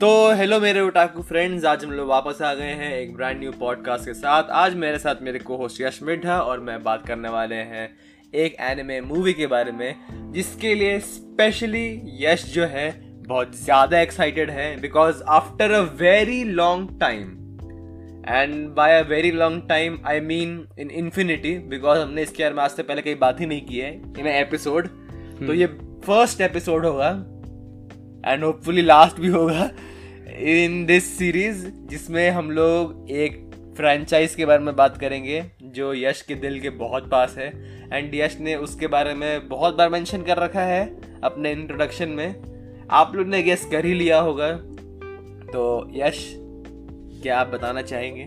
तो 0.00 0.32
हेलो 0.32 0.60
मेरे 0.60 0.80
otaku 0.80 1.22
friends 1.22 1.64
आज 1.64 1.84
हम 1.84 1.90
लोग 1.92 2.08
वापस 2.08 2.40
आ 2.42 2.54
गए 2.54 2.64
हैं 2.64 2.92
एक 2.98 3.12
ब्रांड 3.14 3.38
न्यू 3.40 3.52
पॉडकास्ट 3.52 4.04
के 4.04 4.12
साथ। 4.14 4.42
आज 4.50 4.74
मेरे 4.74 4.98
साथ 4.98 5.14
मेरे 5.22 5.38
को 5.38 5.56
होस्ट 5.56 5.80
यश 5.80 5.98
मिड्ढा 6.02 6.40
और 6.40 6.60
मैं 6.60 6.82
बात 6.82 7.06
करने 7.06 7.28
वाले 7.28 7.54
हैं 7.54 7.96
एक 8.34 8.56
एनिमे 8.60 9.00
मूवी 9.00 9.32
के 9.32 9.46
बारे 9.46 9.72
में 9.72 9.94
जिसके 10.32 10.74
लिए 10.74 10.98
स्पेशली 11.00 12.16
यश 12.20 12.44
जो 12.54 12.64
है 12.64 12.90
बहुत 13.26 13.56
ज़्यादा 13.56 14.00
एक्साइटेड 14.00 14.50
है 14.50 14.80
because 14.80 15.22
after 15.28 15.70
a 15.70 15.80
very 15.80 16.44
long 16.44 17.00
time 17.00 17.26
and 18.28 18.68
by 18.68 18.98
a 19.00 19.06
very 19.08 19.30
long 19.30 19.68
time 19.68 19.98
I 20.06 20.20
mean 20.20 20.68
in 20.78 20.90
infinity 20.90 21.58
because 21.68 21.98
हमने 21.98 22.22
इसके 22.22 22.42
बारे 22.42 22.54
में 22.54 22.62
आज 22.62 22.70
से 22.70 22.82
पहले 22.82 23.02
कहीं 23.02 23.18
बात 23.18 23.40
ही 23.40 23.46
नहीं 23.46 23.66
की 23.66 23.78
है 23.78 23.92
इन 24.18 24.26
एपिसोड 24.26 24.88
तो 25.46 25.54
ये 25.54 25.66
फ़र्स्ट 26.06 26.40
एपिसोड 26.40 26.86
होगा 26.86 27.10
एंड 28.26 28.44
होपफुली 28.44 28.82
लास्ट 28.82 29.20
भी 29.20 29.28
होगा। 29.28 29.70
इन 30.40 30.86
दिस 30.86 31.18
सीरीज़ 31.18 31.66
जिसमें 31.68 32.30
हम 32.30 32.50
लोग 32.50 33.10
एक 33.10 33.50
फ्रेंचाइज 33.76 34.34
के 34.34 34.44
बारे 34.44 34.64
में 34.64 34.76
बात 34.76 34.98
करेंगे 34.98 35.44
जो 35.62 35.94
यश 35.94 36.22
के 36.22 36.34
दिल 36.34 36.60
के 36.60 36.70
बहुत 36.70 37.10
पास 37.10 37.34
है। 37.38 37.48
एंड 37.92 38.14
यश 38.14 38.38
ने 38.40 38.54
उसके 38.54 38.86
बारे 38.86 39.14
में 39.14 39.48
बहुत 39.48 39.76
बार 39.76 39.88
मेंशन 39.88 40.22
कर 40.22 40.36
रखा 40.36 40.60
है 40.60 40.96
अपने 41.24 41.52
इंट्रोडक्शन 41.52 42.08
में। 42.08 42.34
आप 42.90 43.12
लोग 43.14 43.26
ने 43.26 43.42
गेस 43.42 43.68
कर 43.72 43.84
ही 43.84 43.94
लिया 43.94 44.20
होगा। 44.20 44.52
तो 45.52 45.90
यश 45.92 46.34
क्या 47.22 47.38
आप 47.38 47.46
बताना 47.46 47.82
चाहेंगे? 47.82 48.24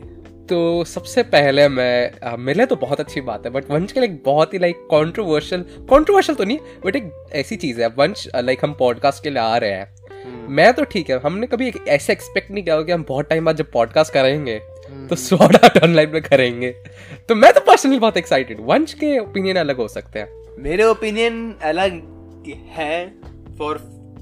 तो 0.50 0.84
सबसे 0.84 1.24
पहले 1.24 1.68
मैं 1.68 2.12
आ, 2.24 2.36
मेरे 2.36 2.66
तो 2.66 2.76
बहुत 2.76 3.00
अच्छी 3.00 3.22
बात 3.22 3.46
है 3.46 3.52
बट 3.52 3.70
वंश 3.70 3.92
के 3.92 4.00
लिए 4.00 4.10
बहुत 4.10 4.54
ही 4.54 4.60
लाइक 4.60 4.76
कंट्रोवर्शियल 4.76 5.62
कंट्रोवर्शियल 5.62 6.36
तो 6.36 6.44
नहीं 6.44 6.60
बट 6.86 6.96
एक 6.96 7.12
ऐसी 7.34 7.56
चीज़ 7.56 7.82
है। 7.82 7.88
वंश 7.88 8.28
लाइक 8.36 8.60
हम 8.64 8.74
पॉडकास्ट 8.74 9.24
के 9.24 9.30
लिए 9.30 9.40
आ 9.40 9.58
रहे 9.58 9.72
हैं। 9.72 9.96
मैं 10.26 10.74
तो 10.74 10.84
ठीक 10.84 11.10
है 11.10 11.20
हमने 11.20 11.48
कभी 11.48 11.68
एक 11.68 11.88
ऐसे 11.88 12.14
एक्सपेक्ट 12.14 12.52
नहीं 12.52 12.64
किया 12.64 12.82
कि 12.82 12.92
हम 12.92 13.06
बहुत 13.08 13.30
टाइम 13.30 13.46
बाद 13.46 13.56
जब 13.56 13.72
पॉडकास्ट 13.72 14.14
करेंगे 14.14 14.60
हम्म। 14.90 15.08
तो 15.08 15.16
सॉर्ट 15.16 15.56
आउट 15.56 15.84
ऑनलाइन 15.84 16.10
में 16.10 16.22
करेंगे। 16.22 16.72
तो 17.30 17.36
मैं 17.36 17.52
तो 17.54 17.62
पर्सनली 17.62 18.00
बहुत 18.00 18.18
एक्साइटेड 18.18 18.58
वंश 18.62 18.94
के 18.94 19.18
ओपिनियन 19.20 19.58
अलग 19.58 19.78
हो 19.78 19.88
सकते 19.88 20.20
हैं। 20.20 20.28
मेरे 20.60 20.84
ओपिनियन 20.84 21.56
अलग 21.64 22.02
है 22.78 23.06
for 23.58 23.76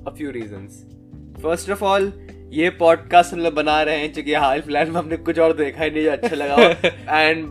a 0.07 0.13
few 0.17 0.31
reasons 0.31 0.83
first 1.44 1.69
of 1.69 1.83
all 1.83 2.11
ये 2.53 2.69
पॉडकास्ट 2.69 3.33
हम 3.33 3.39
लोग 3.39 3.53
बना 3.53 3.81
रहे 3.83 3.97
हैं 3.97 4.13
क्योंकि 4.13 4.33
हाल 4.33 4.61
फ़िलहाल 4.61 4.89
में 4.89 4.95
हमने 4.95 5.17
कुछ 5.17 5.39
और 5.39 5.53
देखा 5.53 5.83
ही 5.83 5.91
नहीं 5.91 6.03
जो 6.03 6.11
अच्छा 6.11 6.35
लगा 6.35 7.19
एंड 7.19 7.45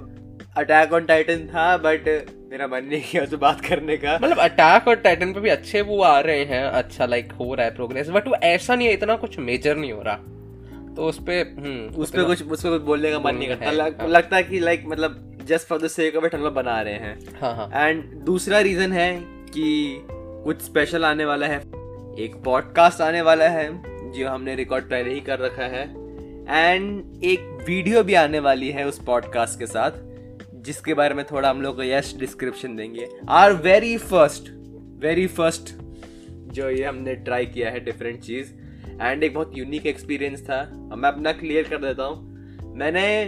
अटैक 0.57 0.93
ऑन 0.93 1.05
टाइटन 1.05 1.47
था 1.47 1.77
बट 1.77 2.09
मेरा 2.51 2.67
मन 2.67 2.85
नहीं 2.85 3.03
किया 3.03 3.23
उसे 3.23 3.37
बात 3.37 3.61
करने 3.61 3.97
का। 3.97 4.19
मतलब 4.23 4.39
अटैक 4.39 4.89
और 4.89 4.95
टाइटन 4.95 5.33
पे 5.33 5.41
भी 5.41 5.49
अच्छे 5.49 5.81
वो 5.81 6.03
आ 6.03 6.21
रहे 6.21 6.45
हैं 6.45 6.63
अच्छा 6.65 7.07
लाइक 7.07 7.33
हो 7.33 7.55
रहा 7.55 7.67
है 7.67 7.75
प्रोग्रेस 7.75 8.09
बट 8.09 8.29
वो 8.29 8.35
ऐसा 8.35 8.75
नहीं 8.75 8.89
है 8.89 8.95
इतना 8.95 9.17
कुछ 9.17 9.39
मेजर 9.39 9.77
नहीं 9.77 9.93
हो 9.93 10.03
रहा। 10.03 10.15
तो 10.97 11.03
उस 11.03 11.19
पे 11.27 11.41
हम्म 11.41 11.95
उस 11.95 12.11
पे 12.11 12.25
कुछ 12.25 12.43
उस 12.43 12.63
पे 12.63 12.69
कुछ 12.69 12.83
बोलने 12.83 13.11
का 13.11 13.19
मन 13.19 13.35
नहीं 13.35 13.49
करता। 13.49 13.71
लग, 13.71 14.01
हाँ. 14.01 14.09
लगता 14.09 14.37
है 14.37 14.43
कि 14.43 14.59
लाइक 14.59 14.85
मतलब 14.87 15.39
just 15.47 15.69
for 15.69 15.79
the 15.83 15.89
sake 15.89 16.17
of 16.17 16.25
it 16.25 16.35
हम 16.35 16.43
लोग 16.43 16.55
बना 16.55 16.83
रहे 16.83 16.95
हैं। 16.95 17.19
हाँ 17.41 17.55
हाँ। 17.57 17.89
एंड 17.89 18.05
दूसरा 18.05 18.61
रीजन 18.61 18.93
है 18.93 19.17
कि 19.23 20.07
कुछ 20.45 20.63
स्पेशल 20.63 21.05
आने 21.05 21.25
वाला 21.25 21.47
है। 21.47 21.59
एक 22.19 22.43
पॉडकास्ट 22.45 23.01
आने 23.01 23.23
वाला 23.23 23.49
है 23.49 23.71
जो 24.13 24.29
हमने 24.29 24.55
रिकॉर्ड 24.55 24.85
पहले 24.85 25.15
ही 25.15 25.21
कर 25.21 25.39
रखा 25.39 25.65
है। 25.65 25.89
एंड 26.51 27.25
एक 27.25 27.65
वीडियो 27.69 28.03
भी 28.03 28.15
आने 28.15 28.39
वाली 28.39 28.71
है 28.71 28.87
उस 28.87 29.03
पॉडकास्ट 29.05 29.59
के 29.59 29.67
साथ। 29.67 30.10
जिसके 30.63 30.95
बारे 30.95 31.15
में 31.15 31.25
थोड़ा 31.25 31.51
हम 31.51 31.63
लोग 31.63 31.85
यश 31.85 32.17
डिस्क्रिप्शन 32.17 32.77
देंगे। 32.77 33.09
Are 33.29 33.53
very 33.53 33.97
first 33.97 34.43
very 35.05 35.27
first 35.27 35.75
जो 36.53 36.71
ये 36.71 36.85
हमने 36.85 37.15
ट्राई 37.15 37.47
किया 37.47 37.71
है 37.71 37.81
डिफरेंट 37.81 38.21
चीज़। 38.21 38.53
एंड 39.03 39.25
एक 39.25 39.35
बहुत 39.35 39.53
यूनिक 39.57 39.87
एक्सपीरियंस 39.87 40.43
था। 40.43 40.71
मैं 40.97 41.09
अपना 41.09 41.33
क्लियर 41.33 41.69
कर 41.69 41.77
देता 41.77 42.05
हूँ। 42.05 42.31
मैंने 42.77 43.27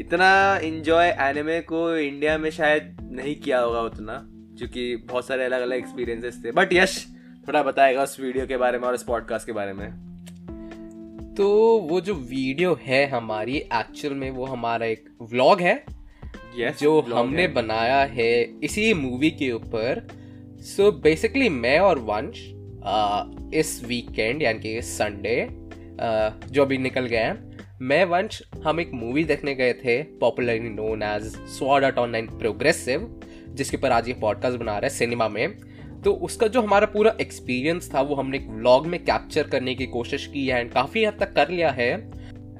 इतना 0.00 0.58
इन्जॉय 0.58 1.16
एनिमे 1.20 1.60
को 1.60 1.96
इंडिया 1.96 2.38
में 2.38 2.50
शायद 2.50 2.96
नहीं 3.12 3.36
किया 3.36 3.60
होगा 3.60 3.80
उतना 3.80 4.26
क्योंकि 4.58 4.96
बहुत 4.96 5.26
सारे 5.26 5.44
अलग 5.44 5.62
अलग 5.62 5.76
एक्सपीरियंसेस 5.76 6.42
थे। 6.44 6.50
बट 6.50 6.72
यश 6.72 7.06
थोड़ा 7.48 7.62
बताएगा 7.62 8.02
उस 8.02 8.20
वीडियो 8.20 8.46
के 8.46 8.56
बारे 8.56 8.78
में 8.78 8.88
और 8.88 8.94
इस 8.94 9.02
पॉडकास्ट 9.02 9.46
के 9.46 9.52
बारे 9.52 9.72
में। 9.72 9.90
तो 11.34 11.78
वो 11.78 12.00
जो 12.00 12.14
वीडियो 12.14 12.78
है 12.82 13.06
हमारी 13.06 13.56
एक्चुअल 13.56 14.14
में, 14.14 14.30
वो 14.30 14.44
हमारा 14.44 14.86
एक 14.86 15.08
व्लॉग 15.22 15.60
है। 15.60 15.84
Yes, 16.60 16.80
जो 16.80 17.00
हमने 17.00 17.46
बनाया 17.48 18.02
है 18.04 18.32
इसी 18.64 18.92
मूवी 18.94 19.30
के 19.30 19.50
ऊपर। 19.52 20.06
सो 20.60 20.90
so 20.90 21.02
बेसिकली 21.02 21.48
मैं 21.48 21.78
और 21.78 21.98
वंश 21.98 22.38
इस 23.54 23.80
वीकेंड 23.84 24.42
यानी 24.42 24.58
कि 24.58 24.82
संडे 24.82 25.46
जो 26.48 26.62
अभी 26.62 26.78
निकल 26.78 27.06
गया 27.06 27.26
है 27.26 27.52
मैं 27.82 28.04
वंश 28.04 28.42
हम 28.64 28.80
एक 28.80 28.90
मूवी 28.94 29.24
देखने 29.24 29.54
गए 29.54 29.72
थे 29.74 30.02
popularly 30.02 30.68
known 30.70 31.02
as 31.02 31.22
Sword 31.58 31.84
Art 31.84 31.98
Online 31.98 32.26
Progressive 32.38 33.20
जिसके 33.48 33.76
ऊपर 33.76 33.92
आज 33.92 34.08
ये 34.08 34.14
पॉडकास्ट 34.14 34.58
बना 34.58 34.72
रहा 34.72 34.80
है 34.82 34.90
सिनेमा 34.90 35.28
में। 35.28 35.56
तो 36.04 36.12
उसका 36.12 36.46
जो 36.46 36.60
हमारा 36.62 36.86
पूरा 36.86 37.16
एक्सपीरियंस 37.20 37.94
था 37.94 38.00
वो 38.00 38.14
हमने 38.14 38.38
एक 38.38 38.48
व्लॉग 38.48 38.86
में 38.86 38.98
कैप्चर 39.04 39.42
करने 39.42 39.74
की 39.74 39.86
कोशिश 39.86 40.26
की 40.26 40.46
है 40.46 40.60
एंड 40.60 40.70
काफ़ी 40.72 41.04
हद 41.04 41.16
तक 41.20 41.32
कर 41.32 41.48
लिया 41.48 41.70
है। 41.70 41.90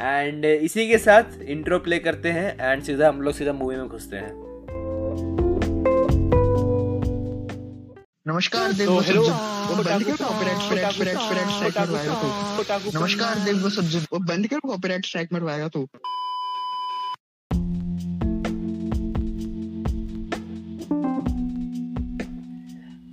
एंड 0.00 0.44
इसी 0.44 0.88
के 0.88 0.98
साथ 0.98 1.42
इंट्रो 1.42 1.78
प्ले 1.78 1.98
करते 1.98 2.28
हैं 2.28 2.56
एंड 2.60 2.82
सीधा 2.82 3.08
हम 3.08 3.20
लोग 3.22 3.34
सीधा 3.34 3.52
मूवी 3.52 3.76
में 3.76 3.88
घुसते 3.88 4.16
हैं। 4.16 4.32
नमस्कार 8.26 8.72
नमस्कार 12.94 13.34
देव 13.38 13.68
वो 14.12 14.18
बंद 14.18 14.46
कर 14.46 14.58
कॉपीराइट 14.58 15.04
स्ट्राइक 15.06 15.32
मरवाएगा 15.32 15.68
तो। 15.68 15.86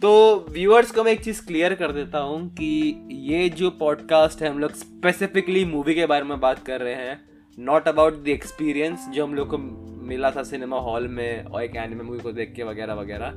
तो 0.02 0.46
व्यूअर्स 0.50 0.92
को 0.92 1.04
मैं 1.04 1.12
एक 1.12 1.24
चीज़ 1.24 1.46
क्लियर 1.46 1.74
कर 1.74 1.92
देता 1.92 2.20
हूँ 2.20 2.54
कि 2.54 3.08
ये 3.12 3.50
जो 3.50 3.70
पॉडकास्ट 3.70 4.42
है, 4.42 4.50
हम 4.50 4.60
लोग 4.60 4.72
स्पेसिफिकली 4.72 5.66
मूवी 5.66 5.96
के 5.96 6.06
बारे 6.06 6.24
में 6.24 6.40
बात 6.40 6.60
कर 6.60 6.82
रहे 6.82 6.94
हैं 6.94 7.30
नॉट 7.60 7.88
अबाउट 7.88 8.24
द 8.24 8.28
एक्सपीरियंस 8.28 9.08
जो 9.10 9.26
हम 9.26 9.36
लोग 9.36 9.50
को 9.50 9.58
मिला 10.04 10.32
था 10.32 10.44
सिनेमा 10.44 10.80
हॉल 10.80 11.08
में 11.08 11.44
और 11.44 11.64
एक 11.64 11.76
एनिमे 11.76 12.04
मूवी 12.04 12.20
को 12.20 12.32
देख 12.32 12.54
के 12.56 12.64
वगैरह 12.64 12.94
वगैरह। 12.94 13.34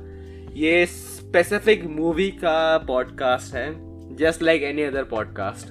ये 0.53 0.85
स्पेसिफिक 0.85 1.85
मूवी 1.85 2.31
का 2.31 2.77
पॉडकास्ट 2.77 3.55
है 3.55 3.73
just 4.15 4.41
like 4.43 4.63
any 4.63 4.81
other 4.81 5.03
podcast 5.03 5.67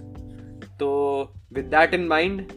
तो 0.80 1.22
with 1.52 1.64
that 1.64 1.94
in 1.94 2.04
mind 2.04 2.48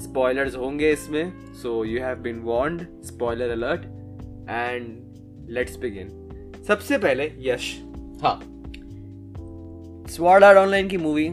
spoilers 0.00 0.56
होंगे 0.56 0.92
इसमें 0.92 1.54
so 1.54 1.84
you 1.84 2.02
have 2.02 2.16
been 2.16 2.40
warned 2.40 2.86
spoiler 3.02 3.50
alert 3.50 3.80
and 4.50 4.98
let's 5.50 5.76
begin 5.76 6.27
सबसे 6.68 6.98
पहले 6.98 7.32
यश। 7.38 7.82
हाँ। 8.22 8.40
स्वाड 10.08 10.44
आर्ट 10.44 10.58
ऑनलाइन 10.58 10.88
की 10.88 10.96
मूवी 10.96 11.30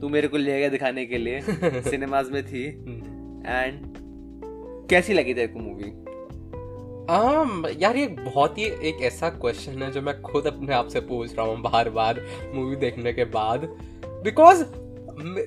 तू 0.00 0.08
मेरे 0.08 0.28
को 0.28 0.36
ले 0.36 0.58
गया 0.58 0.68
दिखाने 0.68 1.06
के 1.06 1.18
लिए। 1.18 1.40
सिनेमाज 1.90 2.30
में 2.30 2.46
थी। 2.46 2.66
एंड 2.66 3.74
हम्म। 3.74 4.86
कैसी 4.86 5.12
लगी 5.12 5.34
तेरे 5.34 5.46
को 5.46 5.58
मूवी 5.58 5.90
um, 7.02 7.82
यार 7.82 7.96
ये 7.96 8.06
बहुत 8.06 8.58
ही 8.58 8.64
एक 8.64 9.02
ऐसा 9.02 9.28
क्वेश्चन 9.28 9.82
है 9.82 9.92
जो 9.92 10.02
मैं 10.02 10.22
खुद 10.22 10.46
अपने 10.46 10.74
आप 10.74 10.88
से 10.88 11.00
पूछ 11.00 11.36
रहा 11.36 11.46
हूँ 11.46 11.60
बार 11.62 11.90
बार 11.90 12.26
मूवी 12.54 12.76
देखने 12.76 13.12
के 13.12 13.24
बाद। 13.24 13.60
बिकॉज़ 14.04 14.64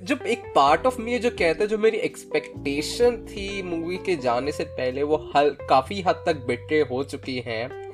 जब 0.05 0.19
एक 0.27 0.43
पार्ट 0.55 0.85
ऑफ़ 0.85 1.01
मी 1.01 1.19
जो 1.19 1.29
कहते 1.29 1.63
हैं 1.63 1.67
जो 1.67 1.77
मेरी 1.77 1.97
एक्सपेक्टेशन 1.97 3.17
थी 3.17 3.63
मूवी 3.63 3.97
के 3.97 4.15
जाने 4.15 4.51
से 4.51 4.63
पहले 4.63 5.03
वो 5.03 5.31
हल 5.35 5.55
काफ़ी 5.69 6.01
हद 6.01 6.23
तक 6.25 6.35
बिटे 6.35 6.81
हो 6.81 7.03
चुकी 7.03 7.39
हैं। 7.39 7.84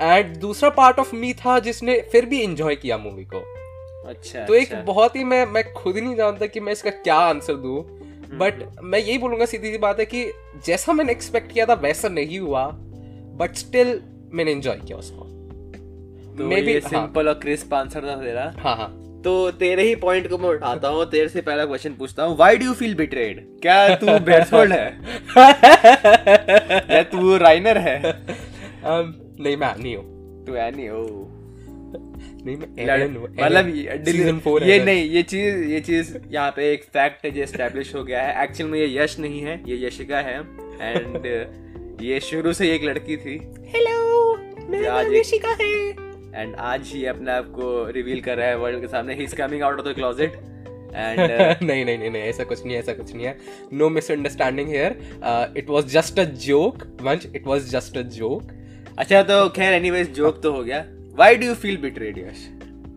एंड 0.00 0.36
दूसरा 0.36 0.70
पार्ट 0.70 0.98
ऑफ़ 0.98 1.16
मी 1.16 1.32
था 1.34 1.58
जिसने 1.58 2.00
फिर 2.12 2.26
भी 2.26 2.40
इंजॉय 2.40 2.76
किया 2.76 2.98
मूवी 2.98 3.24
को। 3.24 3.38
अच्छा 4.08 4.44
तो 4.44 4.54
अच्छा. 4.54 4.78
एक 4.78 4.84
बहुत 4.86 5.16
ही 5.16 5.24
मैं 5.24 5.46
मैं 5.46 5.72
खुद 5.72 5.96
नहीं 5.96 6.16
जानता 6.16 6.46
कि 6.46 6.60
मैं 6.60 6.72
इसका 6.72 6.90
क्या 6.90 7.14
आंसर 7.14 7.54
दू 7.54 7.80
बट। 8.34 8.54
मैं 8.82 8.98
यही 8.98 9.18
बोलूँगा 9.18 9.44
सीधी 9.44 9.72
सी 9.72 9.78
बात 9.78 9.98
है 9.98 10.06
कि 10.06 10.24
जैसा 10.66 10.92
मैंने 10.92 11.12
एक्सपेक्ट 11.12 11.52
किया 11.52 11.66
था 11.66 11.74
वैसा 11.74 12.08
नहीं 12.08 12.38
हुआ 12.38 12.70
बट 13.40 13.54
स्टिल 13.54 14.00
मैंने 14.32 14.52
एंजॉय 14.52 14.76
किया 14.76 14.98
उसको। 14.98 15.24
तो 16.38 16.44
मे 16.44 16.62
बी 16.62 16.80
सिंपल 16.80 17.26
हाँ. 17.26 17.34
और 17.34 17.40
क्रिस्प 17.40 17.74
आंसर 17.74 18.08
था 18.08 18.16
तेरा? 18.16 18.52
हाँ 18.58 18.76
हाँ। 18.76 18.88
तो 19.24 19.50
तेरे 19.50 19.82
ही 19.82 19.94
पॉइंट 19.94 20.28
को 20.30 20.38
मैं 20.38 20.48
उठाता 20.48 20.88
हूँ 20.88 21.04
तेरे 21.10 21.28
से 21.28 21.40
पहला 21.40 21.64
क्वेश्चन 21.64 21.92
पूछता 21.92 22.22
हूँ। 22.22 22.36
Why 22.36 22.56
do 22.56 22.64
you 22.64 22.72
feel 22.72 22.94
betrayed 22.94 23.46
क्या 23.62 23.94
तू 23.96 24.06
बेरसोल्ड 24.26 24.72
है? 24.72 24.86
या 26.96 27.02
तू 27.02 27.36
राइनर 27.36 27.78
है? 27.78 28.02
Um, 28.82 29.27
नहीं 29.40 29.56
मैं 29.56 29.74
एनी 29.74 29.94
हूँ 29.94 30.04
तू 30.46 30.54
एनी 30.56 30.86
हो 30.86 31.02
नहीं 32.44 32.56
मैं 32.56 33.06
मतलब 33.08 34.04
सीज़न 34.06 34.38
फोर 34.40 34.64
ये 34.64 34.78
नहीं 34.84 35.04
ये 35.10 35.22
चीज़ 35.22 35.62
ये 35.70 35.80
चीज़ 35.80 36.16
यहाँ 36.30 36.50
पे 36.56 36.72
एक 36.72 36.84
फैक्ट 36.94 37.24
है 37.24 37.30
जो 37.30 37.42
एस्टेब्लिश 37.42 37.94
हो 37.94 38.02
गया 38.04 38.22
है 38.22 38.44
एक्चुअल 38.44 38.70
में 38.70 38.78
ये 38.78 38.88
यश 38.96 39.18
नहीं 39.18 39.40
है 39.42 39.60
ये 39.68 39.86
यशिका 39.86 40.20
है 40.20 40.38
एंड 40.82 41.26
ये 42.02 42.20
शुरू 42.20 42.52
से 42.52 42.74
एक 42.74 42.84
लड़की 42.84 43.16
थी 43.16 43.38
हेलो 43.74 43.96
मेरा 44.68 45.02
नाम 45.02 45.14
यशिका 45.14 45.56
है 45.60 45.72
एंड 46.34 46.54
आज 46.72 46.90
ही 46.94 47.04
अपने 47.06 47.32
आप 47.32 47.46
को 47.54 47.70
रिवील 47.90 48.20
कर 48.20 48.36
रहा 48.36 48.48
है 48.48 48.58
वर्ल्ड 48.58 48.80
के 48.80 48.88
सामने 48.88 49.14
ही 49.14 49.24
is 49.24 49.34
coming 49.36 49.62
out 49.62 49.80
of 49.80 49.88
the 49.88 49.94
closet 49.94 50.32
and 50.32 51.20
नहीं 51.20 51.84
नहीं 51.84 51.98
नहीं 51.98 52.10
नहीं 52.10 52.22
ऐसा 52.22 52.44
कुछ 52.44 52.64
नहीं 52.64 52.74
है 52.74 52.80
ऐसा 52.80 52.92
कुछ 52.92 53.14
नहीं 53.14 53.26
है। 53.26 53.36
No 53.72 53.88
misunderstanding 53.88 54.68
here 54.68 54.96
it 55.56 55.70
was 55.70 55.92
just 55.92 56.18
a 56.18 56.24
joke 56.44 56.86
Vansh 57.02 57.26
it 57.34 57.46
was 57.46 57.70
just 57.70 57.96
a 57.96 58.02
joke 58.12 58.52
अच्छा 58.98 59.22
तो 59.22 59.48
खैर 59.48 59.72
एनीवेज 59.72 60.10
जोक 60.14 60.40
तो 60.42 60.52
हो 60.52 60.62
गया। 60.64 60.78
Why 61.16 61.36
do 61.36 61.46
you 61.46 61.54
feel 61.54 61.76
betrayed 61.76 62.18
Yash 62.18 62.46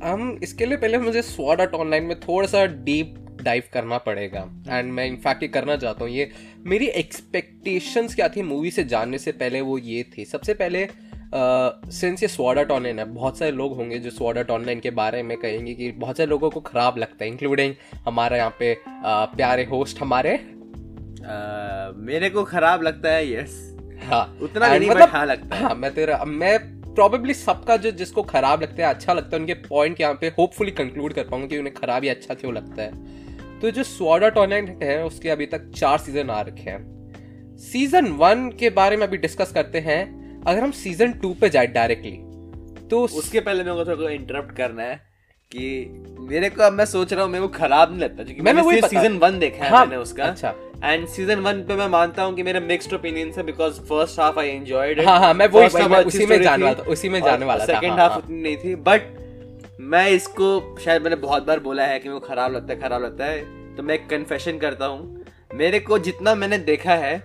हम 0.03 0.39
इसके 0.43 0.65
लिए 0.65 0.77
पहले 0.77 0.97
मुझे 0.97 1.21
आर्ट 1.51 1.73
ऑनलाइन 1.75 2.03
में 2.03 2.19
थोड़ा 2.19 2.47
सा 2.47 2.65
डीप 2.85 3.15
डाइव 3.43 3.63
करना 3.73 3.97
पड़ेगा। 3.97 4.39
एंड 4.69 4.91
मैं 4.93 5.05
इनफैक्ट 5.05 5.43
ये 5.43 5.49
करना 5.49 5.75
चाहता 5.75 6.03
हूँ। 6.03 6.11
ये 6.11 6.29
मेरी 6.65 6.85
एक्सपेक्टेशंस 6.85 8.15
क्या 8.15 8.29
थी 8.29 8.41
मूवी 8.41 8.71
से 8.71 8.83
जानने 8.83 9.17
से 9.17 9.31
पहले 9.33 9.61
वो 9.61 9.77
ये 9.77 10.03
थी। 10.17 10.25
सबसे 10.25 10.53
पहले 10.53 10.87
सिंस 11.91 12.23
ये 12.23 12.27
स्वॉर्ड 12.27 12.59
आर्ट 12.59 12.71
ऑनलाइन 12.71 12.99
है 12.99 13.05
बहुत 13.05 13.37
सारे 13.37 13.51
लोग 13.51 13.75
होंगे 13.75 13.99
जो 13.99 14.09
स्वॉर्ड 14.09 14.37
आर्ट 14.37 14.51
ऑनलाइन 14.51 14.79
के 14.79 14.91
बारे 14.91 15.23
में 15.23 15.37
कहेंगे 15.37 15.73
कि 15.73 15.91
बहुत 15.91 16.17
सारे 16.17 16.29
लोगों 16.29 16.49
को 16.49 16.59
खराब 16.61 16.97
लगता 16.97 17.23
है 17.23 17.29
इंक्लूडिंग 17.31 17.73
हमारे 18.05 18.37
यहाँ 18.37 18.55
पे 18.59 18.73
uh, 18.73 19.35
प्यारे 19.35 19.65
होस्ट 19.65 20.01
हमारे। 20.01 20.39
मेरे 22.01 22.29
को 22.29 22.43
खराब 22.43 22.83
लगता 22.83 23.09
है 23.09 23.33
यस 23.33 23.70
हाँ 24.03 24.37
उतना 24.41 24.67
नहीं 24.67 24.89
मतलब- 24.89 25.09
हाँ 25.09 25.25
लगता 25.25 25.55
है। 25.55 25.63
हाँ 25.63 25.75
मैं 25.75 25.93
तेरा 25.93 26.23
मैं 26.27 26.81
प्रॉबेबली 26.95 27.33
सबका 27.33 27.77
जो 27.77 27.91
जिसको 27.91 28.23
खराब 28.23 28.61
लगता 28.61 28.87
है 28.87 28.93
अच्छा 28.93 29.13
लगता 29.13 29.35
है 29.35 29.39
उनके 29.39 29.53
पॉइंट 29.53 30.01
यहाँ 30.01 30.13
पे 30.13 30.27
होपफुली 30.27 30.71
कंक्लूड 30.71 31.13
कर 31.13 31.23
पाऊँगा 31.23 31.47
कि 31.47 31.57
उन्हें 31.57 31.73
खराब 31.73 32.05
या 32.05 32.13
अच्छा 32.13 32.33
क्यों 32.33 32.53
लगता 32.53 32.81
है। 32.81 32.91
तो 33.59 33.71
जो 33.71 33.83
स्वाडा 33.83 34.41
ऑनलाइन 34.41 34.79
है 34.83 35.05
उसके 35.05 35.29
अभी 35.29 35.45
तक 35.45 35.71
चार 35.71 35.97
सीज़न 35.97 36.29
आ 36.29 36.41
रखे 36.41 36.69
हैं। 36.69 37.57
सीज़न 37.57 38.07
वन 38.07 38.49
के 38.49 38.69
बारे 38.69 38.97
में 38.97 39.07
अभी 39.07 39.17
डिस्कस 39.17 39.51
करते 39.51 39.79
हैं। 39.79 40.21
अगर 40.47 40.63
हम 40.63 40.71
सीज़न 40.71 41.13
टू 41.13 41.33
पे 41.33 41.49
जाए 41.49 41.67
डायरेक्टली 41.67 42.17
तो 42.87 43.03
उसके 43.03 43.39
पहले 43.39 43.63
मेरे 43.63 43.75
को 43.75 43.85
थोड़ा 43.85 44.09
इंटरप्ट 44.09 44.55
करना 44.55 44.83
है। 44.83 45.10
कि 45.51 45.67
मेरे 46.29 46.49
को 46.49 46.63
अब 46.63 46.73
मैं 46.73 46.85
सोच 46.85 47.13
रहा 47.13 47.23
हूँ 47.23 47.31
मेरे 47.31 47.47
को 47.47 47.47
खराब 47.53 47.89
नहीं 47.91 47.99
लगता 47.99 48.23
क्योंकि 48.23 48.41
मैंने 48.41 48.61
मैंने 48.61 48.87
सीज़न 48.87 49.17
वन 49.17 49.39
देखा 49.39 49.63
है 49.65 49.71
हाँ, 49.71 49.85
मैंने 49.85 50.01
उसका। 50.01 50.23
अच्छा। 50.23 50.53
एंड 50.83 51.07
सीज़न 51.07 51.39
वन 51.39 51.61
पे 51.63 51.75
मैं 51.75 51.87
मानता 51.87 52.23
हूँ 52.23 52.35
कि 52.35 52.43
मेरे 52.43 52.59
मिक्स्ड 52.59 52.93
ओपिनियंस 52.93 53.37
है 53.37 53.43
because 53.43 53.79
first 53.79 54.19
half 54.19 54.39
I 54.39 54.47
enjoyed 54.47 54.99
it 54.99 55.07
हाँ, 55.07 55.19
हाँ, 55.19 55.33
मैं 55.33 55.47
मैं 55.47 56.03
उसी 56.03 56.25
में 56.25 56.41
जाने 56.41 56.63
वाला 56.63 56.75
था, 56.75 56.83
उसी 56.83 57.09
में 57.09 57.21
जाने 57.21 57.45
वाला 57.45 57.65
था, 57.65 57.73
सेकंड 57.73 57.99
हाफ़ 57.99 58.11
हाँ। 58.11 58.17
उतनी 58.17 58.41
नहीं 58.41 58.57
थी 58.57 58.75
बट 58.75 59.77
मैं 59.79 60.07
इसको 60.09 60.77
शायद 60.85 61.01
मैंने 61.01 61.15
बहुत 61.15 61.45
बार 61.45 61.59
बोला 61.59 61.83
है 61.83 61.99
कि 61.99 62.09
मेरे 62.09 62.19
को 62.19 62.27
खराब 62.27 62.53
लगता 62.53 62.73
है 62.73 62.79
खराब 62.79 63.03
लगता 63.03 63.25
है। 63.25 63.75
तो 63.75 63.83
मैं 63.83 63.95
एक 63.95 64.09
कन्फेशन 64.09 64.57
करता 64.57 64.85
हूँ 64.85 65.25
मेरे 65.55 65.79
को 65.79 65.99
जितना 65.99 66.35
मैंने 66.35 66.57
देखा 66.57 66.93
है 66.95 67.15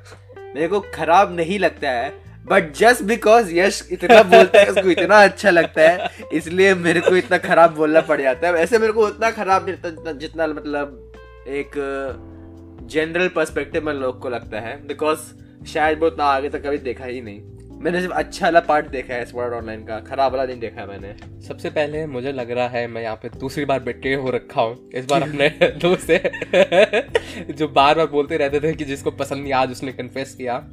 मेरे 0.55 0.69
को 0.69 0.81
खराब 0.95 1.37
नहीं 1.37 1.59
लगता 1.59 1.91
है 1.91 2.09
बट 2.49 2.73
जस्ट 2.73 3.03
बिकॉज़ 3.03 3.55
यश 3.55 3.89
इतना 3.93 4.23
बोलता 4.23 4.61
है, 4.61 4.67
उसको 4.67 4.91
इतना 4.91 5.25
अच्छा 5.25 5.51
लगता 5.51 5.83
है, 5.83 6.11
इसलिए 6.33 6.75
मेरे 6.75 7.01
को 7.01 7.17
इतना 7.17 7.39
खराब 7.39 7.75
बोलना 7.75 8.01
पड़ 8.01 8.23
जाता 8.23 8.47
है। 8.47 8.53
वैसे 8.53 8.79
मेरे 8.79 8.93
को 8.93 9.07
उतना 9.07 9.31
खराब 9.31 9.69
नहीं 9.69 9.77
लगता 9.85 10.13
जितना- 10.13 10.49
मतलब 10.49 11.13
एक 11.49 11.71
जनरल 12.83 13.29
पर्सपेक्टिव 13.29 13.87
में 13.87 13.95
लोग 13.95 14.21
को 14.21 14.29
लगता 14.29 14.61
है। 14.61 14.87
बिकॉज़ 14.87 15.19
शायद 15.67 15.99
वो 15.99 16.07
उतना 16.07 16.25
आगे 16.25 16.49
तक 16.49 16.67
कभी 16.67 16.79
देखा 16.79 17.05
ही 17.05 17.21
नहीं। 17.21 17.43
मैंने 17.81 18.01
सिर्फ़ 18.01 18.15
अच्छा 18.15 18.47
वाला 18.47 18.61
पार्ट 18.61 18.87
देखा 18.87 19.15
है 19.15 19.25
स्वर्ड 19.25 19.55
ऑनलाइन 19.55 19.85
का, 19.85 20.01
खराब 20.01 20.33
वाला 20.33 20.45
नहीं 20.45 20.61
देखा 20.61 20.81
है 20.81 20.87
मैंने। 20.87 21.43
सबसे 21.47 21.71
पहले 21.71 22.07
मुझे 22.07 22.33
लग 22.33 22.51
रहा 22.51 22.69
है 22.69 22.87
मैं 22.87 23.03
यहाँ 23.03 23.17
पे 23.17 23.29
दूसरी 23.29 23.65
बार 23.65 23.81
बेटे 23.81 24.15
हो 24.15 24.31
रखा 24.31 24.63
हूँ। 24.63 24.91
इस 24.95 25.05
बार 25.05 25.23
अपने 25.23 25.49
दोस्त 25.63 26.07
से 26.07 26.33
जो 27.53 27.69
बार 27.69 27.95
बार 27.95 28.07
बोलते 28.07 28.37
रहते 28.37 28.61
थे 28.61 28.73
कि 28.73 28.85
जिसको 28.85 29.11
पसंद 29.11 29.43
नहीं, 29.43 29.53
आज 29.53 29.71
उसने 29.71 29.93
कन्फेस 29.93 30.35
किया। 30.35 30.69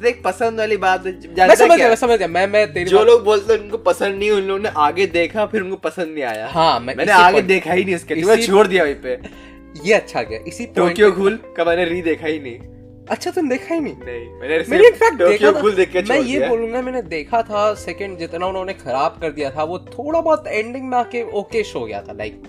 देख 0.00 0.20
पसंद 0.24 0.58
वाली 0.58 0.76
बात 0.76 1.06
मैं 1.06 1.54
समझ 1.54 1.78
गया 1.78 1.88
मैं 1.88 1.96
समझ 1.96 2.18
गया 2.18 2.28
मैं 2.28 2.46
मैं 2.48 2.72
तेरी 2.72 2.90
जो 2.90 3.04
लोग 3.04 3.24
बोलते 3.24 3.52
हैं 3.52 3.60
उनको 3.60 3.78
पसंद 3.84 4.18
नहीं 4.18 4.30
उन 4.30 4.42
लोगों 4.42 4.62
ने 4.62 4.68
आगे 4.78 5.06
देखा 5.14 5.46
फिर 5.46 5.62
उनको 5.62 5.76
पसंद 5.84 6.14
नहीं 6.14 6.24
आया। 6.24 6.46
हाँ, 6.48 6.80
मैं 6.80 6.94
मैंने 6.96 7.12
आगे 7.12 7.42
देखा 7.42 7.72
ही 7.72 7.84
नहीं 7.84 7.94
इसके 7.94 8.14
मैं 8.26 8.40
छोड़ 8.42 8.66
दिया 8.66 8.84
वहीं 8.84 8.94
पे। 9.04 9.18
ये 9.84 9.94
अच्छा 9.94 10.22
गया 10.22 10.38
इसी 10.48 10.66
टोक्यो 10.76 11.10
घूल 11.12 11.38
का 11.56 11.64
मैंने 11.64 11.84
री 11.84 12.00
देखा 12.02 12.26
ही 12.26 12.38
नहीं। 12.40 12.58
अच्छा 13.10 13.30
तुम 13.30 13.48
देखा 13.48 13.74
ही 13.74 13.80
नहीं? 13.80 13.94
नहीं 13.94 14.26
मैंने 14.40 14.58
मैंने 14.68 14.86
इनफैक्ट 14.88 15.16
देखा 15.18 15.52
था। 15.52 15.70
देख 15.70 15.92
के 15.92 16.02
मैं 16.02 16.20
ये 16.20 16.48
बोलूँगा 16.48 16.82
मैंने 16.82 17.02
देखा 17.08 17.42
था 17.42 17.72
सेकंड 17.80 18.18
जितना 18.18 18.46
उन्होंने 18.46 18.74
खराब 18.74 19.18
कर 19.20 19.30
दिया 19.30 19.50
था 19.50 19.64
वो 19.64 19.78
थोड़ा 19.88 20.20
बहुत 20.20 20.46
एंडिंग 20.46 20.88
में 20.90 20.96
आके 20.98 21.22
ओकेश 21.40 21.74
हो 21.74 21.84
गया 21.84 22.00
था 22.02 22.12
लाइक 22.12 22.42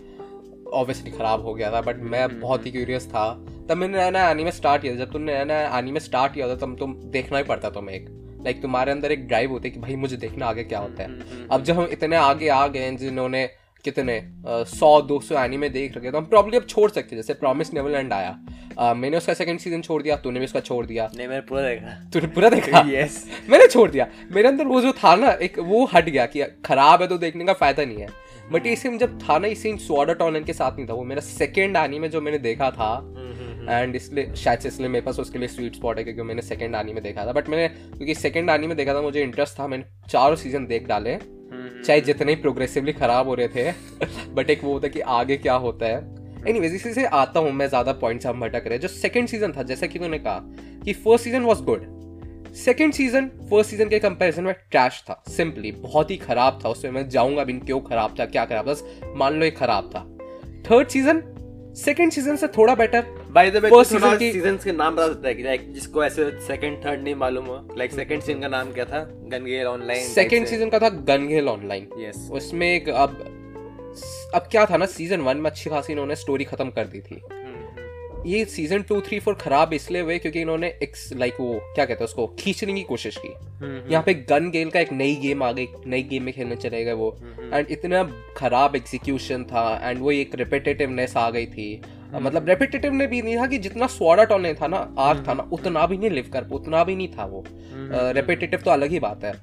ऑब्वियसली 0.76 1.12
खराब 1.12 1.42
हो 1.46 1.54
गया 1.54 1.72
था 1.72 1.82
बट 1.82 1.96
हम्म, 1.96 2.12
मैं 2.12 2.40
बहुत 2.40 2.66
ही 2.66 2.72
क्यूरियस 2.72 3.08
था। 3.08 3.30
तब 3.70 3.78
मैंने 3.78 3.98
नया 3.98 4.10
नया 4.10 4.30
एनीमे 4.30 4.52
स्टार्ट 4.52 4.82
किया। 4.82 4.96
जब 4.96 5.12
तुमने 5.12 5.34
नया 5.34 5.44
नया 5.44 5.78
एनीमे 5.80 6.00
स्टार्ट 6.00 6.34
किया 6.34 6.48
था 6.48 6.56
तब 6.56 6.76
तुम 6.80 6.94
देखना 7.12 7.38
ही 7.38 7.44
पड़ता 7.44 7.70
तुम्हें 7.70 7.96
एक। 7.96 8.08
लाइक 8.44 8.62
तुम्हारे 8.62 8.92
अंदर 8.92 9.12
एक 9.12 9.28
ड्राइव 9.28 9.52
होती 9.52 9.68
है 9.70 9.74
कि 9.76 9.80
भाई 9.80 9.96
मुझे 9.96 10.18
देखना 10.18 10.46
आगे 10.46 10.64
क्या 10.64 10.80
होता 10.80 11.04
हम्म, 11.04 11.22
है 11.22 11.48
अब 11.52 11.64
जब 11.64 11.76
हम 11.80 11.88
इतने 11.92 12.16
आगे 12.16 12.50
आ 12.50 12.66
गए 12.68 12.80
हैं 12.80 12.98
जिन्होंने 12.98 13.50
कितने 13.84 14.20
सौ 14.48 15.02
दो 15.02 15.20
सौ 15.20 15.36
एनीमे 15.44 15.70
देख 15.70 15.98
रखे 15.98 16.12
तो 16.12 16.18
हम 16.18 16.26
प्रॉब्लम 16.26 16.60
अब 16.60 16.66
छोड़ 16.66 16.90
सकते 16.92 17.16
हैं। 17.16 17.22
जैसे 17.22 17.34
प्रॉमिस 17.34 17.74
नेवरलैंड 17.74 18.14
आया। 18.14 18.38
अ, 18.80 18.94
मैंने 18.94 19.18
उसका 19.18 19.34
सेकंड 19.34 19.60
सीज़न 19.60 19.82
छोड़ 19.82 20.02
दिया 20.04 20.16
तूने 20.16 20.40
भी 20.40 20.46
उसका 20.46 20.60
छोड़ 20.60 20.86
दिया। 20.86 21.10
नहीं 21.16 21.28
मैंने 21.28 21.42
पूरा 21.42 21.62
देखा। 21.62 22.10
तूने 22.14 22.28
पूरा 22.28 22.50
देखा? 22.50 22.80
यस 22.90 23.26
मैंने 23.50 23.68
छोड़ 23.68 23.90
दिया। 23.92 24.08
मेरे 24.32 24.48
अंदर 24.48 24.66
वो 24.66 24.82
जो 24.82 24.92
था 24.94 25.16
ना 25.16 25.32
एक 25.42 25.60
वो 25.60 25.86
हट 25.94 26.10
गया 26.10 26.26
कि 26.26 26.44
खराब 26.66 27.02
है 27.02 27.08
तो 27.08 27.18
देखने 27.18 27.46
का 27.46 27.54
फ़ायदा 27.54 27.86
नहीं 27.86 27.98
है। 27.98 28.08
बट 28.52 28.66
ये 28.68 28.76
सीन 28.76 28.98
जब 28.98 29.18
था 29.20 29.38
ना 29.40 29.48
स्वॉर्ड 29.56 30.10
आर्ट 30.10 30.22
ऑनलाइन 30.22 30.46
के 30.46 30.54
साथ 30.54 30.72
नहीं 30.72 30.88
था 30.88 30.94
वो 30.94 31.04
मेरा 31.04 31.22
सेकंड 31.22 31.78
एनीमे 31.78 32.10
जो 32.10 32.22
मैंने 32.22 32.38
देखा 32.38 32.72
था। 32.72 33.12
एंड 33.70 33.96
इसलिए 33.96 34.34
शायद 34.36 34.66
इसलिए 34.66 34.90
मेरे 34.90 35.06
पास 35.06 35.20
उसके 35.20 35.40
लिए 35.40 35.48
स्वीट 35.48 35.76
स्पॉट 35.76 35.98
है 35.98 36.04
क्योंकि 36.04 36.22
मैंने 36.22 36.42
सेकंड 36.42 36.76
आनी 36.76 36.94
में 36.94 37.02
देखा 37.04 37.26
था। 37.26 37.32
बट 37.32 37.50
मैंने 37.50 37.68
क्योंकि 37.68 38.16
सेकंड 38.16 38.50
आनी 38.50 38.68
में 38.68 38.76
देखा 38.78 38.94
था 38.94 39.02
मुझे 39.02 39.24
इंटरेस्ट 39.24 39.60
था 39.60 39.68
मैंने 39.68 39.86
चारों 40.10 40.36
सीज़न 40.36 40.66
देख 40.66 40.88
डाले। 40.88 41.18
चाहे 41.86 42.02
जितने 42.02 42.32
ही 42.32 42.42
प्रोग्रेसिवली 42.42 42.94
खराब 42.94 43.28
हो 43.28 43.36
रहे 43.36 43.48
थे 43.48 43.72
बट 44.34 44.50
एक 44.50 44.64
वो 44.64 44.74
होता 44.74 44.88
है 44.88 44.94
कि 44.94 45.00
आगे 45.00 45.38
क्या 45.38 45.54
होता 45.56 45.86
है। 45.86 45.98
एनीवेज 46.50 46.74
इसी 46.76 46.94
से 46.94 47.06
आता 47.06 47.40
हूँ 47.40 47.52
मैं 47.52 47.68
ज़्यादा 47.68 47.94
पॉइंट्स 47.94 48.26
हम 48.26 48.42
भटक 48.42 48.68
रहे 48.68 48.80
जो 48.80 48.88
सेकंड 48.88 49.28
सीज़न 49.28 49.52
था 49.52 49.64
जैसा 49.64 49.88
कि 49.88 50.00
तूने 50.00 50.20
कहा 50.20 50.40
कि 50.86 50.94
first 50.94 51.24
season 51.24 51.44
was 51.44 51.64
good 51.64 51.95
second 52.56 52.94
season 52.94 53.28
first 53.28 53.72
season 53.72 53.90
के 53.90 54.00
कंपैरिजन 54.00 54.44
में 54.44 54.54
ट्रैश 54.54 55.04
था 55.10 55.24
सिंपली 55.30 55.72
बहुत 55.72 56.12
ही 56.12 56.18
खराब 56.18 56.60
था 56.66 56.70
उसमें 56.70 56.92
मैं 56.92 57.10
जाऊँगा 57.10 57.44
भी 57.44 57.54
क्यों 57.54 57.80
खराब 57.82 58.16
था 58.20 58.26
क्या 58.26 58.46
खराब 58.46 58.74
था 58.74 59.14
मान 59.16 59.34
लो 59.34 59.46
ये 59.46 59.52
खराब 59.52 59.90
था। 59.96 60.00
थर्ड 60.72 60.88
सीज़न 60.88 61.24
सेकंड 61.78 62.12
सीज़न 62.12 62.36
से 62.36 62.48
थोड़ा 62.48 62.76
better 62.76 63.02
by 63.32 63.52
the 63.52 63.58
way 63.58 63.70
First 63.70 63.94
थोड़ा 63.94 64.08
season 64.08 64.20
की- 64.20 64.34
सीजन्स 64.34 64.64
के 64.64 64.72
नाम 64.72 64.96
बता 64.96 65.08
सकता 65.08 65.28
है 65.28 65.36
कि 65.36 65.44
लाइक 65.44 65.74
जिसको 65.74 66.04
ऐसे 66.04 66.32
सेकंड 66.48 66.86
थर्ड 66.86 67.04
नहीं 67.04 67.16
मालूम 67.16 67.46
हो 67.46 67.76
लाइक 67.78 67.92
सेकंड 67.92 68.22
सीज़न 68.22 68.42
का 68.42 68.48
नाम 68.48 68.72
क्या 68.72 68.86
था? 68.86 69.00
गनगेल 69.04 69.68
ऑनलाइन 69.68 70.08
सेकंड 70.08 70.46
सीज़न 70.48 70.70
का 70.70 70.80
था 70.80 70.90
गनगेल 70.90 71.48
ऑनलाइन 71.48 71.88
यस 72.00 72.30
उसमें 72.32 72.76
एक 72.76 72.90
अब 72.90 73.18
अब 74.36 74.48
क्या 74.52 74.66
था 74.66 74.78
ना 74.78 74.86
सीज़न 74.86 75.22
वन 75.22 75.38
में 75.38 75.50
अच्छी 75.50 75.70
खासी 75.70 75.94
इन्होंने 75.94 76.16
स्टोरी 76.16 76.44
खत्म 76.44 76.70
कर 76.70 76.86
दी 76.86 77.00
थी। 77.00 77.22
ये 78.26 78.44
सीज़न 78.46 78.82
टू 78.82 79.00
थ्री 79.02 79.20
फोर 79.20 79.34
खराब 79.34 79.74
इसलिए 79.74 80.02
हुए 80.02 80.18
क्योंकि 80.20 80.42
इन्होंने 80.42 80.68
एक 80.84 80.94
लाइक 81.14 81.34
वो 81.40 81.60
क्या 81.76 81.86
कहते 81.86 82.04
हैं 82.04 82.06
उसको 82.06 82.28
खींचने 82.40 82.74
की 82.74 82.82
कोशिश 82.82 83.18
की। 83.18 83.30
यहाँ 83.92 84.04
पे 84.04 84.14
गन 84.30 84.50
गेल 84.52 84.70
का 84.70 84.80
एक 84.80 84.92
नई 84.94 85.16
गेम 85.16 85.44
आ 85.44 85.52
गई 85.52 85.68
नई 85.88 86.04
गेम 86.04 86.24
में 86.24 86.34
खेलने 86.34 86.56
चले 86.56 86.84
गए 86.86 86.94
वो। 86.94 87.18
एंड 87.54 87.68
इतना 87.72 88.04
खराब 88.38 88.76
एग्जीक्यूशन 88.76 89.44
था 89.44 89.82
एंड 89.84 90.00
वो 90.00 90.12
एक 90.12 90.36
रिपीटेटिवनेस 90.36 91.18
आ 91.18 91.30
गई 91.30 91.46
थी। 91.46 91.82
मतलब 92.14 92.48
रेपिटेटिव 92.50 92.94
ने 92.94 93.08
भी 93.08 93.22
नहीं 93.22 93.38
था 93.38 93.48
कि 93.48 93.58
जितना 93.58 93.88
स्वाडा 93.88 94.24
ऑनलाइन 94.36 94.56
था 94.56 94.68
ना 94.68 94.78
आर्क 95.00 95.24
था 95.28 95.34
ना 95.34 95.50
उतना 95.52 95.86
भी 95.86 95.98
नहीं 95.98 96.10
लिव 96.10 96.30
कर 96.34 96.48
उतना 96.52 96.84
भी 96.84 96.96
नहीं 96.96 97.08
था 97.08 97.26
वो। 97.26 97.44
रेपिटेटिव 98.16 98.60
तो 98.60 98.72
अलग 98.72 98.92
ही 98.92 99.00
बात 99.00 99.24
है। 99.24 99.34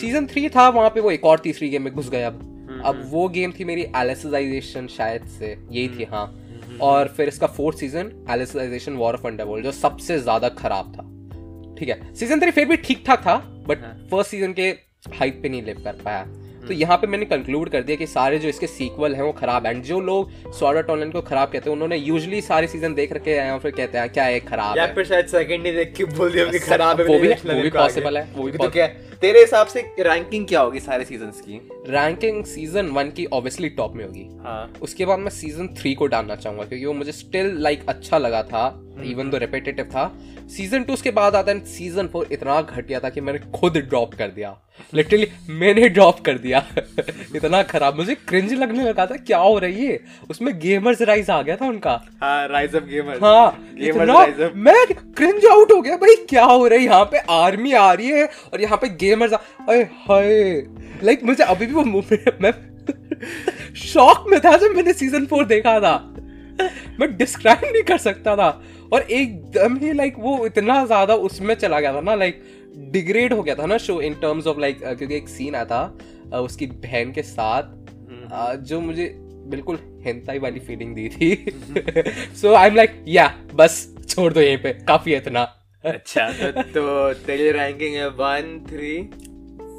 सीज़न 0.00 0.26
थ्री 0.26 0.48
था 0.48 0.68
वहाँ 0.68 0.90
पे 0.90 1.00
वो 1.00 1.10
एक 1.10 1.24
और 1.24 1.38
तीसरी 1.38 1.68
गेम 1.68 1.82
में 1.82 1.92
घुस 1.92 2.10
गया 2.10 2.26
अब। 2.26 2.82
अब 2.86 3.02
वो 3.10 3.28
गेम 3.28 3.52
थी 3.52 3.64
मेरी 3.64 3.86
एलिसाइजेशन 3.96 4.86
शायद 4.86 5.26
से 5.28 5.56
यही 5.70 5.88
थी 5.88 6.04
हाँ। 6.04 6.26
और 6.82 7.08
फिर 7.08 7.28
इसका 7.28 7.46
fourth 7.46 7.78
season 7.78 8.10
Alicization 8.30 8.92
War 8.92 9.14
of 9.14 9.26
Underworld 9.26 9.64
जो 9.64 9.72
सबसे 9.72 10.18
ज़्यादा 10.18 10.48
खराब 10.48 10.92
था। 10.92 11.02
ठीक 11.78 11.88
है? 11.88 12.14
सीज़न 12.14 12.40
थ्री 12.40 12.50
फिर 12.50 12.68
भी 12.68 12.76
ठीक 12.76 13.04
ठाक 13.06 13.20
था 13.20 13.36
बट 13.68 13.78
फ़र्स्ट 14.10 14.30
सीज़न 14.30 14.52
के 14.52 14.68
हाइट 15.14 15.42
पे 15.42 15.48
नहीं 15.48 15.62
लिव 15.62 15.80
कर 15.84 16.02
पाया। 16.04 16.24
तो 16.68 16.74
यहाँ 16.74 16.96
पे 16.96 17.06
मैंने 17.06 17.24
कंक्लूड 17.24 17.68
कर 17.68 17.82
दिया 17.82 17.96
कि 17.96 18.06
सारे 18.06 18.38
जो 18.38 18.48
इसके 18.48 18.66
सीक्वल 18.66 19.14
हैं 19.14 19.22
वो 19.22 19.32
खराब 19.32 19.66
हैं। 19.66 19.82
जो 19.82 20.00
लोग 20.00 20.52
स्वाडा 20.52 20.92
ऑनलाइन 20.92 21.12
को 21.12 21.20
खराब 21.20 21.48
कहते 21.48 21.70
हैं 21.70 21.72
उन्होंने 21.72 21.96
यूजुअली 21.96 22.40
सारे 22.40 22.66
सीज़न 22.66 22.94
देख 22.94 23.12
रखे 23.12 23.40
हैं 23.40 23.52
और 23.52 23.58
फिर 23.58 23.70
कहते 23.70 23.98
हैं 23.98 24.10
क्या 24.10 24.24
है 24.24 24.40
खराब 24.40 24.78
या 24.78 24.86
फिर 24.86 25.04
शायद 25.04 25.26
सेकंड 25.26 25.66
ही 25.66 25.72
देख 25.72 25.94
के 25.96 26.04
बोल 26.04 26.32
दिया 26.32 26.44
कि 26.44 26.58
खराब 26.58 27.00
है 27.00 27.06
वो 27.06 27.12
भी- 27.14 27.30
वो 27.56 27.62
भी 27.62 27.70
possible 27.92 28.16
है, 28.16 28.28
वो 28.36 28.42
भी 28.42 28.52
तो 28.52 28.70
क्या 28.70 28.86
तेरे 29.20 29.40
हिसाब 29.40 29.66
से 29.66 29.80
रैंकिंग 29.80 30.46
क्या 30.46 30.60
होगी 30.60 30.80
सारे 30.80 31.04
सीजन्स 31.04 31.40
की? 31.40 31.68
रैंकिंग 31.88 32.44
सीज़न 32.44 32.86
वन 32.86 33.10
की 33.10 33.26
ऑब्वियसली 33.26 33.68
टॉप 33.68 33.94
में 33.94 34.04
होगी। 34.04 34.28
हाँ। 34.44 34.72
उसके 34.82 35.06
बाद 35.06 35.18
मैं 35.18 35.30
सीज़न 35.30 35.68
थ्री 35.68 35.94
को 35.94 36.06
डालना 36.06 36.36
चाहूँगा 36.36 36.64
क्योंकि 36.64 36.86
वो 36.86 36.92
मुझे 36.92 37.12
स्टिल 37.12 37.56
लाइक 37.58 37.82
अच्छा 37.88 38.18
लगा 38.18 38.42
था। 38.42 38.80
इवन 39.02 39.30
दो 39.30 39.38
रिपीटेटिव 39.38 39.84
था। 39.84 40.10
सीज़न 40.56 40.82
टू 40.82 40.92
उसके 40.92 41.10
बाद 41.10 41.34
आता 41.36 41.52
है 41.52 41.64
सीज़न 41.66 42.06
फोर 42.06 42.28
इतना 42.32 42.60
घटिया 42.62 43.00
था 43.00 43.08
कि 43.08 43.20
मैंने 43.20 43.38
खुद 43.54 43.76
ड्रॉप 43.78 44.14
कर 44.14 44.28
दिया। 44.28 44.56
लिटरली 44.94 45.26
मैंने 45.50 45.88
ड्रॉप 45.88 46.20
कर 46.20 46.38
दिया। 46.38 46.62
इतना 47.36 47.62
खराब। 47.62 47.96
मुझे 47.96 48.14
क्रिंज 48.28 48.52
लगने 48.52 48.84
लगा 48.84 49.06
था 49.06 49.16
क्या 49.16 49.38
हो 49.38 49.58
रही 49.58 49.86
है? 49.86 49.98
उसमें 50.30 50.58
गेमर्स 50.60 51.02
राइज 51.02 51.30
आ 51.30 51.40
गया 51.42 51.56
था 51.56 51.66
उनका। 51.66 52.00
हाँ 52.22 52.48
राइज 52.48 52.74
ऑफ़ 52.74 52.84
गेमर 52.84 53.18
हाँ 53.22 53.72
गेमर्स 53.78 54.40
ऑफ़ 54.40 54.56
मैं 54.56 54.86
क्रिंज 55.16 55.46
आउट 55.46 55.72
हो 55.72 55.80
गया 55.80 55.96
भाई 55.96 56.16
क्या 56.28 56.44
हो 56.44 56.66
रहा 56.66 56.78
है? 56.78 56.84
यहाँ 56.84 57.04
पे 57.04 57.18
आर्मी 57.30 57.72
आ 57.72 57.92
रही 57.92 58.08
है 58.08 58.28
और 58.52 58.60
यहाँ 58.60 58.78
पे 58.78 58.88
गेमर्स 59.00 59.32
अरे 59.32 59.82
हाय। 60.08 60.54
लाइक 61.04 61.24
मुझे 61.24 61.44
अभी 61.44 61.66
भी 61.66 61.72
वो 61.74 61.84
मैं 62.42 62.52
शॉक 63.76 64.24
में 64.28 64.40
था 64.40 64.56
जब 64.56 64.74
मैंने 64.76 64.92
सीज़न 64.92 65.26
फोर 65.26 65.44
देखा 65.46 65.78
था। 65.80 65.96
मैं 67.00 67.16
डिस्क्राइब 67.16 67.60
नहीं 67.64 67.82
कर 67.82 67.98
सकता 67.98 68.36
था। 68.36 68.48
और 68.92 69.02
एकदम 69.02 69.76
ही 69.76 69.92
लाइक 69.92 70.14
वो 70.18 70.46
इतना 70.46 70.84
ज़्यादा 70.86 71.14
उसमें 71.14 71.54
चला 71.54 71.80
गया 71.80 71.94
था 71.94 72.00
ना 72.00 72.14
लाइक 72.14 72.42
डिग्रेड 72.76 73.32
हो 73.32 73.42
गया 73.42 73.54
था 73.54 73.66
ना 73.66 73.78
show 73.78 74.00
in 74.00 74.14
terms 74.14 74.46
of 74.46 74.60
like 74.60 74.78
क्योंकि 74.84 75.14
एक 75.16 75.28
सीन 75.28 75.54
आया 75.54 75.64
था 75.64 76.38
उसकी 76.38 76.66
बहन 76.66 77.12
के 77.12 77.22
साथ 77.22 77.62
uh, 77.62 78.54
जो 78.56 78.80
मुझे 78.80 79.14
बिल्कुल 79.46 79.78
हेंताई 80.04 80.38
वाली 80.38 80.60
फीलिंग 80.60 80.94
दी 80.94 81.08
थी। 81.08 81.34
सो 82.36 82.54
आई 82.54 82.68
एम 82.68 82.74
लाइक 82.74 83.04
या 83.08 83.26
बस 83.54 83.94
छोड़ 84.08 84.32
दो 84.32 84.40
यहीं 84.40 84.58
पे 84.58 84.72
काफ़ी 84.72 85.12
है 85.12 85.18
इतना। 85.18 85.42
अच्छा 85.84 86.28
तो, 86.30 86.62
तो 86.62 87.12
तेरी 87.14 87.50
रैंकिंग 87.50 87.94
है 87.94 88.08
वन 88.08 88.58
थ्री 88.70 89.02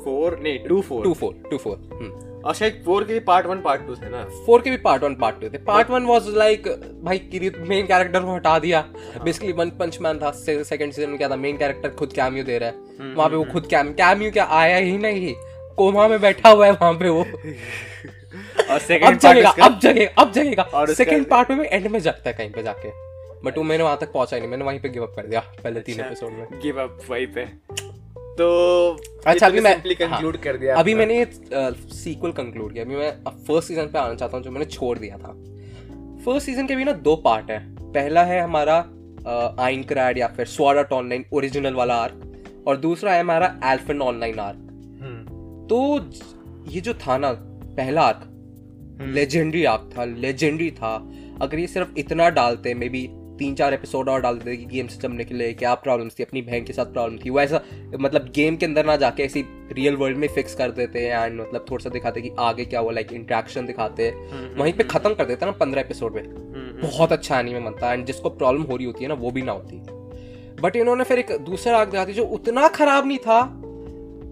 फोर 0.04 0.40
नहीं 0.40 0.60
two 0.60 0.82
four 0.82 1.04
two 1.04 1.14
four 1.14 1.44
two 1.52 1.58
four 1.58 2.25
और 2.46 2.54
शायद 2.54 2.82
फोर 2.86 3.04
के 3.04 3.14
भी 3.14 3.20
पार्ट 3.20 3.46
वन 3.46 3.62
पार्ट 3.62 3.86
टू 3.88 3.96
थे 3.96 4.10
ना। 4.10 4.24
फोर 4.46 4.62
के 4.62 4.70
भी 4.70 4.78
पार्ट 4.78 5.04
वन 5.04 5.16
पार्ट 5.16 5.40
टू 5.42 5.50
थे। 5.50 5.58
पार्ट 5.58 5.90
वन 5.90 6.06
वाज 6.06 6.28
लाइक 6.28 6.68
भाई 7.04 7.18
किरीत 7.20 7.58
मेन 7.60 7.86
कैरेक्टर 7.88 8.20
को 8.20 8.36
हटा 8.36 8.60
दिया। 8.60 8.82
बेसिकली 9.24 9.52
वन 9.52 9.70
पंच 9.70 9.98
मैन 10.02 10.20
था। 10.20 10.32
सेकंड 10.32 10.92
सीज़न 10.94 11.10
में 11.10 11.18
क्या 11.18 11.30
था? 11.30 11.36
मेन 11.36 11.58
कैरेक्टर 11.58 11.90
खुद 11.90 12.14
कैमियो 12.14 12.44
दे 12.44 12.58
रहा 12.58 12.70
है। 12.70 13.14
वहाँ 13.16 13.30
पे 13.30 13.36
वो 13.36 13.44
खुद 13.44 13.68
कैम 13.68 13.92
कैमियो 13.94 14.32
क्या 14.32 14.46
आया 14.46 14.78
ही 14.78 14.98
नहीं। 14.98 15.34
कोमा 15.78 16.08
में 16.08 16.20
बैठा 16.22 16.50
हुआ 16.50 16.66
है 16.66 16.72
वहाँ 16.72 16.94
पे 16.94 17.10
वो। 17.10 17.22
और 18.72 18.80
सेकंड 18.80 19.20
पार्ट 19.22 19.60
अब 19.62 19.80
जगेगा 19.80 20.22
अब 20.22 20.32
जगेगा। 20.32 20.64
और 20.64 20.94
सेकंड 20.94 21.26
पार्ट 21.26 21.52
में 21.52 21.66
एंड 21.66 21.88
में 21.88 22.00
जागता 22.00 22.30
है 22.30 22.36
कहीं 22.36 22.52
पे 22.52 22.64
जाके। 22.64 22.90
बट 23.46 23.58
वो 23.58 23.64
मैंने 23.64 23.84
वहाँ 23.84 23.98
तक 24.02 24.12
पहुँचा 24.12 24.36
ही 24.36 24.42
नहीं। 24.42 24.52
मैंने 24.52 24.66
वहीं 24.66 24.80
पे 24.80 24.90
गिव 24.90 25.04
अप 25.04 25.14
कर 25.16 25.28
दिया 25.28 25.40
पहले 25.64 25.80
तीन 25.80 25.96
अच्छा। 25.96 26.08
एपिसोड 26.08 26.32
में। 26.32 26.62
गिव 26.62 26.82
अप 26.82 27.00
वहीं 27.10 27.28
पे। 27.28 27.46
तो 28.38 28.46
अच्छा 29.28 29.48
अभी 29.48 29.60
मैं 29.60 29.74
सिंपली 29.74 29.96
कंक्लूड 29.96 30.36
हाँ, 30.36 30.44
कर 30.44 30.58
दिया 30.58 30.76
अभी 30.76 30.94
मैंने 30.94 31.26
सीक्वल 31.26 32.32
कंक्लूड 32.34 32.74
किया। 32.74 32.84
अभी 32.84 32.96
मैं 32.96 33.12
फ़र्स्ट 33.24 33.68
सीज़न 33.68 33.86
पे 33.86 34.00
आना 34.00 34.16
चाहता 34.16 34.38
हूँ 34.38 34.44
जो 34.44 34.52
मैंने 34.52 34.66
छोड़ 34.68 34.98
दिया 35.00 35.18
था। 35.18 35.32
फ़र्स्ट 36.26 36.46
सीज़न 36.46 36.68
के 36.68 36.76
भी 36.76 36.84
ना 36.84 36.92
दो 37.02 37.16
पार्ट 37.26 37.52
है। 37.52 37.60
पहला 37.94 38.24
है 38.24 38.42
हमारा 38.42 38.78
आइन 39.60 39.84
क्रैड 39.84 40.18
या 40.18 40.28
फिर 40.28 40.46
स्वाड 40.48 40.78
आर्ट 40.78 40.92
ऑनलाइन 40.94 41.26
ओरिजिनल 41.34 41.74
वाला 41.74 41.96
आर्क 41.96 42.64
और 42.68 42.78
दूसरा 42.78 43.14
है 43.14 43.20
हमारा 43.20 43.56
एल्फन 43.64 44.02
ऑनलाइन 44.02 44.40
आर्क 44.40 44.62
तो 45.70 45.78
ये 46.72 46.82
जो 46.82 46.94
था 46.98 47.18
ना 47.18 47.32
पहला 47.78 48.02
आर्क 48.02 48.32
लेजेंडरी 49.14 49.64
आर्क 49.66 49.90
था 49.98 50.04
लेजेंडरी 50.06 50.70
था। 50.72 50.96
अगर 51.42 51.60
ये 51.60 51.68
सिर्फ़ 51.68 51.98
इतना 51.98 52.30
डालते 52.32 52.74
मे 52.74 52.90
बी 52.90 53.08
तीन 53.38 53.56
चार 53.56 53.74
एपिसोड 53.74 54.10
और 54.10 54.22
डाल 54.22 54.38
देते 54.38 54.56
कि 54.58 54.66
गेम 54.66 54.88
से 54.88 55.00
जमने 55.00 55.24
के 55.24 55.34
लिए 55.34 55.54
क्या 55.54 55.74
प्रॉब्लम्स 55.76 56.20
थी 56.20 56.24
अपनी 56.24 56.42
बहन 56.42 56.64
के 56.64 56.74
साथ 56.74 56.86
प्रॉब्लम 56.86 57.18
थी। 57.18 57.30
वो 57.30 57.40
ऐसा 57.40 57.62
मतलब 58.00 58.32
गेम 58.36 58.58
के 58.58 58.66
अंदर 58.66 58.86
ना 58.86 58.96
जाके 58.96 59.24
ऐसी 59.24 59.44
रियल 59.72 59.96
वर्ल्ड 59.96 60.18
में 60.18 60.28
फिक्स 60.28 60.56
कर 60.56 60.72
देते 60.72 61.00
हैं 61.00 61.26
एंड 61.26 61.40
मतलब 61.42 61.66
थोड़ा 61.72 61.84
सा 61.84 61.90
दिखाते 61.90 62.22
कि 62.22 62.32
आगे 62.40 62.66
क्या 62.66 62.80
हुआ 62.80 62.92
लाइक 62.92 63.14
इंट्रैक्शन 63.14 63.66
दिखाते। 63.66 64.04
हैं 64.04 64.56
वहीं 64.56 64.74
पे 64.74 64.84
खत्म 64.84 65.14
कर 65.14 65.26
देते 65.26 65.46
ना 65.46 65.52
पंद्रह 65.52 65.82
एपिसोड 65.82 66.16
में। 66.16 66.24
हम्म, 66.24 66.82
बहुत 66.82 67.12
अच्छा 67.12 67.40
एनीमे 67.40 67.60
बनता 67.60 67.90
है 67.90 67.98
एंड 67.98 68.06
जिसको 68.06 68.30
प्रॉब्लम 68.30 68.64
हो 68.64 68.76
रही 68.76 68.86
होती 68.86 69.04
है 69.04 69.08
ना 69.08 69.16
वो 69.16 69.32
भी 69.32 69.42
ना 69.42 69.52
होती। 69.52 69.82
बट 70.62 70.76
इन्होंने 70.76 71.04
फिर 71.04 71.20
एक 71.20 71.32
दूसरा 71.42 71.78
आग 71.78 71.92
दिखाती 71.92 72.14
जो 72.14 72.26
उतना 72.26 72.68
खराब 72.68 73.08
नहीं 73.08 73.18
था 73.18 73.42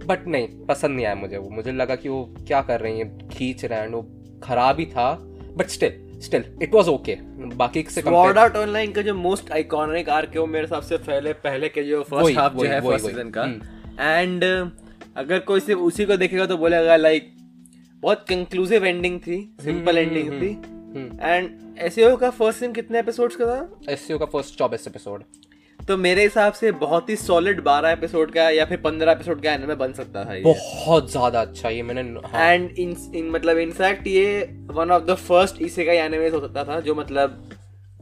बट 0.08 0.28
नहीं 0.28 0.48
पसंद 0.66 0.96
नहीं 0.96 1.06
आया 1.06 1.16
मुझे 1.16 1.38
वो। 1.38 1.50
मुझे 1.50 1.72
लगा 1.72 1.96
कि 1.96 2.10
वो 2.10 2.24
क्या 2.48 2.62
कर 2.62 2.80
रही 2.80 3.00
है 3.00 3.28
खींच 3.30 3.66
रहे 3.66 3.80
हैं 3.80 3.88
वो 3.88 4.02
खराब 4.44 4.80
ही 4.80 4.86
था 4.86 5.14
but 5.58 5.68
still 5.68 6.03
still 6.24 6.44
it 6.64 6.74
was 6.74 6.90
okay 6.90 7.16
बाकी 7.56 7.84
से 7.90 8.02
स्वॉर्ड 8.02 8.38
आर्ट 8.38 8.56
ऑनलाइन 8.56 8.92
का 8.92 9.02
जो 9.02 9.14
मोस्ट 9.16 9.52
आइकॉनिक 9.52 10.10
आर्क 10.10 10.34
है 10.34 10.40
वो 10.40 10.46
मेरे 10.48 10.66
हिसाब 10.66 10.84
से 10.84 10.98
पहले 11.00 11.34
पहले 11.44 11.70
के 11.70 11.84
जो 11.84 12.02
फ़र्स्ट 12.04 12.38
हाफ़ 12.38 12.58
जो 12.58 12.66
है 12.66 12.82
फ़र्स्ट 12.82 13.06
सीज़न 13.06 13.30
का। 13.30 13.44
हम्म। 13.44 14.02
एंड 14.02 14.44
अगर 15.18 15.40
कोई 15.40 15.60
सिर्फ़ 15.60 15.82
उसी 15.82 16.06
को 16.06 16.18
देखेगा 16.18 16.46
तो 16.46 16.58
बोलेगा 16.58 16.96
लाइक 16.96 17.32
बहुत 18.04 18.26
कंक्लूसिव 18.30 18.86
एंडिंग 18.86 19.20
थी 19.20 19.38
सिंपल 19.62 19.98
हम्म, 19.98 20.08
एंडिंग 20.08 20.30
हम्म, 20.30 20.42
थी। 20.42 20.54
हम्म। 20.96 21.20
एंड 21.22 21.78
एसईओ 21.80 22.16
का 22.18 22.30
फ़र्स्ट 22.30 22.60
सीज़न 22.60 22.74
कितने 22.74 23.00
एपिसोड्स 23.00 23.36
का 23.36 23.46
था? 23.46 23.92
एसईओ 23.92 24.18
का 24.18 24.26
फ़र्स्ट 24.26 24.58
चौबीस 24.58 24.88
एपिसोड 24.88 25.24
तो 25.88 25.96
मेरे 25.98 26.24
हिसाब 26.24 26.54
से 26.54 26.72
बहुत 26.72 27.10
ही 27.10 27.16
सॉलिड 27.16 27.60
बारह 27.64 27.90
एपिसोड 27.90 28.32
का 28.32 28.50
या 28.50 28.66
फिर 28.66 28.78
पंद्रह 28.78 29.12
एपिसोड 29.12 29.42
का 29.44 29.54
एनिमे 29.54 29.76
बन 29.76 29.94
सकता 29.94 30.24
था 30.26 30.34
ये। 30.34 30.44
बहुत 30.44 31.12
ज़्यादा 31.12 31.42
अच्छा 31.42 31.70
ये 31.70 31.82
मैंने 31.84 32.02
हाँ, 32.28 32.46
एंड 32.46 32.70
इन 32.80 32.96
इन 33.16 33.30
मतलब 33.30 33.58
इनफैक्ट 33.58 34.08
ये 34.08 34.42
वन 34.72 34.92
ऑफ़ 34.92 35.04
द 35.04 35.16
फ़र्स्ट 35.16 35.62
इसे 35.62 35.86
का 35.86 35.94
एनिमे 35.94 36.30
हो 36.30 36.40
सकता 36.40 36.64
था 36.64 36.80
जो 36.80 36.96
मतलब 36.96 37.50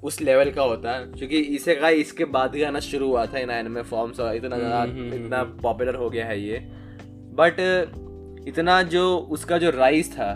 उस 0.03 0.21
लेवल 0.21 0.51
का 0.51 0.61
होता 0.61 0.91
है। 0.91 1.05
क्योंकि 1.07 1.39
इसे 1.55 1.75
का 1.75 1.89
इसके 2.03 2.25
बाद 2.25 2.55
ही 2.55 2.63
आना 2.63 2.79
शुरू 2.79 3.07
हुआ 3.07 3.25
था 3.25 3.39
इन 3.39 3.49
एनिमे 3.49 3.81
फॉर्म्स 3.81 4.19
और 4.19 4.35
इतना 4.35 4.55
हम्म, 4.55 4.67
ज़्यादा 4.67 4.81
हम्म, 4.83 5.13
इतना 5.13 5.43
पॉपुलर 5.63 5.95
हो 5.95 6.09
गया 6.09 6.25
है 6.25 6.39
ये। 6.41 6.59
बट 7.35 8.45
इतना 8.47 8.81
जो 8.83 9.17
उसका 9.31 9.57
जो 9.57 9.69
राइज 9.69 10.11
था 10.13 10.31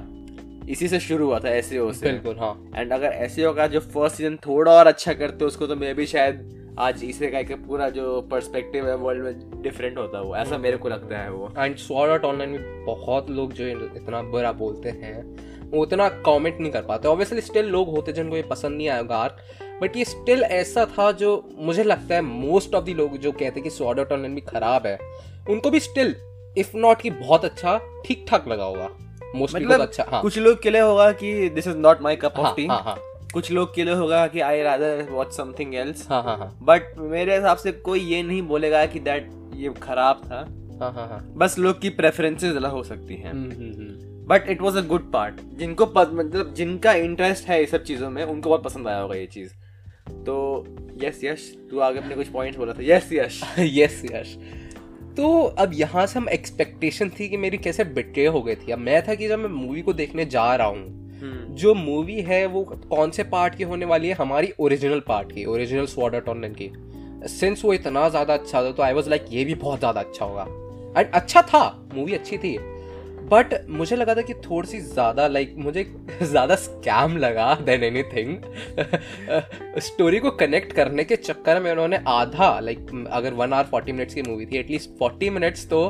इसी 0.69 0.87
से 0.87 0.99
शुरू 0.99 1.25
हुआ 1.25 1.39
था 1.39 1.49
एस 1.49 1.69
से। 1.69 1.79
बिल्कुल 2.01 2.35
हाँ। 2.39 2.53
एंड 2.75 2.93
अगर 2.93 3.11
एस 3.13 3.35
का 3.39 3.67
जो 3.67 3.79
फ़र्स्ट 3.79 4.15
सीज़न 4.15 4.35
थोड़ा 4.35 4.71
और 4.71 4.87
अच्छा 4.87 5.13
करते 5.13 5.45
उसको 5.45 5.67
तो 5.67 5.75
मे 5.75 5.93
भी 5.93 6.05
शायद 6.05 6.51
आज 6.79 7.03
इसे 7.03 7.27
का 7.27 7.39
एक 7.39 7.51
पूरा 7.65 7.89
जो 7.89 8.21
पर्सपेक्टिव 8.21 8.87
है 8.87 8.95
वर्ल्ड 8.95 9.23
में 9.23 9.61
डिफरेंट 9.61 9.97
होता 9.97 10.21
वो 10.21 10.35
ऐसा 10.35 10.57
मेरे 10.57 10.77
को 10.77 10.89
लगता 10.89 11.17
है 11.17 11.31
वो। 11.31 11.49
एंड 11.59 11.75
स्वॉर्ड 11.75 12.11
आर्ट 12.11 12.23
ऑनलाइन 12.23 12.49
में 12.49 12.85
बहुत 12.85 13.29
लोग 13.29 13.53
जो 13.53 13.67
इतना 13.67 14.21
बुरा 14.21 14.51
बोलते 14.51 14.89
हैं 14.89 15.23
वो 15.71 15.81
उतना 15.81 16.07
कमेंट 16.09 16.59
नहीं 16.59 16.71
कर 16.71 16.81
पाते। 16.81 17.07
ऑब्वियसली 17.07 17.41
स्टिल 17.41 17.65
लोग 17.65 17.89
होते 17.89 18.11
जिनको 18.13 18.35
ये 18.35 18.41
पसंद 18.41 18.77
नहीं 18.77 18.89
आएगा। 18.89 19.17
आर्क 19.17 19.37
बट 19.81 19.97
ये 19.97 20.05
स्टिल 20.05 20.43
ऐसा 20.43 20.85
था 20.85 21.11
जो 21.11 21.49
मुझे 21.57 21.83
लगता 21.83 22.15
है 22.15 22.21
मोस्ट 22.21 22.75
ऑफ़ 22.75 22.85
द 22.85 22.89
लोग 22.89 23.17
जो 23.17 23.31
कहते 23.31 23.45
हैं 23.45 23.63
कि 23.63 23.69
स्वॉर्ड 23.69 23.99
आर्ट 23.99 24.11
ऑनलाइन 24.11 24.35
भी 24.35 24.41
खराब 24.41 24.87
है 24.87 24.97
उनको 25.49 25.69
भी 25.69 25.79
स्टिल 25.79 26.15
इफ़ 26.57 26.77
नॉट 26.77 27.01
कि 27.01 27.09
बहुत 27.09 27.45
अच्छा 27.45 27.79
ठीक 28.05 28.25
ठाक 28.29 28.47
लगा 28.47 28.63
होगा। 28.63 28.89
मोस्टली 29.35 29.65
मतलब 29.65 29.81
अच्छा 29.81 30.05
हाँ। 30.09 30.21
कुछ 30.21 30.37
लोग 30.37 30.61
के 30.61 30.69
लिए 30.69 30.81
होगा 30.81 31.11
कि 31.11 31.49
this 31.49 31.67
is 31.67 31.77
not 31.77 32.01
my 32.01 32.15
cup 32.15 32.33
हाँ 32.37 32.45
ऑफ़ 32.45 32.55
टी 32.55 32.65
हाँ 32.65 32.81
हाँ। 32.83 32.95
कुछ 33.35 33.51
लोग 33.51 33.73
के 33.75 33.83
लिए 33.83 33.93
होगा 33.93 34.25
कि 34.27 34.39
I 34.39 34.61
rather 34.61 35.07
watch 35.11 35.31
something 35.33 35.73
else 35.75 36.07
हाँ 36.09 36.21
हाँ 36.23 36.37
हाँ। 36.37 36.47
बट 36.61 36.97
मेरे 36.99 37.35
हिसाब 37.35 37.57
से 37.57 37.71
कोई 37.71 37.99
ये 38.01 38.21
नहीं 38.23 38.41
बोलेगा 38.41 38.85
कि 38.85 38.99
दैट 38.99 39.29
ये 39.55 39.73
खराब 39.83 40.21
था। 40.25 40.37
हाँ 40.81 40.91
हाँ 40.93 41.07
हाँ। 41.07 41.19
बस 41.37 41.57
लोग 41.59 41.81
की 41.81 41.89
प्रेफरेंसेस 41.89 42.55
अलग 42.55 42.71
हो 42.71 42.83
सकती 42.83 43.15
हैं। 43.15 43.33
But 44.29 44.49
it 44.49 44.61
was 44.61 44.77
a 44.77 44.81
good 44.81 45.11
part 45.11 45.41
जिनको 45.59 45.85
मतलब 45.95 46.53
जिनका 46.53 46.93
इंटरेस्ट 46.93 47.47
है 47.47 47.59
ये 47.59 47.65
सब 47.65 47.83
चीज़ों 47.83 48.09
में 48.09 48.23
उनको 48.23 48.49
बहुत 48.49 48.63
पसंद 48.63 48.87
आया 48.87 48.99
होगा 48.99 49.15
ये 49.15 49.25
चीज़। 49.25 49.51
तो 50.25 50.65
यस 51.03 51.23
यश 51.23 51.53
तू 51.71 51.79
आगे 51.79 51.99
अपने 51.99 52.15
कुछ 52.15 52.27
पॉइंट्स 52.27 52.57
बोला 52.57 52.73
था। 52.73 52.83
यस 52.83 53.13
यश 53.13 53.41
यस 53.59 54.01
यश 54.11 54.35
तो 55.17 55.41
अब 55.59 55.71
यहाँ 55.73 56.05
से 56.05 56.19
हम 56.19 56.29
एक्सपेक्टेशन 56.29 57.09
थी 57.09 57.29
कि 57.29 57.37
मेरी 57.37 57.57
कैसे 57.57 57.83
बिट्रे 57.95 58.25
हो 58.27 58.41
गई 58.41 58.55
थी। 58.55 58.71
अब 58.71 58.79
मैं 58.79 59.01
था 59.07 59.15
कि 59.15 59.27
जब 59.27 59.39
मैं 59.39 59.49
मूवी 59.51 59.81
को 59.81 59.93
देखने 59.93 60.25
जा 60.27 60.53
रहा 60.55 60.67
हूँ 60.67 61.04
जो 61.21 61.73
मूवी 61.75 62.21
है 62.21 62.45
वो 62.45 62.63
कौन 62.89 63.11
से 63.11 63.23
पार्ट 63.25 63.55
की 63.55 63.63
होने 63.63 63.85
वाली 63.85 64.07
है? 64.07 64.13
हमारी 64.15 64.53
ओरिजिनल 64.59 64.99
पार्ट 65.07 65.31
की 65.31 65.45
ओरिजिनल 65.45 65.85
स्वॉर्ड 65.87 66.15
आर्ट 66.15 66.29
ऑनलाइन 66.29 66.53
की। 66.53 66.71
सिंस 67.29 67.65
वो 67.65 67.73
इतना 67.73 68.07
ज़्यादा 68.09 68.33
अच्छा 68.33 68.61
था 68.63 68.71
तो 68.71 68.83
आई 68.83 68.93
वाज 68.93 69.07
लाइक 69.09 69.25
ये 69.31 69.45
भी 69.45 69.55
बहुत 69.55 69.79
ज़्यादा 69.79 70.01
अच्छा 70.01 70.25
होगा। 70.25 70.47
एंड 70.99 71.11
अच्छा 71.11 71.41
था 71.43 71.63
मूवी 71.93 72.13
अच्छी 72.13 72.37
थी। 72.37 72.57
बट 73.25 73.53
मुझे 73.69 73.95
लगा 73.95 74.13
था 74.15 74.21
कि 74.21 74.33
थोड़ी 74.41 74.67
सी 74.67 74.79
ज़्यादा 74.79 75.27
लाइक 75.27 75.49
like, 75.49 75.63
मुझे 75.65 75.83
ज़्यादा 76.23 76.55
स्कैम 76.55 77.17
लगा 77.17 77.53
देन 77.61 77.83
एनीथिंग 77.83 79.79
स्टोरी 79.81 80.19
को 80.19 80.31
कनेक्ट 80.33 80.73
करने 80.73 81.03
के 81.03 81.15
चक्कर 81.15 81.59
में 81.61 81.71
उन्होंने 81.71 81.99
आधा 82.07 82.59
लाइक 82.59 82.79
like, 82.79 83.07
अगर 83.11 83.33
वन 83.33 83.53
आवर 83.53 83.69
फोर्टी 83.71 83.91
मिनट्स 83.91 84.13
की 84.13 84.21
मूवी 84.21 84.45
थी 84.45 84.57
एटलीस्ट 84.57 84.97
फोर्टी 84.99 85.29
मिनट्स 85.29 85.67
तो 85.69 85.81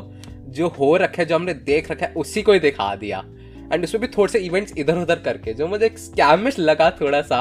जो 0.50 0.68
हो 0.68 0.96
रखे 0.96 1.24
जो 1.24 1.34
हमने 1.34 1.54
देख 1.54 1.90
रखा 1.90 2.06
है 2.06 2.12
उसी 2.14 2.42
को 2.42 2.52
ही 2.52 2.58
दिखा 2.60 2.94
दिया। 2.96 3.22
एंड 3.72 3.84
उसमें 3.84 4.00
भी 4.00 4.06
थोड़े 4.08 4.32
से 4.32 4.38
इवेंट्स 4.38 4.72
इधर 4.78 4.98
उधर 4.98 5.18
करके 5.20 5.54
जो 5.54 5.66
मुझे 5.68 5.86
एक 5.86 5.98
स्कैमिश 5.98 6.58
लगा 6.58 6.90
थोड़ा 7.00 7.22
सा 7.22 7.40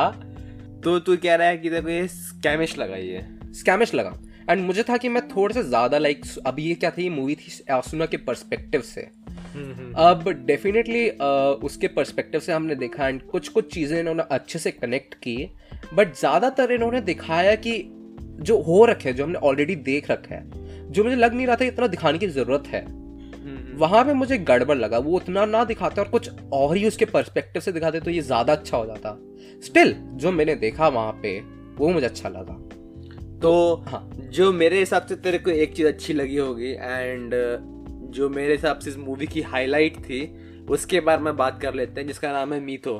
तो 0.84 1.00
तू 1.00 1.16
कह 1.18 1.36
रहा 1.36 1.48
है 1.48 1.58
कि 1.58 1.70
को 1.72 1.90
ये 1.90 2.08
स्कैमिश 2.08 2.78
लगा 2.78 2.96
ये? 2.96 3.26
स्कैमिश 3.54 3.94
लगा। 3.94 4.14
एंड 4.50 4.62
मुझे 4.62 4.84
था 4.84 4.98
कि 4.98 5.10
मैं 5.10 5.28
थोड़े 5.28 5.54
से 5.54 5.64
ज़्यादा 5.64 5.98
लाइक 5.98 6.26
अभी 6.48 6.64
ये 6.64 6.74
क्या 6.76 6.92
थी 6.92 7.04
ये 7.04 7.10
मूवी 7.10 7.36
थी 7.36 7.64
आसुना 7.72 8.06
के 8.06 8.18
पर्सपेक्टिव 8.20 8.82
से। 8.82 9.02
अब 9.98 10.24
डेफिनेटली 10.48 11.08
उसके 11.66 11.88
पर्सपेक्टिव 11.88 12.42
से 12.42 12.54
हमने 12.54 12.76
देखा 12.76 13.08
एंड 13.08 13.22
कुछ 13.22 13.48
कुछ 13.50 13.74
चीज़ें 13.74 14.00
इन्होंने 14.00 14.24
अच्छे 14.32 14.60
से 14.60 14.72
कनेक्ट 14.72 15.14
की। 15.14 15.38
बट 15.94 16.14
ज़्यादातर 16.16 16.72
इन्होंने 16.72 17.02
दिखाया 17.02 17.56
कि 17.58 17.82
जो 18.42 18.62
हो 18.62 18.84
रखे 18.86 19.14
जो 19.14 19.24
हमने 19.24 19.40
ऑलरेडी 19.40 19.76
देख 19.84 20.12
रखा 20.12 20.36
है 20.36 20.92
जो 20.92 21.04
मुझे 21.04 21.16
लग 21.16 21.34
नहीं 21.34 21.48
रहा 21.48 21.56
था 21.56 21.66
इतना 21.66 21.88
दिखाने 21.88 22.18
की 22.18 22.28
ज़रूरत 22.28 22.68
है। 22.68 22.86
वहाँ 23.76 24.04
पे 24.06 24.14
मुझे 24.14 24.38
गड़बड़ 24.40 24.78
लगा 24.78 24.98
वो 24.98 25.16
उतना 25.16 25.46
ना 25.46 25.64
दिखाते 25.66 26.02
और 26.02 26.08
कुछ 26.10 26.30
और 26.54 26.76
ही 26.78 26.86
उसके 26.88 27.06
पर्सपेक्टिव 27.06 27.62
से 27.62 27.72
दिखाते 27.72 28.00
तो 28.00 28.12
ये 28.12 28.22
ज़्यादा 28.22 28.54
अच्छा 28.54 28.78
हो 28.78 28.86
जाता। 28.86 29.18
स्टिल 29.64 29.94
जो 30.16 30.32
मैंने 30.32 30.56
देखा 30.56 30.88
वहाँ 30.90 31.12
पे 31.24 31.40
वो 31.78 31.90
मुझे 31.90 32.06
अच्छा 32.06 32.30
लगा। 32.30 32.54
तो 33.40 33.84
हाँ। 33.88 34.10
जो 34.34 34.52
मेरे 34.54 34.80
हिसाब 34.80 35.06
से 35.06 35.16
तेरे 35.18 35.38
को 35.38 35.52
एक 35.52 35.74
चीज़ 35.76 35.88
अच्छी 35.88 36.14
लगी 36.14 36.38
होगी 36.38 36.72
एंड 36.72 37.34
जो 38.12 38.30
मेरे 38.30 38.54
हिसाब 38.54 38.80
से 38.80 38.90
इस 38.90 38.98
मूवी 38.98 39.28
की 39.28 39.42
हाईलाइट 39.44 39.98
थी 40.00 40.22
उसके 40.70 41.00
बारे 41.00 41.22
में 41.22 41.36
बात 41.38 41.62
कर 41.62 41.74
लेते 41.74 42.02
हैं 42.02 42.08
जिसका 42.08 42.32
नाम 42.32 42.54
है 42.54 42.60
Mito. 42.60 42.96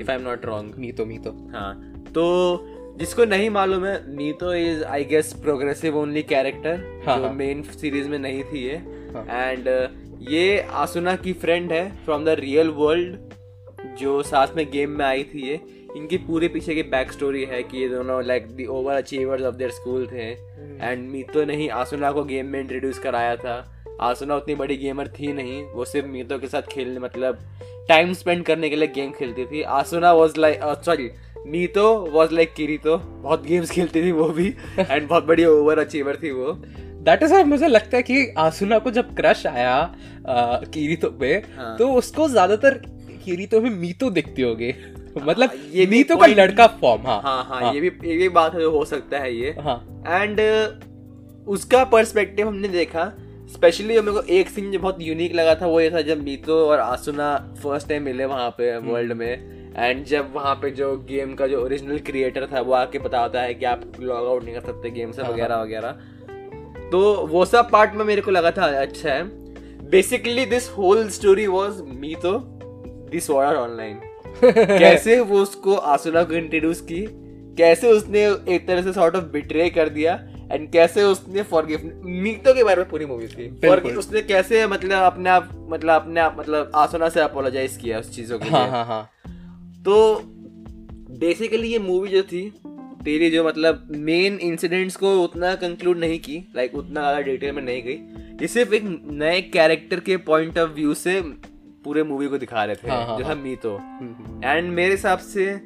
If 0.00 0.10
I 0.10 0.16
am 0.16 0.22
not 0.22 0.44
wrong 0.46 0.74
Mito 0.78 1.06
Mito. 1.06 1.30
हाँ। 1.52 1.74
तो 2.14 2.24
जिसको 2.98 3.24
नहीं 3.24 3.50
मालूम 3.50 3.84
है 3.84 3.96
Mito 4.16 4.54
is 4.54 4.82
I 4.84 5.04
guess 5.04 5.32
progressive 5.42 5.96
only 5.98 6.22
character. 6.24 7.32
Main 7.34 7.62
series 7.72 8.08
में 8.08 8.18
नहीं 8.18 8.42
थी 8.44 8.64
ये। 8.66 8.76
एंड 9.16 9.68
ये 10.30 10.60
आसुना 10.60 11.16
की 11.16 11.32
फ्रेंड 11.32 11.72
है 11.72 12.04
फ्रॉम 12.04 12.24
द 12.24 12.28
रियल 12.28 12.68
वर्ल्ड 12.68 13.16
जो 13.98 14.22
साथ 14.22 14.46
में 14.56 14.70
गेम 14.70 14.90
में 14.90 15.04
आई 15.04 15.22
थी 15.22 15.46
ये। 15.48 15.60
इनकी 15.96 16.16
पूरे 16.16 16.48
पीछे 16.48 16.74
की 16.74 16.82
बैक 16.82 17.12
स्टोरी 17.12 17.44
है 17.44 17.62
कि 17.62 17.78
ये 17.78 17.88
दोनों 17.88 18.24
like 18.24 18.46
the 18.46 18.66
over 18.70 18.94
achievers 18.94 19.42
of 19.42 19.54
their 19.54 19.70
school 19.70 20.06
थे। 20.06 20.30
एंड 20.86 21.08
मीतो 21.10 21.44
ने 21.44 21.56
ही 21.56 21.68
आसुना 21.68 22.12
को 22.12 22.24
गेम 22.24 22.46
में 22.46 22.60
इंट्रोड्यूस 22.60 22.98
कराया 22.98 23.36
था। 23.36 23.84
आसुना 24.00 24.36
उतनी 24.36 24.54
बड़ी 24.54 24.76
गेमर 24.76 25.08
थी 25.08 25.32
नहीं 25.32 25.62
वो 25.64 25.84
सिर्फ़ 25.84 26.06
मीतो 26.06 26.38
के 26.38 26.46
साथ 26.46 26.62
खेलने 26.62 27.00
मतलब 27.00 27.38
टाइम 27.88 28.12
स्पेंड 28.12 28.44
करने 28.44 28.70
के 28.70 28.76
लिए 28.76 28.88
गेम 28.88 29.10
खेलती 29.10 29.44
थी। 29.46 29.62
Asuna 29.62 30.12
was 30.12 30.40
like 30.40 30.60
sorry 30.62 31.10
Mito 31.46 31.94
was 32.10 32.34
like 32.34 32.54
Kirito. 32.54 32.96
बहुत 32.96 33.46
गेम्स 33.46 33.70
खेलती 33.70 34.02
थी 34.02 34.12
वो 34.12 34.28
भी। 34.28 34.48
एंड 34.78 35.08
बहुत 35.08 35.24
बड़ी 35.24 35.44
ओवर 35.44 35.78
अचीवर 35.78 36.16
थी 36.16 36.30
वो। 36.30 36.62
दैट 37.04 37.22
इज़ 37.22 37.34
मुझे 37.46 37.68
लगता 37.68 37.96
है 37.96 38.02
कि 38.02 38.26
आसुना 38.38 38.78
को 38.78 38.90
जब 38.90 39.14
क्रश 39.16 39.46
आया 39.46 39.74
आ, 39.74 40.56
किरीतो 40.64 41.10
पे 41.20 41.34
हाँ। 41.56 41.76
तो 41.78 41.88
उसको 41.94 42.28
ज़्यादातर 42.28 42.74
किरीतो 43.24 43.60
में 43.60 43.70
मीतो 43.70 44.10
दिखती 44.10 44.42
होगी। 44.42 44.72
मतलब 45.18 45.50
ये 45.72 45.86
मीतो 45.86 46.16
का 46.16 46.26
लड़का 46.26 46.66
फॉर्म 46.80 47.06
हाँ। 47.06 47.20
हाँ 47.22 47.44
हाँ 47.44 47.72
ये 47.74 47.80
भी 47.80 47.88
ये 48.08 48.16
भी 48.16 48.28
बात 48.30 48.54
है 48.54 48.64
हो 48.66 48.84
सकता 48.84 49.18
है 49.18 49.34
ये। 49.34 49.54
हाँ। 49.60 49.78
एंड 50.08 50.40
उसका 51.48 51.84
पर्सपेक्टिव 51.86 52.48
हमने 52.48 52.68
देखा 52.68 53.12
स्पेशली 53.52 54.00
मेरे 54.00 54.12
को 54.12 54.22
एक 54.30 54.48
सीन 54.48 54.70
जो 54.72 54.78
बहुत 54.78 54.96
यूनिक 55.00 55.34
लगा 55.34 55.54
था 55.54 55.66
वो 55.66 55.80
ये 55.80 55.90
था 55.90 56.00
जब 56.02 56.22
मीतो 56.24 56.58
और 56.66 56.78
आसुना 56.78 57.36
फ़र्स्ट 57.62 57.88
टाइम 57.88 58.02
मिले 58.02 58.24
वहाँ 58.24 58.50
पे 58.58 58.76
वर्ल्ड 58.78 59.12
में। 59.12 59.74
एंड 59.76 60.04
जब 60.06 60.32
वहाँ 60.34 60.54
पे 60.62 60.70
जो 60.70 60.96
गेम 61.08 61.34
का 61.34 61.46
जो 61.46 61.62
ओरिजिनल 61.64 61.98
क्रिएटर 62.06 62.46
था 62.52 62.60
वो 62.60 62.72
आके 62.74 62.98
बताता 62.98 63.42
है 63.42 63.54
कि 63.54 63.64
आप 63.64 63.82
लॉग 64.00 64.26
आउट 64.26 64.44
नहीं 64.44 64.54
कर 64.54 64.60
सकते 64.60 64.90
गेम 64.90 65.12
से 65.12 65.22
हाँ, 65.22 65.30
वगैरह 65.30 65.62
वगैरह। 65.62 65.98
तो 66.92 67.26
वो 67.26 67.44
सब 67.44 67.70
पार्ट 67.70 67.94
में 67.94 68.04
मेरे 68.04 68.20
को 68.22 68.30
लगा 68.30 68.50
था 68.50 68.66
अच्छा 68.80 69.12
है। 69.12 69.22
Basically 69.90 70.46
this 70.46 70.68
whole 70.70 71.08
story 71.08 71.46
was 71.46 71.80
Mito 72.00 72.38
this 73.10 73.30
order 73.30 73.56
online 73.56 74.00
कैसे 74.78 75.20
वो 75.20 75.38
उसको 75.38 75.74
आसुना 75.74 76.22
को 76.22 76.34
इंट्रोड्यूस 76.34 76.80
की 76.80 77.06
कैसे 77.58 77.90
उसने 77.92 78.24
एक 78.54 78.66
तरह 78.66 78.82
से 78.82 78.92
सॉर्ट 78.92 79.16
ऑफ़ 79.16 79.24
बिट्रे 79.24 79.70
कर 79.70 79.88
दिया 79.88 80.12
एंड 80.52 80.70
कैसे 80.72 81.02
उसने 81.02 81.42
फॉरगिव 81.42 82.02
मीतो 82.04 82.54
के 82.54 82.64
बारे 82.64 82.76
में 82.76 82.88
पूरी 82.90 83.06
मूवी 83.06 83.26
थी। 83.26 83.60
Forgive- 83.60 83.98
उसने 83.98 84.22
कैसे 84.22 84.66
मतलब 84.66 85.02
अपने 85.02 85.30
आप 85.30 85.48
मतलब 85.70 86.02
अपने 86.02 86.20
आप 86.20 86.36
मतलब 86.38 86.70
आसुना 86.74 87.08
से 87.08 87.20
अपोलोजाइज 87.20 87.76
किया 87.76 87.98
उस 87.98 88.14
चीज़ों 88.16 88.38
के 88.38 88.48
हाँ 88.48 88.68
हाँ 88.68 88.84
हाँ। 88.84 89.02
तो 89.84 90.22
बेसिकली 91.18 91.68
ये 91.68 91.78
मूवी 91.78 92.08
जो 92.08 92.22
थी 92.22 92.42
तेरी 93.04 93.30
जो 93.30 93.44
मतलब 93.44 93.86
मेन 94.06 94.38
इंसिडेंट्स 94.42 94.96
को 94.96 95.12
उतना 95.22 95.54
कंक्लूड 95.56 95.98
नहीं 95.98 96.18
की 96.18 96.36
लाइक 96.56 96.74
उतना 96.74 97.00
ज़्यादा 97.00 97.20
डिटेल 97.22 97.54
में 97.54 97.62
नहीं 97.62 97.82
गई। 97.82 97.98
ये 98.40 98.48
सिर्फ़ 98.48 98.74
एक 98.74 98.82
नए 99.12 99.40
कैरेक्टर 99.52 100.00
के 100.00 100.16
पॉइंट 100.26 100.58
ऑफ़ 100.58 100.70
व्यू 100.70 100.94
से 100.96 101.20
पूरे 101.84 102.02
मूवी 102.02 102.26
को 102.28 102.38
दिखा 102.38 102.64
रहे 102.64 102.76
थे 102.76 102.90
हाँ, 102.90 103.04
हाँ, 103.06 103.18
जो 103.18 103.24
था 103.24 103.34
मीतो 103.34 103.76
हम्म, 103.76 104.14
हम्म। 104.14 104.44
एंड 104.44 104.70
मेरे 104.72 104.90
हिसाब 104.90 105.18
से 105.18 105.60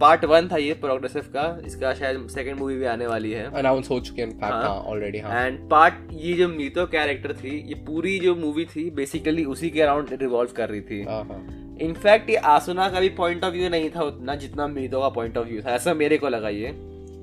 पार्ट 0.00 0.24
वन 0.24 0.48
था 0.48 0.56
ये 0.56 0.72
प्रोग्रेसिव 0.74 1.22
का 1.34 1.42
इसका 1.66 1.92
शायद 1.94 2.26
सेकंड 2.28 2.58
मूवी 2.58 2.76
भी 2.76 2.84
आने 2.84 3.06
वाली 3.06 3.30
है। 3.30 3.44
अनाउंस 3.54 3.90
हो 3.90 3.98
चुके 4.00 4.22
हैं 4.22 4.28
इनफैक्ट 4.28 4.52
हाँ। 4.52 4.62
हाँ 4.62 4.78
ऑलरेडी 4.92 5.18
हाँ। 5.18 5.44
एंड 5.46 5.58
पार्ट 5.70 5.94
ये 6.12 6.32
जो 6.32 6.48
मीतो 6.48 6.86
कैरेक्टर 6.86 7.32
थी 7.34 7.56
ये 7.68 7.74
पूरी 7.86 8.18
जो 8.18 8.34
मूवी 8.34 8.64
थी 8.66 8.88
बेसिकली 8.90 9.44
उसी 9.46 9.70
के 9.70 9.82
अराउंड 9.82 10.12
रिवॉल्व 10.22 10.52
कर 10.56 10.68
रही 10.68 10.80
थी। 10.80 11.02
हाँ 11.02 11.24
हाँ। 11.24 11.40
इनफैक्ट 11.82 12.30
ये 12.30 12.36
आसुना 12.36 12.88
का 12.88 13.00
भी 13.00 13.08
पॉइंट 13.08 13.44
ऑफ़ 13.44 13.52
व्यू 13.52 13.68
नहीं 13.68 13.90
था 13.90 14.02
उतना 14.02 14.34
जितना 14.34 14.66
मीतो 14.66 15.00
का 15.00 15.08
पॉइंट 15.08 15.38
ऑफ़ 15.38 15.48
व्यू 15.48 15.62
था 15.62 15.74
ऐसा 15.74 15.94
मेरे 15.94 16.18
को 16.18 16.28
लगा 16.28 16.48
ये। 16.48 16.72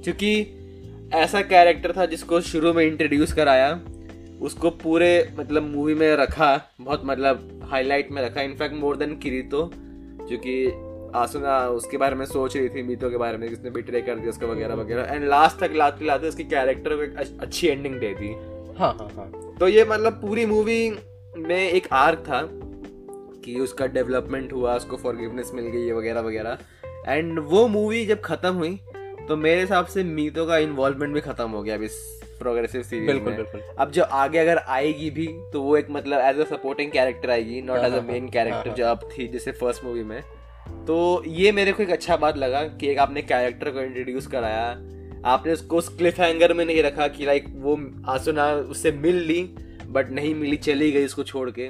क्योंकि 0.03 0.31
ऐसा 1.13 1.41
कैरेक्टर 1.41 1.93
था 1.97 2.05
जिसको 2.05 2.41
शुरू 2.41 2.73
में 2.73 2.85
इंट्रोड्यूस 2.85 3.33
कराया 3.33 3.79
उसको 4.41 4.69
पूरे 4.69 5.29
मतलब 5.39 5.63
मूवी 5.63 5.93
में 5.93 6.15
रखा 6.15 6.71
बहुत 6.81 7.01
मतलब 7.05 7.67
हाईलाइट 7.71 8.11
में 8.11 8.21
रखा 8.21 8.41
इनफैक्ट 8.41 8.75
मोर 8.75 8.97
देन 8.97 9.17
किरीतो 9.17 9.71
क्योंकि 10.27 10.71
आसुना 11.15 11.67
उसके 11.67 11.97
बारे 11.97 12.15
में 12.15 12.25
सोच 12.25 12.57
रही 12.57 12.69
थी 12.69 12.83
मीतो 12.83 13.09
के 13.09 13.17
बारे 13.17 13.37
में 13.37 13.47
जिसने 13.49 13.69
बिट्रे 13.69 14.01
कर 14.01 14.15
दिया 14.15 14.29
उसका 14.29 14.47
वगैरह 14.47 14.75
वगैरह। 14.75 15.13
एंड 15.13 15.27
लास्ट 15.29 15.59
तक 15.59 15.71
लाते 15.75 16.05
लाते 16.05 16.27
उसके 16.27 16.43
कैरेक्टर 16.43 16.95
को 16.95 17.03
एक 17.03 17.37
अच्छी 17.41 17.67
एंडिंग 17.67 17.95
दे 17.95 18.13
दी। 18.13 18.33
हाँ 18.79 18.93
हाँ 18.93 19.09
हाँ। 19.15 19.55
तो 19.59 19.67
ये 19.67 19.85
मतलब 19.85 20.13
पूरी 20.13 20.45
मूवी 20.45 20.97
में 21.37 21.69
एक 21.69 21.87
आर्क 21.91 22.19
था। 22.19 22.41
कि 23.53 23.59
उसका 23.59 23.87
डेवलपमेंट 23.87 24.53
हुआ 24.53 24.75
उसको 24.75 24.97
फॉरगिवनेस 24.97 25.51
मिल 25.55 25.65
गई 25.65 25.91
वगैरह 25.91 26.21
वगैरह। 26.21 26.57
एंड 27.07 27.39
वो 27.39 27.67
मूवी 27.67 28.05
जब 28.05 28.21
खत्म 28.21 28.53
हुई 28.53 28.79
तो 29.27 29.35
मेरे 29.37 29.61
हिसाब 29.61 29.85
से 29.85 30.03
मीतो 30.03 30.45
का 30.45 30.57
इन्वॉल्वमेंट 30.57 31.13
भी 31.13 31.21
खत्म 31.21 31.49
हो 31.49 31.61
गया 31.63 31.75
अब 31.75 31.83
इस 31.83 31.97
प्रोग्रेसिव 32.39 32.83
सीरीज़ 32.83 33.07
बिल्कुल 33.07 33.33
में। 33.33 33.37
बिल्कुल। 33.37 33.61
अब 33.79 33.91
जो 33.91 34.03
आगे 34.03 34.37
अगर 34.37 34.57
आएगी 34.57 35.09
भी 35.09 35.27
तो 35.53 35.61
वो 35.61 35.77
एक 35.77 35.87
मतलब 35.91 36.19
एज 36.19 36.39
अ 36.39 36.43
सपोर्टिंग 36.43 36.91
कैरेक्टर 36.91 37.29
आएगी 37.29 37.61
नॉट 37.61 37.77
हाँ, 37.77 37.87
एज 37.87 37.93
अ 37.93 37.95
हाँ, 37.95 38.05
मेन 38.07 38.21
हाँ, 38.21 38.29
कैरेक्टर 38.29 38.67
हाँ, 38.67 38.75
जो 38.75 38.85
अब 38.85 39.09
थी 39.11 39.27
जैसे 39.27 39.51
फ़र्स्ट 39.51 39.83
मूवी 39.85 40.03
में। 40.03 40.21
तो 40.87 41.23
ये 41.27 41.51
मेरे 41.51 41.71
को 41.71 41.83
एक 41.83 41.89
अच्छा 41.89 42.17
बात 42.17 42.37
लगा 42.37 42.63
कि 42.63 42.87
एक 42.87 42.97
आपने 42.97 43.21
कैरेक्टर 43.21 43.69
को 43.69 43.81
इंट्रोड्यूस 43.81 44.27
कराया। 44.27 44.69
आपने 45.25 45.53
उसको 45.53 45.77
उस 45.77 45.89
क्लिफ 45.97 46.19
हैंगर 46.19 46.53
में 46.53 46.65
नहीं 46.65 46.83
रखा 46.83 47.07
कि 47.07 47.25
लाइक 47.25 47.45
वो 47.55 47.79
आसुना 48.07 48.51
उससे 48.51 48.91
मिल 48.91 49.15
ली 49.15 49.41
बट 49.87 50.11
नहीं 50.11 50.35
मिली 50.35 50.57
चली 50.57 50.91
गई 50.91 51.05
उसको 51.05 51.23
छोड़ 51.23 51.49
के। 51.49 51.69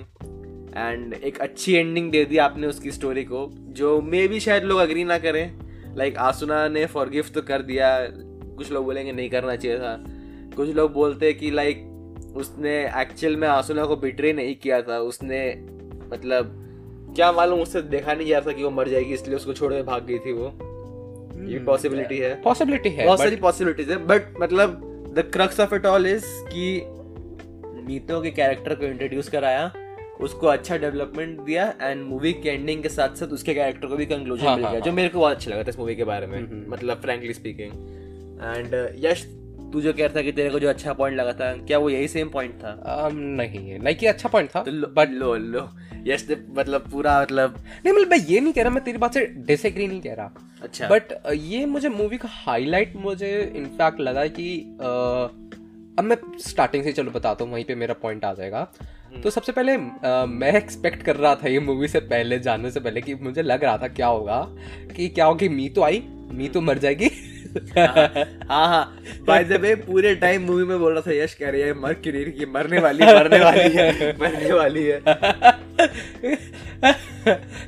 एंड 0.77 1.13
एक 1.13 1.37
अच्छी 1.37 1.73
एंडिंग 1.73 2.11
दे 2.11 2.25
दी 2.25 2.37
आपने 2.37 2.67
उसकी 2.67 2.91
स्टोरी 2.91 3.23
को 3.23 3.49
जो 3.53 4.01
मे 4.01 4.27
भी 4.27 4.39
शायद 4.39 4.63
लोग 4.63 4.79
अग्री 4.79 5.03
ना 5.03 5.17
करें। 5.19 5.59
लाइक 5.95 6.13
like, 6.13 6.25
आसुना 6.27 6.67
ने 6.67 6.85
फॉरगिव 6.85 7.25
तो 7.33 7.41
कर 7.41 7.61
दिया। 7.61 8.07
कुछ 8.57 8.71
लोग 8.71 8.85
बोलेंगे 8.85 9.11
नहीं 9.11 9.29
करना 9.29 9.55
चाहिए 9.55 9.77
था। 9.77 10.05
कुछ 10.55 10.69
लोग 10.69 10.93
बोलते 10.93 11.25
हैं 11.25 11.37
कि 11.37 11.51
लाइक 11.51 11.77
like, 11.77 12.35
उसने 12.35 13.01
एक्चुअल 13.01 13.35
में 13.35 13.47
आसुना 13.47 13.85
को 13.85 13.95
बिट्रे 13.95 14.33
नहीं 14.33 14.55
किया 14.55 14.81
था। 14.81 14.99
उसने 14.99 15.65
मतलब 16.13 16.65
क्या 17.15 17.31
मालूम 17.31 17.59
उससे 17.59 17.81
देखा 17.81 18.13
नहीं 18.13 18.27
जा 18.27 18.37
रहा 18.37 18.47
था 18.47 18.55
कि 18.55 18.63
वो 18.63 18.69
मर 18.69 18.87
जाएगी 18.87 19.13
इसलिए 19.13 19.35
उसको 19.35 19.53
छोड़ 19.53 19.73
के 19.73 19.81
भाग 19.81 20.05
गई 20.05 20.17
थी 20.17 20.33
वो। 20.33 20.45
ये 21.51 21.59
पॉसिबिलिटी 21.59 22.17
है। 22.17 22.41
पॉसिबिलिटी 22.41 22.89
है 22.89 23.05
बहुत 23.05 23.19
सारी 23.19 23.35
पॉसिबिलिटीज 23.35 23.89
है 23.89 23.97
बट 23.97 24.21
मतलब 24.41 24.81
the 25.17 25.19
crux 25.33 25.59
of 25.59 25.75
it 25.75 25.85
all 25.85 26.07
is 26.07 26.25
कि 26.27 26.81
मीतो 27.87 28.21
के 28.21 28.31
कैरेक्टर 28.31 28.75
को 28.75 28.85
इंट्रोड्यूस 28.85 29.29
कराया। 29.29 29.73
उसको 30.19 30.47
अच्छा 30.47 30.77
डेवलपमेंट 30.77 31.39
दिया 31.41 31.73
एंड 31.81 32.03
मूवी 32.03 32.33
के 32.33 32.49
एंडिंग 32.49 32.83
के 32.83 32.89
साथ 32.89 33.15
साथ 33.15 33.27
उसके 33.27 33.53
कैरेक्टर 33.53 33.87
को 33.87 33.95
भी 33.95 34.05
कंक्लूजन 34.05 34.45
हाँ, 34.45 34.55
मिल 34.55 34.65
गया 34.65 34.71
हाँ, 34.71 34.79
जो 34.79 34.89
हाँ। 34.91 34.95
मेरे 34.95 35.09
को 35.09 35.19
बहुत 35.19 35.35
अच्छा 35.35 35.51
लगा 35.51 35.63
था 35.63 35.69
इस 35.69 35.79
मूवी 35.79 35.95
के 35.95 36.03
बारे 36.03 36.27
में 36.27 36.37
हम्म, 36.37 36.51
हम्म। 36.51 36.71
मतलब 36.71 37.01
फ्रैंकली 37.01 37.33
स्पीकिंग 37.33 37.71
एंड 38.57 38.95
यश 39.05 39.25
तू 39.73 39.81
जो 39.81 39.91
कह 39.93 40.05
रहा 40.05 40.15
था 40.15 40.21
कि 40.21 40.31
तेरे 40.31 40.49
को 40.49 40.59
जो 40.59 40.69
अच्छा 40.69 40.93
पॉइंट 40.93 41.17
लगा 41.17 41.33
था 41.33 41.51
क्या 41.57 41.77
वो 41.77 41.89
यही 41.89 42.07
सेम 42.07 42.29
पॉइंट 42.29 42.53
था? 42.55 42.71
Um, 42.93 43.13
नहीं 43.13 43.69
है 43.69 43.83
लाइक 43.83 44.03
ये 44.03 44.09
अच्छा 44.09 44.29
पॉइंट 44.29 44.49
था 44.49 44.63
तो 44.63 44.71
बट 44.71 45.09
लो 45.09 45.35
लो। 45.35 45.69
यश 46.07 46.25
मतलब 46.49 46.89
पूरा 46.91 47.21
मतलब 47.21 47.55
नहीं 47.85 47.93
मतलब 47.93 48.09
मैं 48.09 48.17
ये 48.17 48.39
नहीं 48.39 48.53
कह 48.53 48.63
रहा 48.63 48.71
मैं 48.71 48.83
तेरी 48.83 48.97
बात 48.97 49.13
से 49.13 49.25
डिसएग्री 49.25 49.87
नहीं 49.87 50.01
कह 50.01 50.13
रहा। 50.13 50.31
अच्छा। 50.63 50.87
बट 50.89 51.13
ये 51.33 51.65
मुझे 51.65 51.89
मूवी 51.89 52.17
का 52.17 52.29
हाईलाइट 52.31 52.95
मुझे 52.95 53.31
इनफैक्ट 53.55 53.99
लगा 53.99 54.25
कि 54.27 54.49
uh, 54.75 55.27
अब 55.99 56.03
मैं 56.03 56.17
स्टार्टिंग 56.39 56.83
से 56.83 56.91
चलो 56.91 57.11
बताता 57.11 57.45
हूँ 57.45 57.53
वहीं 57.53 57.65
पे 57.65 57.75
मेरा 57.75 57.93
पॉइंट 57.93 58.25
आ 58.25 58.33
जाएगा। 58.33 58.67
तो 59.23 59.29
सबसे 59.29 59.51
पहले 59.51 59.75
uh, 59.75 60.27
मैं 60.27 60.51
एक्सपेक्ट 60.53 61.03
कर 61.03 61.15
रहा 61.15 61.35
था 61.35 61.49
ये 61.49 61.59
मूवी 61.59 61.87
से 61.87 61.99
पहले 61.99 62.39
जानने 62.39 62.71
से 62.71 62.79
पहले 62.79 63.01
कि 63.01 63.15
मुझे 63.15 63.41
लग 63.41 63.63
रहा 63.63 63.77
था 63.77 63.87
क्या 63.87 64.07
होगा 64.07 64.41
कि 64.95 65.07
क्या 65.09 65.25
होगी 65.25 65.49
मी 65.49 65.69
तो 65.69 65.83
आई 65.83 66.03
मी 66.31 66.47
तो 66.47 66.61
मर 66.61 66.77
जाएगी। 66.77 67.09
हाँ 68.49 68.67
हाँ 68.67 68.99
बाय 69.27 69.43
द 69.43 69.51
वे 69.51 69.75
पूरे 69.75 70.15
टाइम 70.15 70.43
मूवी 70.43 70.65
में 70.65 70.79
बोल 70.79 70.93
रहा 70.93 71.01
था 71.01 71.13
यश 71.13 71.33
कह 71.33 71.49
रही 71.49 71.61
है 71.61 71.73
मर 71.73 71.93
क्यों 71.93 72.13
नहीं 72.13 72.45
मरने 72.53 72.79
वाली 72.79 73.05
है, 73.05 73.15
मरने 73.15 73.39
वाली 73.39 73.75
है 73.75 74.17
मरने 74.19 74.53
वाली 74.53 74.85
है। 74.85 75.01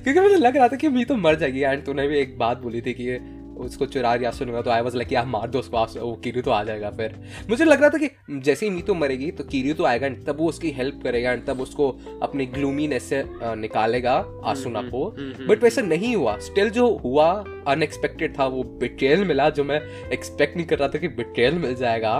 क्योंकि 0.04 0.19
मुझे 0.19 0.36
लग 0.36 0.58
रहा 0.58 0.67
था 0.67 0.75
कि 0.75 0.89
मी 0.89 1.06
तो 1.06 1.15
मर 1.15 1.36
जाएगी 1.36 1.62
एंड 1.62 1.86
तूने 1.86 2.08
भी 2.08 2.19
एक 2.19 2.38
बात 2.38 2.58
बोली 2.58 2.82
थी 2.82 2.93
कि 2.93 3.17
उसको 3.65 3.86
चुरा 3.86 4.13
रिया 4.15 4.32
सुनूँगा 4.32 4.62
तो 4.62 4.69
आई 4.71 4.82
वाज 4.82 4.95
लाइक 4.95 5.13
यार 5.13 5.26
मार 5.26 5.50
दो 5.50 5.60
उसको 5.60 5.78
आस- 5.78 5.97
वो 5.97 6.13
कीरू 6.13 6.41
तो 6.41 6.52
आ 6.52 6.63
जाएगा 6.63 6.89
फिर। 6.89 7.15
मुझे 7.50 7.65
लग 7.65 7.80
रहा 7.82 7.89
था 7.89 7.97
कि 7.97 8.10
जैसे 8.32 8.65
ही 8.65 8.71
मीतो 8.71 8.93
मरेगी 8.93 9.32
तो 9.32 9.43
कीरू 9.43 9.74
तो 9.74 9.86
आएगा 9.86 10.10
तब 10.10 10.38
वो 10.39 10.50
उसकी 10.50 10.71
हेल्प 10.71 11.00
करेगा 11.04 11.32
एंड 11.32 11.45
तब 11.45 11.62
उसको 11.62 11.89
अपनी 12.21 12.45
ग्लूमीनेस 12.45 13.04
से 13.04 13.24
निकालेगा 13.56 14.26
आसुना 14.43 14.82
को 14.82 15.10
हम्म, 15.10 15.34
हम्म, 15.34 15.47
बट 15.47 15.63
वैसा 15.63 15.82
नहीं 15.82 16.15
हुआ। 16.15 16.38
स्टिल 16.38 16.69
जो 16.69 16.97
हुआ 16.97 17.43
अनएक्सपेक्टेड 17.67 18.39
था 18.39 18.45
वो 18.45 18.63
बिट्रेयल 18.63 19.26
मिला 19.26 19.50
जो 19.50 19.63
मैं 19.63 19.82
एक्सपेक्ट 20.12 20.56
नहीं 20.58 20.67
कर 20.67 20.80
रहा 20.80 20.88
था 20.88 20.97
कि 21.00 21.08
बिट्रेयल 21.08 21.54
मिल 21.54 21.76
जाएगा। 21.76 22.13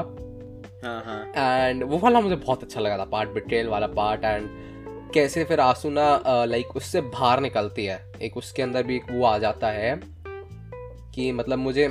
हाँ 0.86 1.04
हाँ। 1.06 1.32
एंड 1.67 1.84
वो 1.84 1.97
वाला 1.97 2.21
मुझे 2.21 2.36
बहुत 2.36 2.63
अच्छा 2.63 2.82
लगा 2.82 2.97
था 2.97 3.06
पार्ट 3.06 3.30
बिट्रेल 3.30 3.67
वाला 3.67 3.88
पार्ट 3.88 4.25
एंड 4.25 4.49
कैसे 5.13 5.43
फिर 5.43 5.60
आसुना 5.60 6.23
लाइक 6.27 6.75
उससे 6.75 7.01
बाहर 7.01 7.39
निकलती 7.39 7.86
है। 7.86 8.12
एक 8.21 8.38
उसके 8.38 8.62
अंदर 8.62 8.84
भी 8.84 8.95
एक 8.95 9.04
वो 9.12 9.25
आ 9.25 9.38
जाता 9.38 9.67
है। 9.67 10.20
कि 11.15 11.32
मतलब 11.32 11.60
मुझे 11.60 11.88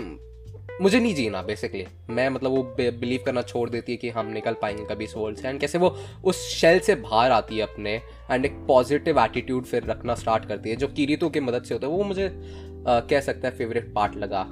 मुझे 0.83 1.01
नहीं 1.01 1.15
जीना 1.15 1.43
बेसिकली 1.43 1.87
मैं 2.11 2.29
मतलब 2.29 2.51
वो 2.51 2.63
बिलीव 2.81 3.23
करना 3.27 3.43
छोड़ 3.43 3.71
देती 3.71 3.93
है 3.93 3.99
कि 3.99 4.09
हम 4.09 4.27
निकल 4.27 4.53
पाएँगे 4.53 4.85
कभी 4.85 5.05
इस 5.05 5.15
वर्ल्ड 5.17 5.39
से. 5.39 5.49
एंड 5.49 5.61
कैसे 5.61 5.79
वो 5.79 5.97
उस 6.25 6.49
शेल 6.49 6.79
से 6.81 6.95
बाहर 6.95 7.31
आती 7.31 7.57
है 7.57 7.63
अपने 7.63 8.03
एंड 8.31 8.45
एक 8.45 8.53
पॉजिटिव 8.53 9.21
एटीट्यूड 9.21 9.65
फिर 9.65 9.85
रखना 9.85 10.15
स्टार्ट 10.15 10.45
करती 10.45 10.71
है. 10.71 10.77
जो 10.77 10.89
किरीतो 10.89 11.29
की 11.29 11.41
मदद 11.41 11.63
से 11.63 11.75
होता 11.75 11.87
है 11.87 11.93
वो 11.93 12.05
मुझे 12.05 12.27
अ, 12.27 13.01
कह 13.01 13.21
सकता 13.21 13.49
है 13.49 13.55
फेवरेट 13.57 13.93
पार्ट 13.95 14.17
लगा. 14.17 14.45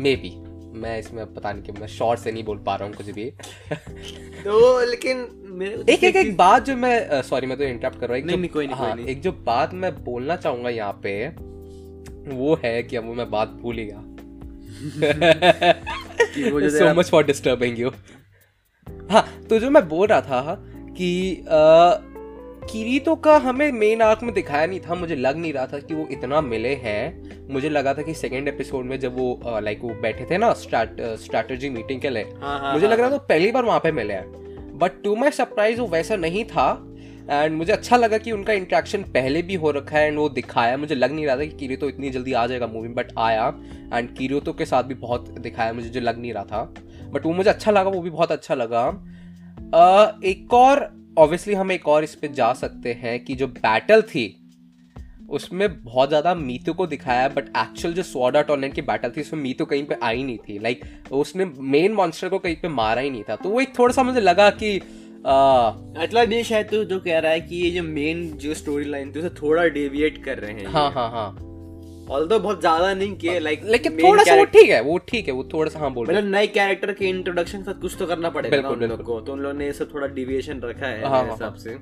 मे 0.00 0.16
बी 0.16 0.34
मैं 0.80 0.98
इसमें 0.98 1.34
पता 1.34 1.52
नहीं 1.52 1.62
कि 1.62 1.72
मैं 1.72 1.86
शॉर्ट 1.86 2.20
से 2.20 2.32
नहीं 2.32 2.44
बोल 2.44 2.58
पा 2.58 2.76
रहा 2.76 2.88
हूँ 2.88 2.94
कुछ 2.96 3.10
भी. 3.10 3.24
तो 4.44 4.84
लेकिन 4.90 5.28
मेरे 5.44 5.92
एक 5.92 6.04
एक 6.04 6.16
एक 6.16 6.36
बात 6.36 6.64
जो 6.64 6.76
मैं 6.76 7.22
सॉरी 7.22 7.46
मैं 7.46 7.58
तो 7.58 7.64
इंटरप्ट 7.64 8.00
कर 8.00 8.08
रहा 8.08 8.16
हूँ. 8.16 8.22
हाँ, 8.74 8.94
नहीं। 8.96 9.06
एक 9.06 9.20
जो 9.20 9.32
बात 9.32 9.74
मैं 9.74 10.04
बोलना 10.04 10.36
चाहूँगा 10.36 10.70
यहाँ 10.70 11.00
पे 11.02 11.49
वो 12.28 12.58
है 12.64 12.82
कि 12.82 12.96
अब 12.96 13.06
वो 13.06 13.14
मैं 13.14 13.30
बात 13.30 13.48
भूल 13.48 13.78
ही 13.78 13.84
गया। 13.86 14.02
So 16.68 16.94
much 16.94 17.10
for 17.10 17.24
disturbing 17.24 17.78
you 17.80 17.90
हाँ 19.10 19.26
तो 19.50 19.58
जो 19.58 19.70
मैं 19.70 19.88
बोल 19.88 20.06
रहा 20.06 20.20
था 20.20 20.56
कि 20.96 21.44
किरीतो 22.72 23.14
का 23.16 23.36
हमें 23.36 23.72
मेन 23.72 24.02
आर्क 24.02 24.22
में 24.22 24.32
दिखाया 24.34 24.66
नहीं 24.66 24.80
था 24.80 24.94
मुझे 24.94 25.16
लग 25.16 25.36
नहीं 25.36 25.52
रहा 25.52 25.66
था 25.66 25.78
कि 25.78 25.94
वो 25.94 26.06
इतना 26.10 26.40
मिले 26.40 26.74
हैं। 26.74 27.48
मुझे 27.52 27.68
लगा 27.68 27.94
था 27.94 28.02
कि 28.02 28.14
सेकेंड 28.14 28.48
एपिसोड 28.48 28.84
में 28.84 28.98
जब 29.00 29.16
वो 29.18 29.58
लाइक 29.62 29.80
वो 29.82 29.94
बैठे 30.02 30.26
थे 30.30 30.38
ना 30.38 30.52
स्ट्रैटेजी 30.52 31.70
मीटिंग 31.70 32.00
के 32.00 32.10
लिए 32.10 32.22
हाँ, 32.42 32.58
हाँ, 32.60 32.72
मुझे 32.72 32.86
हाँ, 32.86 32.94
लग 32.94 33.00
रहा 33.00 33.10
था 33.10 33.12
वो 33.12 33.18
पहली 33.18 33.52
बार 33.52 33.64
वहाँ 33.64 33.80
पे 33.80 33.92
मिले 33.92 34.14
हैं। 34.14 34.78
बट 34.78 35.02
टू 35.04 35.16
माई 35.16 35.30
सरप्राइज़ 35.30 35.80
वो 35.80 35.86
वैसा 35.86 36.16
नहीं 36.16 36.44
था। 36.44 36.89
एंड 37.30 37.56
मुझे 37.56 37.72
अच्छा 37.72 37.96
लगा 37.96 38.18
कि 38.18 38.32
उनका 38.32 38.52
इंट्रैक्शन 38.52 39.02
पहले 39.02 39.42
भी 39.42 39.54
हो 39.54 39.70
रखा 39.70 39.98
है 39.98 40.06
एंड 40.06 40.18
वो 40.18 40.28
दिखाया। 40.28 40.76
मुझे 40.76 40.94
लग 40.94 41.12
नहीं 41.12 41.26
रहा 41.26 41.36
था 41.36 41.44
कि 41.44 41.56
किरीतो 41.56 41.88
इतनी 41.88 42.10
जल्दी 42.10 42.32
आ 42.32 42.46
जाएगा 42.46 42.66
मूवी 42.66 42.88
बट 42.88 43.12
आया। 43.18 43.46
एंड 43.94 44.14
किरीतो 44.16 44.52
के 44.52 44.66
साथ 44.66 44.82
भी 44.82 44.94
बहुत 44.94 45.28
दिखाया 45.38 45.72
मुझे 45.72 45.88
जो 45.88 46.00
लग 46.00 46.18
नहीं 46.18 46.32
रहा 46.32 46.44
था। 46.44 46.62
बट 47.12 47.26
वो 47.26 47.32
मुझे 47.32 47.50
अच्छा 47.50 47.70
लगा 47.70 47.90
वो 47.90 48.00
भी 48.00 48.10
बहुत 48.10 48.32
अच्छा 48.32 48.54
लगा। 48.54 48.86
अ, 49.74 50.20
एक 50.24 50.54
और 50.54 50.88
ऑब्वियसली 51.18 51.54
हम 51.54 51.72
एक 51.72 51.88
और 51.88 52.04
इस 52.04 52.14
पर 52.14 52.28
जा 52.28 52.52
सकते 52.52 52.92
हैं 52.92 53.24
कि 53.24 53.34
जो 53.34 53.46
बैटल 53.46 54.02
थी 54.02 54.36
उसमें 55.30 55.82
बहुत 55.84 56.08
ज़्यादा 56.08 56.34
मीतू 56.34 56.72
को 56.72 56.86
दिखाया 56.86 57.28
बट 57.28 57.48
एक्चुअल 57.48 57.94
जो 57.94 58.02
स्वॉर्ड 58.02 58.36
आर्ट 58.36 58.50
ऑनलाइन 58.50 58.72
की 58.72 58.82
बैटल 58.82 59.10
थी 59.10 59.20
उसमें 59.20 59.40
मीतू 59.42 59.64
कहीं 59.64 59.84
पे 59.84 59.96
आई 60.02 60.22
नहीं 60.22 60.38
थी। 60.38 60.58
लाइक 60.58 60.80
like, 60.80 61.12
उसने 61.12 61.44
मेन 61.44 61.92
मॉन्स्टर 61.92 62.28
को 62.28 62.38
कहीं 62.38 62.56
पे 62.56 62.68
मारा 62.68 63.00
ही 63.00 63.10
नहीं 63.10 63.22
था। 63.22 63.36
तो 63.36 63.48
वो 63.48 63.60
एक 63.60 63.78
थोड़ा 63.78 63.94
सा 63.94 64.02
मुझे 64.02 64.20
लगा 64.20 64.50
कि 64.50 64.80
आ, 65.26 65.68
अतला 66.02 66.22
नहीं 66.24 66.42
शायद 66.42 66.66
तू 66.66 66.82
जो 66.84 66.98
कह 67.00 67.18
रहा 67.18 67.32
है 67.32 67.40
कि 67.40 67.56
ये 67.56 67.70
जो 67.70 67.82
मेन 67.82 68.30
जो 68.42 68.54
स्टोरी 68.54 68.84
लाइन 68.84 69.12
थी 69.14 69.18
उसे 69.18 69.28
थोड़ा 69.42 69.64
डेविएट 69.68 70.22
कर 70.24 70.38
रहे 70.38 70.52
हैं 70.52 70.66
हाँ 70.66 70.90
हाँ 70.92 71.10
हाँ। 71.10 71.28
ऑल्दो 72.10 72.38
बहुत 72.38 72.60
ज़्यादा 72.60 72.92
नहीं 72.94 73.16
किए 73.16 73.38
लाइक 73.38 73.64
लेकिन 73.64 73.96
थोड़ा 73.98 74.22
सा 74.24 74.34
वो 74.34 74.44
ठीक 74.44 74.70
है 74.70 74.80
वो 74.82 74.96
ठीक 75.08 75.26
है 75.28 75.34
वो 75.34 75.44
थोड़ा 75.52 75.70
सा 75.70 75.78
हाँ 75.78 75.92
बोल 75.94 76.06
मतलब 76.06 76.30
नए 76.30 76.46
कैरेक्टर 76.46 76.92
के 76.92 77.08
इंट्रोडक्शन 77.08 77.58
के 77.58 77.64
साथ 77.64 77.80
कुछ 77.80 77.96
तो 77.98 78.06
करना 78.06 78.30
पड़ेगा 78.30 78.56
ना 78.56 78.62
बिल्कुल, 78.62 78.84
उन 78.84 78.90
लोग 78.90 79.02
को। 79.02 79.20
तो 79.20 79.32
उन 79.32 79.40
लोगों 79.40 79.58
ने 79.58 79.68
इसे 79.68 79.84
थोड़ा 79.84 80.06
डिविएशन 80.06 80.60
रखा 80.60 80.86
है 80.86 81.02
हाँ, 81.02 81.10
हाँ, 81.10 81.30
हिसाब 81.32 81.54
से। 81.54 81.76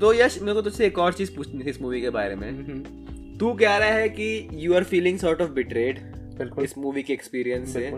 तो 0.00 0.12
यश 0.14 0.38
मेरे 0.42 0.54
को 0.54 0.62
तुझसे 0.62 0.86
एक 0.86 0.98
और 0.98 1.12
चीज़ 1.12 1.34
पूछनी 1.36 1.64
थी 1.64 1.70
इस 1.70 1.82
मूवी 1.82 2.00
के 2.00 2.10
बारे 2.10 2.34
में। 2.34 2.48
हम्म, 2.50 3.36
तू 3.38 3.52
कह 3.54 3.76
रहा 3.76 3.88
है 3.88 4.08
कि 4.08 4.48
you 4.54 4.74
are 4.74 4.84
feeling 4.84 5.18
sort 5.18 5.42
of 5.42 5.50
betrayed 5.50 5.98
बिल्कुल। 6.38 6.64
इस 6.64 6.78
मूवी 6.78 7.02
के 7.02 7.12
एक्सपीरियंस 7.12 7.72
से। 7.72 7.90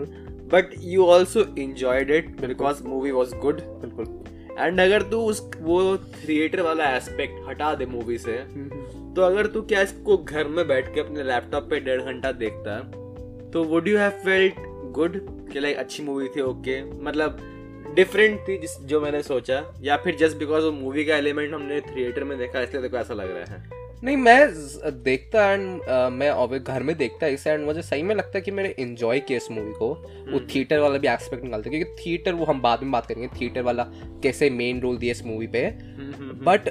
But 0.53 0.75
you 0.79 1.05
also 1.05 1.45
enjoyed 1.59 2.11
it 2.11 2.41
because 2.41 2.83
movie 2.83 3.11
was 3.11 3.35
good 3.35 3.61
बिल्कुल। 3.61 4.05
एंड 4.59 4.79
अगर 4.79 5.01
तू 5.01 5.21
उस, 5.21 5.49
वो 5.59 5.97
थिएटर 5.97 6.61
वाला 6.61 6.95
एस्पेक्ट 6.95 7.49
हटा 7.49 7.75
दे 7.75 7.85
मूवी 7.85 8.17
से 8.17 8.37
तो 9.13 9.21
अगर 9.21 9.47
तू 9.47 9.61
क्या 9.61 9.81
इसको 9.81 10.17
घर 10.17 10.47
में 10.47 10.67
बैठ 10.67 10.93
के 10.93 10.99
अपने 10.99 11.23
लैपटॉप 11.23 11.69
पे 11.69 11.79
डेढ़ 11.79 12.01
घंटा 12.01 12.31
देखता 12.31 12.79
तो 13.51 13.63
would 13.63 13.87
you 13.87 13.97
have 13.97 14.09
felt 14.09 14.55
good 14.91 15.19
कि 15.51 15.59
लाइक 15.59 15.77
अच्छी 15.77 16.03
मूवी 16.03 16.27
थी 16.27 16.41
ओके 16.41 16.81
okay. 16.81 17.03
मतलब 17.03 17.37
डिफरेंट 17.95 18.39
थी 18.47 18.57
जिस, 18.57 18.81
जो 18.81 19.01
मैंने 19.01 19.23
सोचा, 19.23 19.73
या 19.81 19.97
फिर 19.97 20.15
जस्ट 20.15 20.37
बिकॉज़ 20.37 20.65
वो 20.65 20.71
मूवी 20.71 21.05
का 21.05 21.15
एलिमेंट 21.15 21.53
हमने 21.53 21.81
थिएटर 21.81 22.23
में 22.23 22.37
देखा, 22.37 22.61
इसलिए 22.61 22.81
देखो 22.81 22.97
ऐसा 22.97 23.13
लग 23.13 23.35
रहा 23.35 23.55
है 23.55 23.84
नहीं 24.05 24.17
मैं 24.17 25.01
देखता 25.03 25.51
एंड 25.51 25.81
मैं 26.13 26.59
घर 26.59 26.83
में 26.83 26.95
देखता 26.97 27.27
इसे 27.27 27.51
एंड 27.51 27.65
मुझे 27.65 27.81
सही 27.81 28.03
में 28.03 28.13
लगता 28.15 28.37
है 28.37 28.41
कि 28.41 28.51
मैंने 28.51 28.73
एंजॉय 28.79 29.19
किया 29.19 29.37
इस 29.37 29.49
मूवी 29.51 29.71
को। 29.73 29.87
वो 30.31 30.39
थिएटर 30.55 30.79
वाला 30.79 30.97
भी 30.97 31.07
एक्सपेक्ट 31.07 31.43
निकालता 31.43 31.69
हैं, 31.69 31.79
क्योंकि 31.79 32.01
थिएटर 32.01 32.33
वो 32.33 32.45
हम 32.45 32.61
बाद 32.61 32.83
में 32.83 32.91
बात 32.91 33.05
करेंगे 33.05 33.27
थिएटर 33.39 33.61
वाला 33.61 33.83
कैसे 34.23 34.49
मेन 34.49 34.81
रोल 34.81 34.97
दिया 34.97 35.11
इस 35.11 35.25
मूवी 35.25 35.47
पे। 35.47 35.65
बट 36.45 36.69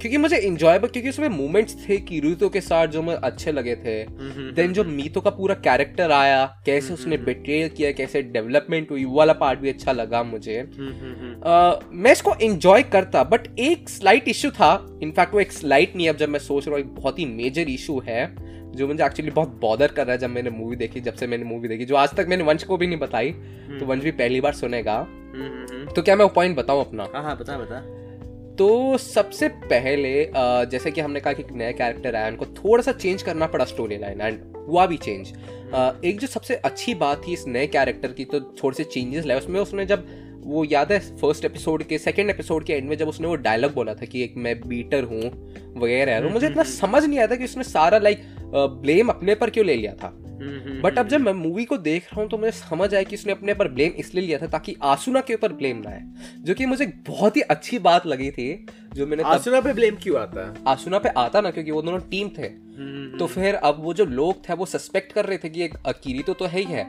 क्योंकि 0.00 0.16
मुझे 0.16 0.36
इंजॉयबल 0.38 0.88
क्योंकि 0.88 1.08
उसमें 1.08 1.28
मोमेंट्स 1.28 1.76
थे 1.88 1.96
किरुतो 2.02 2.48
के 2.48 2.60
साथ 2.60 2.86
जो 2.86 3.02
मुझे 3.02 3.18
अच्छे 3.24 3.52
लगे 3.52 3.76
थे। 3.76 4.02
देन 4.52 4.72
जो 4.72 4.84
मीतो 4.84 5.20
का 5.20 5.30
पूरा 5.30 5.54
कैरेक्टर 5.64 6.12
आया 6.12 6.44
कैसे 6.66 6.92
उसने 6.94 7.16
बिट्रेल 7.18 7.68
किया 7.68 7.92
कैसे 7.92 8.22
डेवलपमेंट 8.22 8.90
हुई 8.90 9.04
वाला 9.08 9.32
पार्ट 9.32 9.60
भी 9.60 9.68
अच्छा 9.68 9.92
लगा 9.92 10.22
मुझे। 10.22 10.62
मैं 10.62 12.12
इसको 12.12 12.34
एंजॉय 12.42 12.82
करता 12.92 13.24
बट 13.24 13.48
एक 13.58 13.88
स्लाइट 13.88 14.28
इश्यू 14.28 14.50
था 14.50 14.74
इनफैक्ट 15.02 15.34
वो 15.34 15.40
एक 15.40 15.52
स्लाइट 15.52 15.96
नहीं 15.96 16.06
है 16.06 16.12
अब 16.12 16.18
जब 16.18 16.28
मैं 16.28 16.38
सोच 16.38 16.66
रहा 16.66 16.76
हूँ 16.76 16.84
एक 16.84 16.94
बहुत 16.94 17.18
ही 17.18 17.24
मेजर 17.24 17.68
इशू 17.68 18.00
है 18.06 18.50
जो 18.72 18.88
मुझे 18.88 19.04
एक्चुअली 19.04 19.30
बहुत 19.30 19.48
बॉदर 19.60 19.88
कर 19.88 20.04
रहा 20.04 20.12
है 20.12 20.18
जब 20.18 20.30
मैंने 20.30 20.50
मूवी 20.50 20.76
देखी 20.76 21.00
जब 21.00 21.14
से 21.14 21.26
मैंने 21.26 21.44
मूवी 21.44 21.68
देखी 21.68 21.84
जो 21.84 21.96
आज 21.96 22.14
तक 22.14 22.26
मैंने 22.28 22.44
वंश 22.44 22.64
को 22.64 22.76
भी 22.76 22.86
नहीं 22.86 22.98
बताई 22.98 23.30
तो 23.80 23.86
वंश 23.86 24.02
भी 24.02 24.10
पहली 24.10 24.40
बार 24.40 24.52
सुनेगा। 24.52 25.00
तो 25.94 26.02
क्या 26.02 26.16
मैं 26.16 26.24
वो 26.24 26.30
पॉइंट 26.30 26.56
बताऊँ 26.56 26.80
अपना? 26.80 27.08
हाँ 27.14 27.22
हाँ 27.22 27.36
बता 27.38 27.58
बता। 27.58 27.80
तो 28.56 28.98
सबसे 28.98 29.48
पहले 29.48 30.30
जैसे 30.70 30.90
कि 30.90 31.00
हमने 31.00 31.20
कहा 31.20 31.32
कि 31.32 31.42
एक 31.42 31.52
नया 31.52 31.70
कैरेक्टर 31.72 32.16
आया 32.16 32.28
उनको 32.28 32.46
थोड़ा 32.46 32.82
सा 32.82 32.92
चेंज 32.92 33.22
करना 33.22 33.46
पड़ा 33.46 33.64
स्टोरी 33.64 33.98
लाइन 33.98 34.20
एंड 34.20 34.40
हुआ 34.68 34.86
भी 34.86 34.96
चेंज 34.96 35.28
एक 36.04 36.18
जो 36.20 36.26
सबसे 36.26 36.54
अच्छी 36.54 36.94
बात 36.94 37.22
थी 37.28 37.32
इस 37.32 37.46
नए 37.46 37.66
कैरेक्टर 37.66 38.12
की 38.12 38.24
तो 38.24 38.40
थोड़े 38.40 38.76
से 38.76 38.84
चेंजेस 38.84 39.26
लाए 39.26 39.38
उसमें 39.38 39.60
उसने 39.60 39.86
जब 39.86 40.06
वो 40.40 40.64
याद 40.64 40.92
है 40.92 40.98
फ़र्स्ट 41.16 41.44
एपिसोड 41.44 41.82
के 41.82 41.98
सेकंड 41.98 42.30
एपिसोड 42.30 42.64
के 42.64 42.72
एंड 42.72 42.88
में 42.88 42.96
जब 42.96 43.08
उसने 43.08 43.26
वो 43.26 43.34
डायलॉग 43.34 43.74
बोला 43.74 43.94
था 43.94 44.04
कि 44.04 44.22
एक 44.22 44.34
मैं 44.36 44.60
बीटर 44.68 45.04
हूँ 45.04 45.54
वगैरह 45.76 46.20
तो 46.20 46.28
मुझे 46.28 46.46
इतना 46.46 46.62
समझ 46.62 47.04
नहीं 47.04 47.18
आया 47.18 47.26
था 47.26 47.36
कि 47.36 47.44
उसने 47.44 47.64
सारा 47.64 47.98
लाइक 47.98 48.22
ब्लेम 48.54 49.08
अपने 49.08 49.34
पर 49.34 49.50
क्यों 49.50 49.66
ले 49.66 49.74
लिया 49.74 49.94
था। 49.94 50.16
बट 50.82 50.98
अब 50.98 51.08
जब 51.08 51.20
मैं 51.20 51.32
मूवी 51.32 51.64
को 51.64 51.76
देख 51.76 52.04
रहा 52.04 52.20
हूँ 52.20 52.30
तो 52.30 52.38
मुझे 52.38 52.50
समझ 52.50 52.94
आया 52.94 53.02
कि 53.02 53.16
उसने 53.16 53.32
अपने 53.32 53.54
पर 53.54 53.68
ब्लेम 53.68 53.90
इसलिए 53.90 54.26
लिया 54.26 54.38
था 54.38 54.46
ताकि 54.46 54.76
आसुना 54.82 55.20
के 55.20 55.34
ऊपर 55.34 55.52
ब्लेम 55.52 55.76
ना 55.76 55.90
आए 55.90 56.02
जो 56.38 56.54
कि 56.54 56.66
मुझे 56.66 56.86
बहुत 56.86 57.36
ही 57.36 57.40
अच्छी 57.40 57.78
बात 57.78 58.06
लगी 58.06 58.30
थी। 58.30 58.66
जो 58.94 59.06
मैंने 59.06 59.22
तब 59.22 59.64
पे 59.64 59.72
ब्लेम 59.72 59.96
क्यों 60.02 60.20
आता 60.20 60.48
है? 60.48 60.54
आसुना 60.66 60.98
पे 60.98 61.08
आता 61.08 61.40
ना 61.40 61.50
क्योंकि 61.50 61.70
वो 61.70 61.82
दोनों 61.82 61.98
टीम 61.98 62.28
थे। 62.28 62.70
तो 63.18 63.26
फिर 63.26 63.54
अब 63.54 63.76
वो 63.80 63.94
जो 63.94 64.04
लोग 64.04 64.48
थे 64.48 64.54
वो 64.54 64.66
सस्पेक्ट 64.66 65.12
कर 65.12 65.26
रहे 65.26 65.38
थे 65.38 65.48
कि 65.48 65.62
एक 65.62 65.74
अकीरी 65.86 66.22
तो, 66.22 66.34
तो 66.34 66.44
है 66.44 66.60
ही 66.60 66.72
है। 66.72 66.84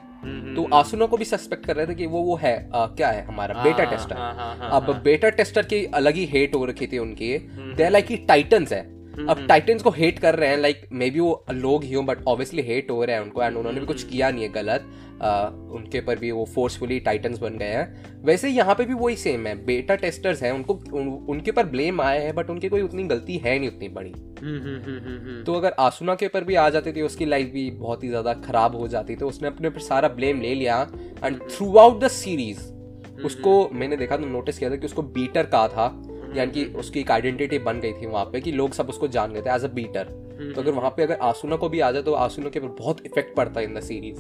तो 0.55 0.69
आसुना 0.73 1.05
को 1.05 1.17
भी 1.17 1.25
सस्पेक्ट 1.25 1.65
कर 1.65 1.75
रहे 1.75 1.87
थे 1.87 1.95
कि 1.95 2.05
वो 2.05 2.21
वो 2.21 2.35
है 2.35 2.69
आ, 2.75 2.85
क्या 2.85 3.09
है 3.09 3.25
हमारा 3.25 3.63
बेटा 3.63 3.83
टेस्टर 3.83 4.15
हाँ, 4.15 4.35
हाँ, 4.35 4.57
हाँ, 4.57 4.81
अब 4.81 5.01
बेटा 5.03 5.29
टेस्टर 5.29 5.63
की 5.63 5.85
अलग 5.85 6.15
ही 6.15 6.25
हेट 6.25 6.55
हो 6.55 6.65
रखी 6.65 6.87
थी 6.87 6.97
उनकी। 6.97 7.37
दे 7.75 7.89
लाइक 7.89 8.25
टाइटन्स 8.27 8.73
है। 8.73 9.00
अब 9.11 9.45
टाइटन्स 9.47 9.83
को 9.83 9.89
हेट 9.89 10.19
कर 10.19 10.35
रहे 10.35 10.49
हैं 10.49 10.57
लाइक 10.57 10.81
मे 10.91 11.09
बी 11.09 11.19
वो 11.19 11.45
लोग 11.51 11.83
ही 11.83 11.93
हो 11.93 12.01
बट 12.03 12.23
ऑब्वियसली 12.27 12.61
हेट 12.63 12.91
हो 12.91 13.03
रहे 13.03 13.15
हैं 13.15 13.23
उनको 13.23 13.43
एंड 13.43 13.57
उन्होंने 13.57 13.79
भी 13.79 13.85
कुछ 13.85 14.03
किया 14.03 14.29
नहीं 14.31 14.43
है 14.43 14.49
गलत। 14.51 14.85
अ, 15.21 15.49
उनके 15.71 15.99
पर 16.01 16.19
भी 16.19 16.31
वो 16.31 16.45
फोर्सफुली 16.45 16.99
टाइटन्स 16.99 17.39
बन 17.39 17.57
गए 17.57 17.65
हैं। 17.65 18.21
वैसे 18.25 18.49
यहाँ 18.49 18.75
पे 18.75 18.85
भी 18.85 18.93
वही 18.93 19.15
सेम 19.15 19.47
है 19.47 19.55
बेटा 19.65 19.95
टेस्टर्स 19.95 20.43
हैं 20.43 20.51
उनको 20.51 20.73
उन, 20.73 21.07
उनके 21.29 21.51
ऊपर 21.51 21.65
ब्लेम 21.65 22.01
आया 22.01 22.21
है 22.21 22.33
बट 22.33 22.49
उनकी 22.49 22.69
कोई 22.69 22.81
उतनी 22.81 23.03
गलती 23.03 23.37
है 23.37 23.57
नहीं 23.59 23.69
उतनी 23.69 23.89
बड़ी। 23.89 24.13
तो 25.43 25.53
अगर 25.53 25.75
आसुना 25.79 26.15
के 26.15 26.25
ऊपर 26.25 26.43
भी 26.43 26.55
आ 26.55 26.69
जाती 26.69 26.91
थी 26.91 27.01
उसकी 27.01 27.25
लाइफ 27.25 27.51
भी 27.53 27.69
बहुत 27.71 28.03
ही 28.03 28.09
ज़्यादा 28.09 28.33
खराब 28.45 28.75
हो 28.75 28.87
जाती 28.87 29.15
तो 29.15 29.27
उसने 29.27 29.47
अपने 29.47 29.67
ऊपर 29.67 29.79
सारा 29.81 30.07
ब्लेम 30.09 30.41
ले 30.41 30.53
लिया। 30.55 30.81
And 31.25 31.39
through 31.49 31.75
out 31.77 31.99
the 32.03 32.07
series 32.09 32.69
उसको 33.25 33.69
मैंने 33.73 33.97
देखा 33.97 34.17
तो 34.17 34.25
नोटिस 34.25 34.59
किया 34.59 34.69
था 34.69 34.75
कि 34.75 34.85
उसको 34.85 35.01
बीटर 35.01 35.45
कहा 35.45 35.67
था। 35.67 35.87
यानी 36.35 36.51
कि 36.51 36.65
उसकी 36.65 36.99
एक 36.99 37.11
आइडेंटिटी 37.11 37.59
बन 37.59 37.79
गई 37.79 37.93
थी 37.93 38.05
वहाँ 38.05 38.25
पे 38.25 38.41
कि 38.41 38.51
लोग 38.51 38.73
सब 38.73 38.89
उसको 38.89 39.07
जान 39.07 39.33
गए 39.33 39.41
थे 39.41 39.49
एज 39.49 39.63
अ 39.63 39.67
बीटर 39.67 40.03
तो 40.55 40.61
अगर 40.61 40.71
वहाँ 40.71 40.89
पे 40.89 41.03
अगर 41.03 41.15
आसुना 41.15 41.55
को 41.55 41.69
भी 41.69 41.79
आ 41.79 41.91
जाए 41.91 42.01
तो 42.01 42.13
आसुना 42.13 42.49
के 42.49 42.59
ऊपर 42.59 42.67
बहुत 42.67 43.05
इफ़ेक्ट 43.05 43.35
पड़ता 43.35 43.59
है 43.59 43.65
इन 43.65 43.75
द 43.75 43.79
सीरीज़ 43.79 44.19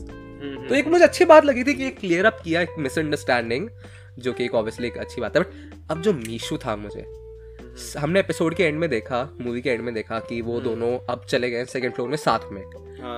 तो 0.67 0.75
एक 0.75 0.87
मुझे 0.87 1.03
अच्छी 1.03 1.25
बात 1.25 1.45
लगी 1.45 1.63
थी 1.63 1.73
कि 1.73 1.85
एक 1.85 1.99
क्लियर 1.99 2.25
अप 2.25 2.41
किया 2.43 2.61
एक 2.61 2.69
मिसअंडरस्टैंडिंग 2.79 3.69
जो 4.19 4.33
कि 4.33 4.45
एक 4.45 4.55
ऑब्वियसली 4.55 4.87
एक 4.87 4.97
अच्छी 4.97 5.21
बात 5.21 5.37
है। 5.37 5.43
बट 5.43 5.91
अब 5.91 6.01
जो 6.01 6.13
मीशू 6.13 6.57
था 6.57 6.75
मुझे 6.75 7.05
हमने 7.99 8.19
एपिसोड 8.19 8.55
के 8.55 8.63
एंड 8.63 8.79
में 8.79 8.89
देखा 8.89 9.37
मूवी 9.41 9.61
के 9.61 9.69
एंड 9.69 9.81
में 9.81 9.93
देखा 9.93 10.19
कि 10.19 10.41
वो 10.41 10.61
दोनों 10.61 10.99
अब 11.09 11.25
चले 11.29 11.49
गए 11.49 11.65
सेकंड 11.65 11.93
फ्लोर 11.93 12.09
में 12.09 12.17
साथ 12.17 12.39
में 12.51 12.63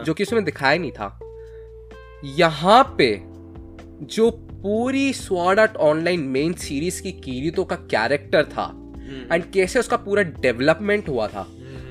जो 0.04 0.14
कि 0.14 0.24
उसमें 0.24 0.44
दिखाया 0.44 0.78
नहीं 0.78 0.92
था। 0.92 1.20
यहाँ 2.24 2.96
पे 2.98 3.22
जो 4.06 4.32
पूरी 4.32 5.14
आर्ट 5.40 5.76
ऑनलाइन 5.78 6.20
मेन 6.20 6.54
सीरीज़ 6.54 7.02
की 7.02 7.12
कीरितो 7.12 7.64
का 7.64 7.76
कैरेक्टर 7.76 8.46
था 8.46 8.83
एंड 9.32 9.44
कैसे 9.52 9.80
उसका 9.80 9.98
पूरा 9.98 10.24
डेवलपमेंट 10.24 11.10
हुआ 11.10 11.28
था? 11.28 11.48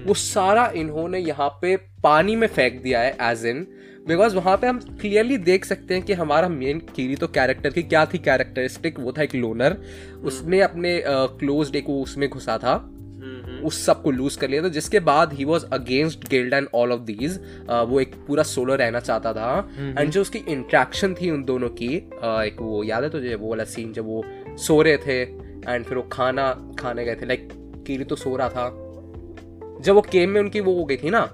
वो 0.06 0.14
सारा 0.14 0.66
इन्होंने 0.76 1.18
यहाँ 1.18 1.48
पे 1.62 1.76
पानी 2.02 2.36
में 2.36 2.46
फेंक 2.48 2.82
दिया 2.82 3.00
है 3.00 3.16
एज 3.20 3.44
इन 3.46 3.66
बिकॉज़ 4.08 4.34
वहाँ 4.36 4.56
पे 4.56 4.66
हम 4.66 4.78
क्लियरली 5.00 5.36
देख 5.38 5.64
सकते 5.64 5.94
हैं 5.94 6.02
कि 6.02 6.12
हमारा 6.12 6.48
मेन 6.48 6.78
कीरितो 6.96 7.26
कैरेक्टर 7.26 7.70
की 7.70 7.82
क्या 7.82 8.06
थी 8.06 8.18
कैरेक्टरिस्टिक 8.18 9.00
वो 9.00 9.12
था 9.12 9.22
एक 9.22 9.34
लोनर 9.34 9.76
उसने 10.24 10.60
अपने 10.60 11.02
क्लोज 11.08 11.76
एक 11.76 11.84
वो 11.88 12.02
उसमें 12.02 12.28
घुसा 12.30 12.58
था। 12.58 12.74
उस 13.64 13.84
सबको 13.86 14.10
लूज 14.10 14.36
कर 14.36 14.48
लिया 14.50 14.62
था 14.62 14.68
जिसके 14.68 15.00
बाद 15.00 15.32
ही 15.32 15.44
was 15.44 15.66
against 15.72 16.28
guild 16.28 16.54
and 16.54 16.68
all 16.74 16.92
of 16.92 17.00
these 17.00 17.38
वो 17.70 18.00
एक 18.00 18.14
पूरा 18.26 18.42
सोलो 18.42 18.74
रहना 18.74 19.00
चाहता 19.00 19.32
था। 19.32 19.70
एंड 19.98 20.10
जो 20.10 20.20
उसकी 20.20 20.38
इंट्रैक्शन 20.38 21.14
थी 21.14 21.30
उन 21.30 21.44
दोनों 21.44 21.68
की 21.68 21.88
uh, 21.88 22.42
एक 22.42 22.56
वो 22.60 22.82
याद 22.84 23.04
है 23.04 23.10
तुझे 23.10 23.34
वो 23.34 23.50
वाला 23.50 23.64
सीन 23.64 23.92
जब 23.92 24.04
वो 24.04 24.24
सो 24.48 24.82
रहे 24.82 24.96
थे 24.96 25.24
एंड 25.68 25.84
फिर 25.84 25.98
वो 25.98 26.02
खाना 26.02 26.74
खाने 26.78 27.04
गए 27.04 27.14
थे। 27.14 27.26
लाइक 27.26 27.48
कीरी 27.86 28.04
तो 28.04 28.16
सो 28.16 28.36
रहा 28.36 28.48
था। 28.48 28.78
जब 29.80 29.94
वो 29.94 30.00
केम 30.00 30.30
में 30.30 30.40
उनकी 30.40 30.60
वो 30.60 30.74
हो 30.74 30.84
गई 30.84 30.96
थी 30.96 31.10
ना 31.10 31.32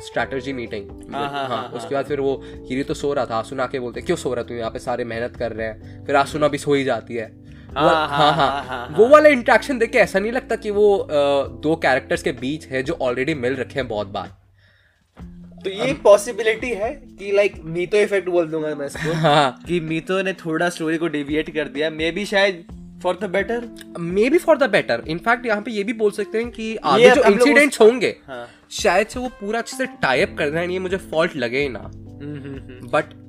स्ट्रैटेजी 0.00 0.52
मीटिंग 0.52 1.14
हाँ, 1.14 1.30
हाँ, 1.30 1.48
हाँ, 1.48 1.68
उसके 1.68 1.94
बाद 1.94 2.04
फिर 2.06 2.20
वो 2.20 2.42
कीरी 2.44 2.82
तो 2.82 2.94
सो 2.94 3.12
रहा 3.12 3.26
था। 3.26 3.36
आसुना 3.36 3.66
के 3.66 3.80
बोलते 3.80 4.00
क्यों 4.00 4.16
सो 4.16 4.34
रहा 4.34 4.44
तू? 4.44 4.54
यहाँ 4.54 4.70
पे 4.70 4.78
सारे 4.78 5.04
मेहनत 5.04 5.36
कर 5.36 5.52
रहे 5.52 5.66
हैं। 5.66 6.06
फिर 6.06 6.16
आसुना 6.16 6.48
भी 6.48 6.58
सो 6.58 6.74
ही 6.74 6.84
जाती 6.84 7.14
है। 7.14 7.26
वो- 7.26 7.76
हाँ, 7.76 8.08
हाँ, 8.08 8.08
हाँ। 8.08 8.32
हाँ, 8.32 8.64
हाँ 8.64 8.88
हाँ, 8.88 8.96
वो 8.98 9.08
वाला 9.08 9.28
इंट्रैक्शन 9.28 9.78
देख 9.78 9.90
के 9.90 9.98
ऐसा 9.98 10.18
नहीं 10.18 10.32
लगता 10.32 10.56
कि 10.56 10.70
वो 10.70 11.08
दो 11.62 11.76
कैरेक्टर्स 11.76 12.22
के 12.22 12.32
बीच 12.32 12.66
है 12.66 12.82
जो 12.82 12.92
ऑलरेडी 12.92 13.34
मिल 13.34 13.56
रखे 13.56 13.74
हैं 13.74 13.88
बहुत 13.88 14.06
बार। 14.06 14.42
तो 15.64 15.70
ये 15.70 15.92
पॉसिबिलिटी 15.94 16.70
है 16.70 16.92
कि 17.18 17.32
लाइक 17.32 17.54
मीतो 17.64 17.96
इफ़ेक्ट 17.96 18.28
बोल 18.28 18.48
दूँगा 18.48 18.74
मैं 18.74 18.86
इसको 18.86 19.12
हाँ। 19.12 19.62
कि 19.68 19.80
मीतो 19.80 20.22
ने 20.22 20.32
थोड़ा 20.32 20.68
स्टोरी 20.68 20.98
को 20.98 21.08
डिविएट 21.08 21.50
कर 21.50 21.68
दिया। 21.68 21.90
मे 21.90 22.10
बी 22.10 22.24
शायद 22.26 22.64
for 23.02 23.18
the 23.22 23.30
better 23.30 23.68
maybe 24.30 24.38
for 24.38 24.58
the 24.58 24.70
better 24.70 25.02
in fact 25.08 25.46
यहाँ 25.46 25.62
पे 25.62 25.70
ये 25.70 25.84
भी 25.84 25.92
बोल 25.92 26.10
सकते 26.10 26.38
हैं 26.38 26.50
कि 26.50 26.74
आगे 26.76 27.10
जो 27.10 27.22
इंसिडेंट्स 27.30 27.80
होंगे 27.80 28.14
हाँ। 28.28 28.46
शायद 28.72 29.06
से 29.06 29.20
वो 29.20 29.28
पूरा 29.40 29.58
अच्छे 29.58 29.76
से 29.76 29.86
टाइप 30.02 30.36
कर 30.38 30.50
दें 30.50 30.66
ये 30.68 30.78
मुझे 30.78 30.96
फॉल्ट 30.96 31.36
लगे 31.36 31.62
ही 31.62 31.68
ना। 31.68 31.78
हम्म, 31.78 32.36
हम्म, 32.36 32.58
हम्म। 32.58 32.88
बट 32.90 33.20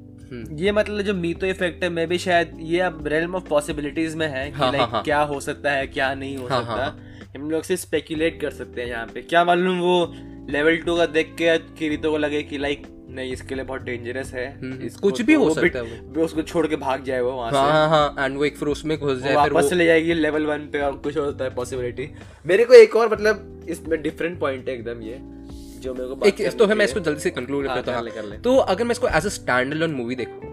ये 0.60 0.72
मतलब 0.72 1.02
जो 1.02 1.14
मीतो 1.14 1.46
इफ़ेक्ट 1.46 1.84
है 1.84 1.90
मे 1.90 2.06
बी 2.08 2.18
शायद 2.18 2.58
ये 2.60 2.80
अब 2.82 3.08
रेलम 3.08 3.36
ऑफ़ 3.36 3.44
पॉसिबिलिटीज 3.50 4.16
में 4.16 4.28
है 4.28 4.50
कि 4.52 4.58
हाँ, 4.58 4.72
हाँ, 4.72 4.88
हाँ। 4.88 5.04
क्या 5.04 5.20
हो 5.22 5.40
सकता 5.40 5.72
है 5.72 5.88
क्या 5.88 6.14
नहीं 6.14 6.38
हो 6.38 6.48
हाँ, 6.48 6.62
सकता। 6.62 6.74
हाँ, 6.74 7.32
हम 7.38 7.50
लोग 7.52 7.64
से 7.64 7.78
स्पेकुलेट 7.78 8.40
कर 8.42 8.52
सकते 8.52 8.82
हैं 8.82 8.88
यहाँ 8.90 9.06
पे। 9.14 9.22
क्या 9.22 9.44
मालूम 9.46 9.80
वो 9.80 10.14
लेवल 10.50 10.78
टू 10.78 10.96
का 10.98 11.06
देख 11.06 11.36
के 11.38 11.58
किरीतो 11.78 12.12
को 12.12 12.18
लगे 12.18 12.42
कि 12.44 12.58
लाइक 12.58 12.88
नहीं 13.14 13.32
इसके 13.34 13.56
लिए 13.56 13.64
बहुत 13.64 13.82
डेंजरस 13.82 14.34
है। 14.34 14.46
हम्म, 14.54 14.90
कुछ 15.02 15.22
भी 15.22 15.36
तो 15.36 15.44
हो 15.44 15.54
सकता 15.54 15.80
है 15.80 15.86
वो। 15.86 16.24
उसको 16.24 16.42
छोड़ 16.44 16.66
के 16.68 16.76
भाग 16.78 17.04
जाए 17.04 17.22
वो 17.22 17.32
वहाँ 17.32 17.52
हाँ 17.52 17.66
से। 17.66 17.72
हाँ 17.72 17.90
हाँ 17.90 18.26
एंड 18.26 18.38
वो 18.38 18.46
एक 18.46 18.58
फिर 18.58 18.70
उसमें 18.70 18.98
घुस 18.98 19.18
जाए 19.18 19.36
फिर 19.36 19.54
वापस 19.54 19.70
चले 19.70 19.86
जाएगी 19.86 20.14
लेवल 20.14 20.46
वन 20.46 20.70
पे 20.74 20.82
और 20.82 20.98
कुछ 20.98 21.18
होता 21.18 21.44
है 21.44 21.56
पॉसिबिलिटी 21.56 22.10
मेरे 22.46 22.66
को 22.66 22.74
एक 22.74 22.96
और 22.96 23.12
मतलब 23.12 23.66
इसमें 23.70 24.02
डिफरेंट 24.02 24.40
पॉइंट 24.40 24.70
है 24.70 24.76
एकदम 24.76 25.02
ये 25.02 25.20
जो 25.82 25.94
मेरे 25.94 26.08
को 26.08 26.26
एक 26.28 26.58
तो 26.58 26.66
है 26.66 26.76
मैं 26.76 26.86
इसको 26.86 27.00
जल्दी 27.00 27.22
से 27.22 27.30
कंक्लूड 27.32 27.68
हाँ, 27.68 27.76
करता 27.76 27.92
कर 27.92 27.98
हूँ 27.98 28.06
ले, 28.06 28.30
ले। 28.30 28.38
तो 28.40 28.56
अगर 28.58 28.84
मैं 28.84 28.92
इसको 28.92 29.08
as 29.08 29.26
a 29.26 29.30
stand 29.30 29.74
alone 29.74 29.92
movie 29.92 30.16
देखूँ 30.16 30.52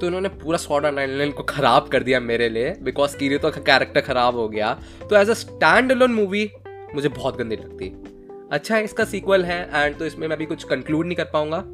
तो 0.00 0.06
इन्होंने 0.06 0.28
पूरा 0.28 0.58
आर्ट 0.74 0.84
ऑनलाइन 0.84 1.30
को 1.32 1.42
खराब 1.42 1.88
कर 1.88 2.02
दिया 2.02 2.20
मेरे 2.20 2.48
लिए 2.48 2.74
बिकॉज़ 2.82 3.16
किरीतो 3.16 3.50
का 3.50 3.60
कैरेक्टर 3.60 4.00
खराब 4.00 4.36
हो 4.36 4.48
गया। 4.48 4.72
तो 5.10 5.16
as 5.16 5.30
a 5.30 5.34
stand 5.34 5.92
alone 5.92 6.12
movie 6.12 6.50
मुझे 6.94 7.08
बहुत 7.08 7.38
गंदी 7.38 7.56
लगती। 7.56 7.88
अच्छा 8.52 8.76
है 8.76 8.84
इसका 8.84 9.04
सीक्वल 9.04 9.44
है 9.44 9.58
एंड 9.74 9.96
तो 9.98 10.06
इसमें 10.06 10.26
मैं 10.28 10.38
भी 10.38 10.46
कुछ 10.46 10.64
कंक्लूड 10.64 11.06
नहीं 11.06 11.16
कर 11.16 11.24
पाऊँगा। 11.24 11.64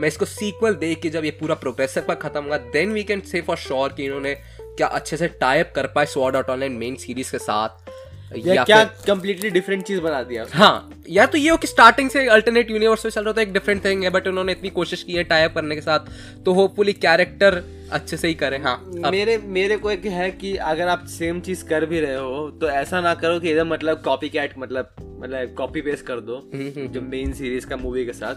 मैं 0.00 0.08
इसको 0.08 0.24
सीक्वल 0.24 0.74
देख 0.74 1.00
के 1.00 1.10
जब 1.10 1.24
ये 1.24 1.30
पूरा 1.30 1.54
प्रोग्रेसिव 1.54 2.02
का 2.08 2.14
खत्म 2.14 2.42
होगा 2.44 2.56
then 2.72 2.92
we 2.92 3.04
can 3.04 3.20
say 3.20 3.40
for 3.40 3.56
sure 3.56 3.92
कि 3.92 4.04
इन्होंने 4.04 4.34
क्या 4.60 4.86
अच्छे 4.86 5.16
से 5.16 5.28
टाइप 5.28 5.72
कर 5.76 5.86
पाए 5.86 6.06
sword 6.06 6.36
art 6.36 6.50
online 6.50 6.72
main 6.72 6.96
series 6.96 7.30
के 7.32 7.38
साथ। 7.38 7.90
या 8.36 8.54
या 8.54 8.64
क्या 8.64 8.84
कंप्लीटली 9.06 9.50
डिफरेंट 9.50 9.82
चीज़ 9.84 10.00
बना 10.00 10.22
दिया। 10.22 10.44
हाँ 10.52 11.02
या 11.10 11.26
तो 11.26 11.38
ये 11.38 11.50
हो 11.50 11.56
कि 11.56 11.66
स्टार्टिंग 11.66 12.10
से 12.10 12.26
अल्टरनेट 12.28 12.70
यूनिवर्स 12.70 13.04
में 13.04 13.10
चल 13.12 13.24
रहा 13.24 13.32
था 13.32 13.40
एक 13.42 13.52
डिफरेंट 13.52 13.84
थिंग 13.84 14.02
है 14.04 14.10
बट 14.10 14.26
उन्होंने 14.28 14.52
इतनी 14.52 14.70
कोशिश 14.70 15.02
की 15.02 15.12
है 15.12 15.24
टाइप 15.24 15.54
करने 15.54 15.74
के 15.74 15.80
साथ 15.80 16.00
तो 16.44 16.52
होपफुली 16.52 16.92
कैरेक्टर 16.92 17.62
अच्छे 17.92 18.16
से 18.16 18.28
ही 18.28 18.34
करें। 18.34 18.58
हाँ 18.62 18.76
अब- 18.76 19.10
मेरे 19.12 19.38
मेरे 19.38 19.76
को 19.76 19.90
एक 19.90 20.04
है 20.04 20.30
कि 20.30 20.56
अगर 20.56 20.88
आप 20.88 21.06
सेम 21.06 21.40
चीज़ 21.40 21.64
कर 21.64 21.86
भी 21.86 22.00
रहे 22.00 22.16
हो 22.16 22.50
तो 22.50 22.68
ऐसा 22.68 23.00
ना 23.00 23.14
करो 23.14 23.40
कि 23.40 23.50
एकदम 23.50 23.68
मतलब 23.68 24.02
कॉपी 24.02 24.28
कैट 24.28 24.54
मतलब 24.58 24.94
मतलब 25.20 25.54
कॉपी 25.54 25.80
पेस्ट 25.80 26.04
कर 26.06 26.20
दो 26.20 26.36
हम्म, 26.54 26.68
हम्म, 26.68 26.86
जो 26.86 27.00
मेन 27.00 27.32
सीरीज़ 27.32 27.66
का 27.66 27.76
मूवी 27.76 28.04
के 28.06 28.12
साथ। 28.12 28.34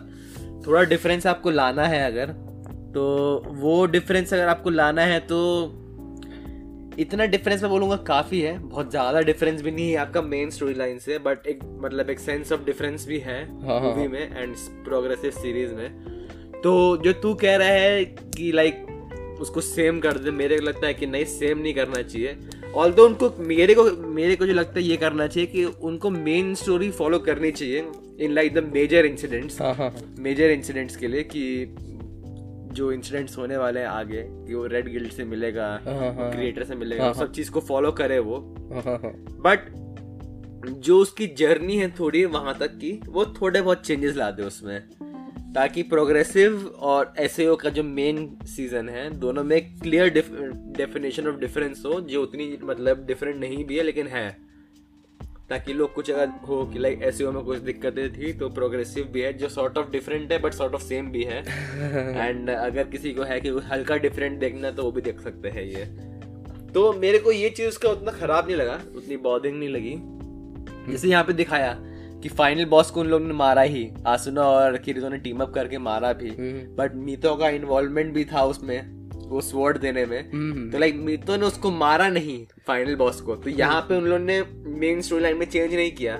थोड़ा 0.70 0.84
डिफरेंस 0.84 1.28
आपको 1.28 1.50
लाना 1.50 1.84
है 1.84 2.06
अगर 2.12 2.26
तो 2.94 3.04
वो 3.48 3.86
डिफरेंस 3.86 4.34
अगर 4.34 4.48
आपको 4.48 4.70
लाना 4.70 5.02
है 5.02 5.20
तो 5.20 5.40
इतना 7.00 7.26
डिफरेंस 7.26 7.62
मैं 7.62 7.70
बोलूँगा 7.72 7.96
काफ़ी 7.96 8.42
है 8.42 8.58
बहुत 8.60 8.90
ज़्यादा 8.90 9.22
डिफरेंस 9.22 9.62
भी 9.62 9.72
नहीं 9.72 9.90
है 9.92 9.98
आपका 9.98 10.22
मेन 10.22 10.50
स्टोरी 10.50 10.74
लाइन 10.74 11.00
से 11.00 11.18
बट 11.18 11.48
एक 11.48 11.60
मतलब 11.82 12.10
एक 12.10 12.20
सेंस 12.20 12.52
ऑफ़ 12.52 12.62
डिफरेंस 12.66 13.08
भी 13.08 13.20
है 13.20 13.68
हाँ, 13.68 13.80
हाँ, 13.80 13.90
मूवी 13.90 14.08
में 14.08 14.42
एंड 14.42 14.56
प्रोग्रेसिव 14.58 15.32
सीरीज़ 15.32 15.74
में। 15.74 15.90
तो 16.64 16.98
जो 16.98 17.14
तू 17.14 17.34
कह 17.34 17.56
रहा 17.56 17.68
है 17.68 18.06
कि 18.06 18.52
लाइक 18.52 18.86
उसको 19.42 19.62
सेम 19.62 20.00
कर 20.00 20.18
दे 20.18 20.32
मेरे 20.32 20.58
को 20.58 20.66
लगता 20.66 20.88
है 20.88 20.94
कि 20.94 21.08
नहीं 21.08 21.26
सेम 21.26 21.58
नहीं 21.58 21.74
करना 21.74 22.02
चाहिए। 22.02 22.34
ऑल 22.76 22.92
दो 22.94 23.06
उनको 23.06 23.32
मेरे 23.40 23.74
को 23.76 23.84
मेरे 24.08 24.36
को 24.36 24.46
जो 24.46 24.54
लगता 24.54 24.80
है 24.80 24.86
ये 24.86 24.98
करना 24.98 25.28
चाहिए 25.28 25.48
कि 25.48 25.64
उनको 25.66 26.10
मेन 26.10 26.54
स्टोरी 26.56 26.90
फॉलो 26.92 27.20
करनी 27.20 27.52
चाहिए 27.52 27.88
in 28.20 28.32
like 28.32 28.54
the 28.54 28.64
major 28.74 29.06
incidents 29.06 29.62
हाँ 29.62 29.74
हाँ। 29.76 29.90
हाँ 29.92 30.02
मेजर 30.20 30.50
इंसिडेंट्स 30.50 30.96
के 30.96 31.08
लिए 31.08 31.24
कि 31.24 31.76
जो 32.74 32.92
इंसिडेंट्स 32.92 33.38
होने 33.38 33.58
वाले 33.58 33.80
हैं 33.80 33.88
आगे 33.88 34.24
कि 34.24 34.54
वो 34.54 34.66
रेड 34.66 34.92
गिल्ड 34.92 35.12
से 35.12 35.24
मिलेगा 35.24 35.68
हाँ, 35.86 36.14
हाँ, 36.14 36.32
क्रिएटर 36.32 36.64
से 36.64 36.76
मिलेगा 36.76 37.04
हाँ, 37.04 37.14
सब 37.14 37.32
चीज़ 37.32 37.52
को 37.52 37.60
फॉलो 37.60 37.92
करे 37.92 38.20
वो। 38.20 38.38
हाँ, 38.74 38.82
हाँ, 38.82 38.98
हाँ। 39.04 39.12
बट 39.46 39.70
जो 40.80 41.00
उसकी 41.00 41.28
जर्नी 41.28 41.78
है 41.78 41.90
थोड़ी 42.00 42.26
वहाँ 42.26 42.58
तक 42.60 42.78
की 42.78 43.00
वो 43.08 43.26
थोड़े 43.42 43.62
बहुत 43.62 43.86
चेंजेस 43.86 44.16
ला 44.16 44.32
दे 44.32 44.44
उसमें। 44.44 44.80
ताकि 45.56 45.84
प्रोग्रेसिव 45.84 46.66
और 46.80 47.14
एस 47.20 47.36
का 47.40 47.70
जो 47.70 47.84
मेन 47.84 48.38
सीज़न 48.46 48.90
है 48.90 49.10
दोनों 49.10 49.44
में 49.44 49.80
क्लियर 49.80 50.10
डेफिनेशन 50.10 51.28
ऑफ़ 51.28 51.36
डिफरेंस 51.36 51.84
हो 51.86 52.00
जो 52.02 52.22
उतनी 52.24 52.58
मतलब 52.64 53.06
डिफरेंट 53.06 53.36
नहीं 53.38 53.66
भी 53.66 53.78
है 53.78 53.84
लेकिन 53.84 54.08
है। 54.08 54.30
ताकि 55.50 55.74
लोग 55.74 55.94
कुछ 55.94 56.12
अगर 56.12 56.28
हो 56.48 56.66
कि 56.66 56.80
लाइक 56.80 57.02
एस 57.04 57.22
में 57.22 57.44
कुछ 57.44 57.60
दिक्कतें 57.60 58.12
थी 58.14 58.34
तो 58.34 58.50
प्रोग्रेसिव 58.50 59.06
भी 59.06 59.22
है 59.22 59.34
जो 59.34 59.50
सॉर्ट 59.50 59.78
ऑफ़ 59.78 59.90
डिफरेंट 59.92 60.32
है 60.32 60.40
बट 60.40 60.54
सॉर्ट 60.54 60.74
ऑफ़ 60.74 60.84
सेम 60.84 61.12
भी 61.12 61.24
है। 61.24 61.40
एंड 62.30 62.50
अगर 62.50 62.84
किसी 62.84 63.14
को 63.14 63.24
है 63.24 63.42
कि 63.42 63.50
हल्का 63.50 63.98
डिफरेंट 63.98 64.40
देखना 64.40 64.72
तो 64.72 64.84
वो 64.84 64.92
भी 64.92 65.02
देख 65.02 65.22
सकते 65.22 65.50
हैं 65.50 65.64
ये। 65.64 65.86
तो 66.74 66.94
मेरे 66.94 67.20
को 67.20 67.32
ये 67.32 67.50
चीज़ 67.50 67.68
उसका 67.68 67.90
उतना 67.90 68.12
खराब 68.12 68.48
नहीं 68.48 68.58
लगा 68.58 68.82
उतनी 68.96 69.18
बॉदिंग 69.18 69.60
नहीं 69.60 69.70
लगी। 69.70 69.96
जैसे 70.92 71.08
यहाँ 71.08 71.24
पे 71.24 71.34
दिखाया 71.34 71.78
कि 72.24 72.30
फाइनल 72.30 72.66
बॉस 72.66 72.90
को 72.92 73.00
उन 73.00 73.08
लोगों 73.08 73.28
ने 73.28 73.34
मारा 73.34 73.62
ही। 73.62 73.90
आसुना 74.08 74.42
और 74.42 74.78
किरितो 74.78 75.10
ने 75.10 75.18
टीम 75.18 75.40
अप 75.40 75.54
करके 75.54 75.78
मारा 75.78 76.14
भी। 76.14 76.30
हम्म, 76.30 76.76
बट 76.76 76.96
मीतो 76.96 77.36
का 77.36 77.50
इन्वॉल्वमेंट 77.50 78.14
भी 78.14 78.26
था 78.26 78.44
उसमें 78.44 78.82
वो 79.30 79.42
स्वॉर्ड 79.42 79.78
देने 79.78 80.06
में। 80.06 80.32
हम्म, 80.32 80.70
तो 80.72 80.78
लाइक 80.78 80.96
मीतो 80.96 81.38
ने 81.38 81.46
उसको 81.46 81.72
मारा 81.72 82.10
नहीं 82.10 82.46
फाइनल 82.68 82.96
बॉस 82.96 83.22
को। 83.22 83.36
तो 83.36 83.50
यहाँ 83.50 83.82
पे 83.82 83.98
उन 83.98 84.06
लोगों 84.06 84.26
ने 84.26 84.42
मेन 84.80 85.02
स्टोरी 85.02 85.24
लाइन 85.24 85.38
में 85.38 85.46
चेंज 85.46 85.74
नहीं 85.76 85.92
किया। 85.92 86.20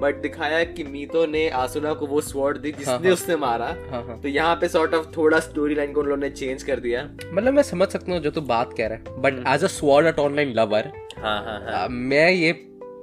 बट 0.00 0.20
दिखाया 0.22 0.62
कि 0.64 0.84
मीतो 0.84 1.24
ने 1.26 1.48
आसुना 1.48 1.92
को 1.92 2.06
वो 2.06 2.20
स्वॉर्ड 2.20 2.58
दी 2.58 2.70
हाँ, 2.70 2.78
जिसने 2.78 3.08
हाँ। 3.08 3.12
उसने 3.12 3.36
मारा। 3.36 3.66
हाँ, 3.90 4.02
हाँ। 4.04 4.20
तो 4.20 4.28
यहाँ 4.28 4.54
पे 4.56 4.68
सॉर्ट 4.68 4.94
ऑफ़ 4.94 5.06
थोड़ा 5.16 5.40
स्टोरी 5.40 5.74
लाइन 5.74 5.92
को 5.92 6.00
उन 6.00 6.06
लोगों 6.06 6.20
ने 6.22 6.30
चेंज 6.30 6.62
कर 6.62 6.80
दिया। 6.80 7.02
मतलब 7.34 7.54
मैं 7.54 7.62
समझ 7.62 7.88
सकता 7.88 8.12
हूँ 8.12 8.20
जो 8.20 8.30
तू 8.30 8.40
बात 8.40 8.72
कह 8.72 8.86
रहा 8.86 8.98
है। 8.98 9.20
But 9.22 9.44
as 9.48 9.64
a 9.64 9.66
sword 9.66 10.06
art 10.06 10.18
online 10.18 10.52
lover 10.52 10.90
हाँ 11.18 11.42
हाँ 11.44 11.88
मैं 11.88 12.30
ये 12.30 12.52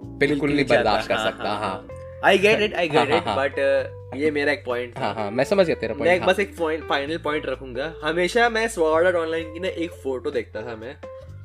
बिल्कुल 0.03 0.53
नहीं 0.53 0.65
बर्दाश्त 0.65 1.07
कर 1.07 1.15
हाँ, 1.15 1.31
सकता 1.31 1.49
हाँ, 1.49 1.59
हाँ। 1.59 1.87
I 2.25 2.37
get 2.37 2.61
it 2.61 2.73
I 2.73 2.87
get 2.89 3.11
हाँ, 3.11 3.17
इट 3.17 3.27
हाँ, 3.27 3.35
बट 3.37 4.15
ये 4.17 4.31
मेरा 4.31 4.51
एक 4.51 4.63
पॉइंट 4.65 4.97
था। 4.97 5.01
हाँ 5.01 5.13
हाँ 5.15 5.29
मैं 5.31 5.43
समझ 5.43 5.65
गया 5.65 5.75
तेरा 5.75 5.93
मैं 5.93 6.15
एक 6.15 6.21
पॉइंट 6.21 6.25
बस 6.25 6.39
एक 6.39 6.57
पॉइंट 6.57 6.83
फाइनल 6.83 7.17
पॉइंट 7.17 7.45
रखूँगा। 7.45 7.93
हमेशा 8.03 8.49
मैं 8.49 8.67
स्वॉर्ड 8.67 9.15
ऑनलाइन 9.15 9.53
की 9.53 9.59
ना 9.59 9.67
एक 9.67 9.91
फ़ोटो 10.03 10.31
देखता 10.31 10.61
था 10.61 10.75
मैं 10.75 10.95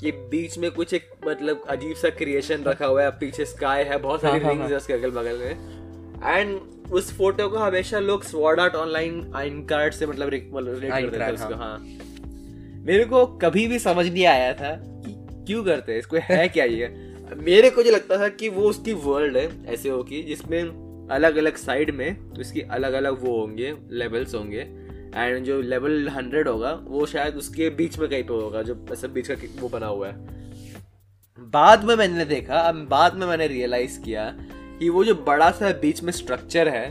कि 0.00 0.12
बीच 0.30 0.58
में 0.58 0.70
कुछ 0.70 0.94
एक 0.94 1.10
मतलब 1.26 1.64
अजीब 1.70 1.96
सा 1.96 2.08
क्रिएशन 2.10 2.64
रखा 2.64 2.86
हुआ 2.86 3.02
है 3.02 3.10
पीछे 3.10 3.44
स्काई 3.44 3.84
है 3.84 3.98
बहुत 3.98 4.22
सारी 4.22 4.32
हाँ, 4.32 4.40
हाँ, 4.40 4.52
रिंग्स 4.52 4.70
है। 4.70 4.76
उसके 4.76 4.92
अगल 4.92 5.10
बगल 5.10 5.38
में। 5.38 5.80
एंड 6.26 6.92
उस 6.92 7.12
फ़ोटो 7.18 7.48
को 7.48 7.58
हमेशा 7.58 7.98
लोग 7.98 8.24
स्वॉर्ड 8.24 8.60
आर्ट 8.60 8.74
ऑनलाइन 8.74 9.32
आइन 9.36 9.64
कार्ड 9.66 9.94
से 9.94 10.06
मतलब 10.06 10.28
रिलेट 10.28 10.90
करते 10.92 11.18
थे 11.18 11.32
उसको 11.32 11.54
हाँ। 11.54 11.78
मेरे 12.86 13.04
को 13.04 13.26
कभी 13.26 13.66
भी 13.68 13.78
समझ 13.78 14.06
नहीं 14.06 14.26
आया 14.26 14.52
था 14.54 14.74
कि 14.80 15.14
क्यों 15.46 15.64
करते 15.64 15.92
हैं 15.92 15.98
इसको 15.98 16.16
है 16.22 16.48
क्या 16.48 16.64
ये? 16.64 17.11
मेरे 17.40 17.70
को 17.70 17.82
जो 17.82 17.90
लगता 17.90 18.18
था 18.18 18.28
कि 18.28 18.48
वो 18.48 18.62
उसकी 18.62 18.92
वर्ल्ड 18.92 19.36
है 19.36 19.48
ऐसे 19.66 19.88
हो 19.88 20.02
की 20.02 20.22
जिसमें 20.22 20.62
अलग 21.10 21.36
अलग 21.36 21.56
साइड 21.56 21.90
में 21.90 22.32
उसकी 22.40 22.60
अलग 22.70 22.92
अलग 22.92 23.24
वो 23.24 23.38
होंगे 23.40 23.74
लेवल्स 23.90 24.34
होंगे 24.34 24.60
एंड 25.14 25.44
जो 25.44 25.60
लेवल 25.60 26.08
हंड्रेड 26.08 26.48
होगा 26.48 26.72
वो 26.84 27.06
शायद 27.06 27.34
उसके 27.34 27.70
बीच 27.70 27.98
में 27.98 28.08
कहीं 28.08 28.22
पे 28.22 28.34
होगा 28.34 28.62
जो 28.62 28.84
ऐसा 28.92 29.08
बीच 29.08 29.30
का 29.30 29.34
वो 29.60 29.68
बना 29.68 29.86
हुआ 29.86 30.08
है 30.08 30.40
बाद 31.52 31.84
में 31.84 31.94
मैंने 31.96 32.24
देखा 32.24 32.58
अब 32.58 32.86
बाद 32.90 33.14
में 33.14 33.26
मैंने 33.26 33.46
रियलाइज़ 33.46 34.00
किया 34.00 34.34
कि 34.78 34.88
वो 34.88 35.04
जो 35.04 35.14
बड़ा 35.26 35.50
सा 35.50 35.70
बीच 35.72 36.02
में 36.02 36.12
स्ट्रक्चर 36.12 36.68
है 36.68 36.86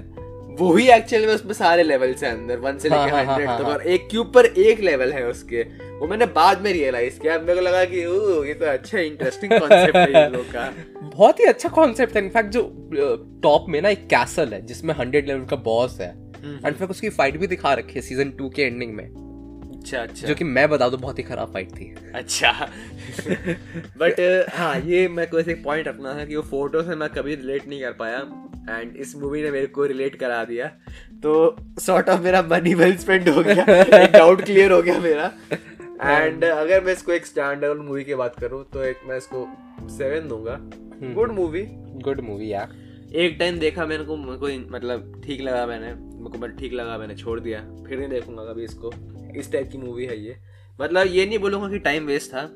वो 0.58 0.73
ही 0.75 0.88
एक्चुअल 0.89 1.25
में 1.25 1.34
उसमें 1.34 1.54
सारे 1.54 1.84
लेवल्स 1.84 2.23
हैं 2.23 2.32
अंदर 2.32 2.58
वन 2.58 2.77
से 2.77 2.89
हाँ, 2.89 3.06
लेके 3.06 3.15
हाँ, 3.15 3.25
हाँ, 3.25 3.34
हंड्रेड 3.34 3.49
हाँ, 3.49 3.60
तक। 3.60 3.65
और 3.65 3.82
एक 3.88 4.08
के 4.10 4.17
ऊपर 4.17 4.45
एक 4.45 4.80
लेवल 4.80 5.12
है 5.12 5.27
उसके 5.27 5.63
वो 6.02 6.08
मैंने 6.08 6.26
बाद 6.26 6.62
में 6.62 6.74
रियलाइज़ 6.74 7.20
किया। 7.20 7.40
मेरे 7.40 7.56
को 7.56 7.62
लगा 7.62 7.86
कि 7.86 8.06
ओ 8.06 8.44
ये 8.44 8.54
तो 8.54 8.66
अच्छा 8.66 9.00
इंटरेस्टिंग 9.00 9.52
कॉन्सेप्ट 9.52 9.96
है 9.96 10.24
ये 10.24 10.30
लोग 10.30 10.46
का. 10.46 10.74
बहुत 11.02 11.40
ही 11.40 11.46
अच्छा 11.46 11.70
कॉन्सेप्ट 11.70 12.16
है। 12.16 12.24
इनफैक्ट 12.24 12.50
जो 12.50 12.62
टॉप 13.44 13.66
में 13.70 13.82
ना 13.82 13.90
एक 13.90 14.08
कैसल 14.08 14.54
है 14.54 14.66
जिसमें 14.66 14.94
हंड्रेड 14.94 15.28
लेवल 15.28 15.46
का 15.46 15.56
बॉस 15.56 16.02
है। 16.02 16.10
एंड 16.46 16.76
फिर 16.76 16.88
उसकी 16.88 17.10
फाइट 17.10 17.38
भी 17.38 17.48
दिखा 17.48 17.74
रखी 17.74 17.94
है 17.94 18.02
सीज़न 18.02 18.32
टू 18.32 18.50
के 18.50 18.62
एंडिंग 18.62 18.94
में। 18.94 19.06
अच्छा 19.78 20.00
अच्छा। 20.00 20.28
जो 20.28 20.36
कि 20.36 20.44
मैं 20.44 20.70
बता 20.70 20.90
दूँ 20.90 21.00
बहुत 21.00 21.20
ही 21.20 21.24
खराब 21.24 21.54
फाइट 21.54 21.72
थी। 21.72 21.96
अच्छा। 22.16 22.52
बट 23.98 24.46
हाँ 24.54 24.80
ये 24.80 25.08
मैं 25.08 25.30
को 25.30 25.40
ऐसे 25.40 25.54
पॉइंट 25.54 25.88
रखना 25.88 26.14
था 26.14 26.26
कि 26.26 26.36
वो 26.36 26.42
फ़ोटो 26.42 26.84
से 26.84 26.96
मैं 26.96 27.10
कभी 27.10 27.36
रिलेट 27.36 27.68
नहीं 27.68 27.82
कर 27.82 27.92
पाया। 27.92 28.48
एंड 28.70 28.96
इस 28.96 29.16
मूवी 29.16 29.42
ने 29.44 29.52
मेरे 29.52 29.68
को 29.68 29.86
रिलेट 29.86 30.16
करा 30.16 30.44
दिया। 30.44 30.68
तो 31.24 31.56
सॉर्ट 31.80 32.10
ऑफ़ 32.10 32.22
मेरा 32.22 32.42
मनी 32.42 32.74
वेल 32.74 32.98
स्पेंड 32.98 33.30
हो 33.30 33.44
गया। 33.44 33.66
डाउट 34.06 34.42
क्लियर 34.42 34.72
हो 34.72 34.82
गया 34.82 35.00
मेरा। 35.00 35.32
एंड 36.04 36.44
अगर 36.46 36.84
मैं 36.84 36.94
इसको 36.94 37.12
एक 37.12 37.26
स्टैंड 37.26 37.66
मूवी 37.66 38.04
की 38.04 38.16
बात 38.16 38.40
करूँ 38.40 38.64
तो 38.74 38.84
एक 38.84 38.98
मैं 39.06 39.18
इसको 39.18 39.48
सेवन 39.90 40.28
दूँगा। 40.28 40.58
गुड 41.14 41.32
मूवी 41.32 41.64
गुड 42.04 42.22
मूवी 42.22 42.52
यार 42.52 42.74
एक 43.16 43.36
टाइम 43.40 43.60
देखा 43.60 43.86
मैंने 43.86 44.04
को 44.04 44.16
मेरे 44.18 44.38
को 44.38 44.48
मतलब 44.78 45.22
ठीक 45.26 45.42
लगा 45.42 45.66
मैंने 45.68 45.94
मेरे 45.94 46.30
को 46.30 46.38
मैं 46.38 46.56
ठीक 46.58 46.74
लगा 46.74 46.98
मैंने 46.98 47.16
छोड़ 47.16 47.40
दिया। 47.40 47.60
फिर 47.88 48.00
नहीं 48.00 48.10
देखूँगा 48.10 48.44
कभी 48.44 48.64
इसको। 48.64 48.92
इस 49.36 49.52
टाइप 49.52 49.70
की 49.72 49.78
मूवी 49.78 50.06
है 50.06 50.20
ये। 50.20 50.38
मतलब 50.82 51.08
ये 51.08 51.26
नहीं 51.26 51.40
बोलूँगा 51.40 51.70
कि 51.70 51.80
टाइम 51.80 52.06
वेस्ट 52.06 52.34
था 52.34 52.48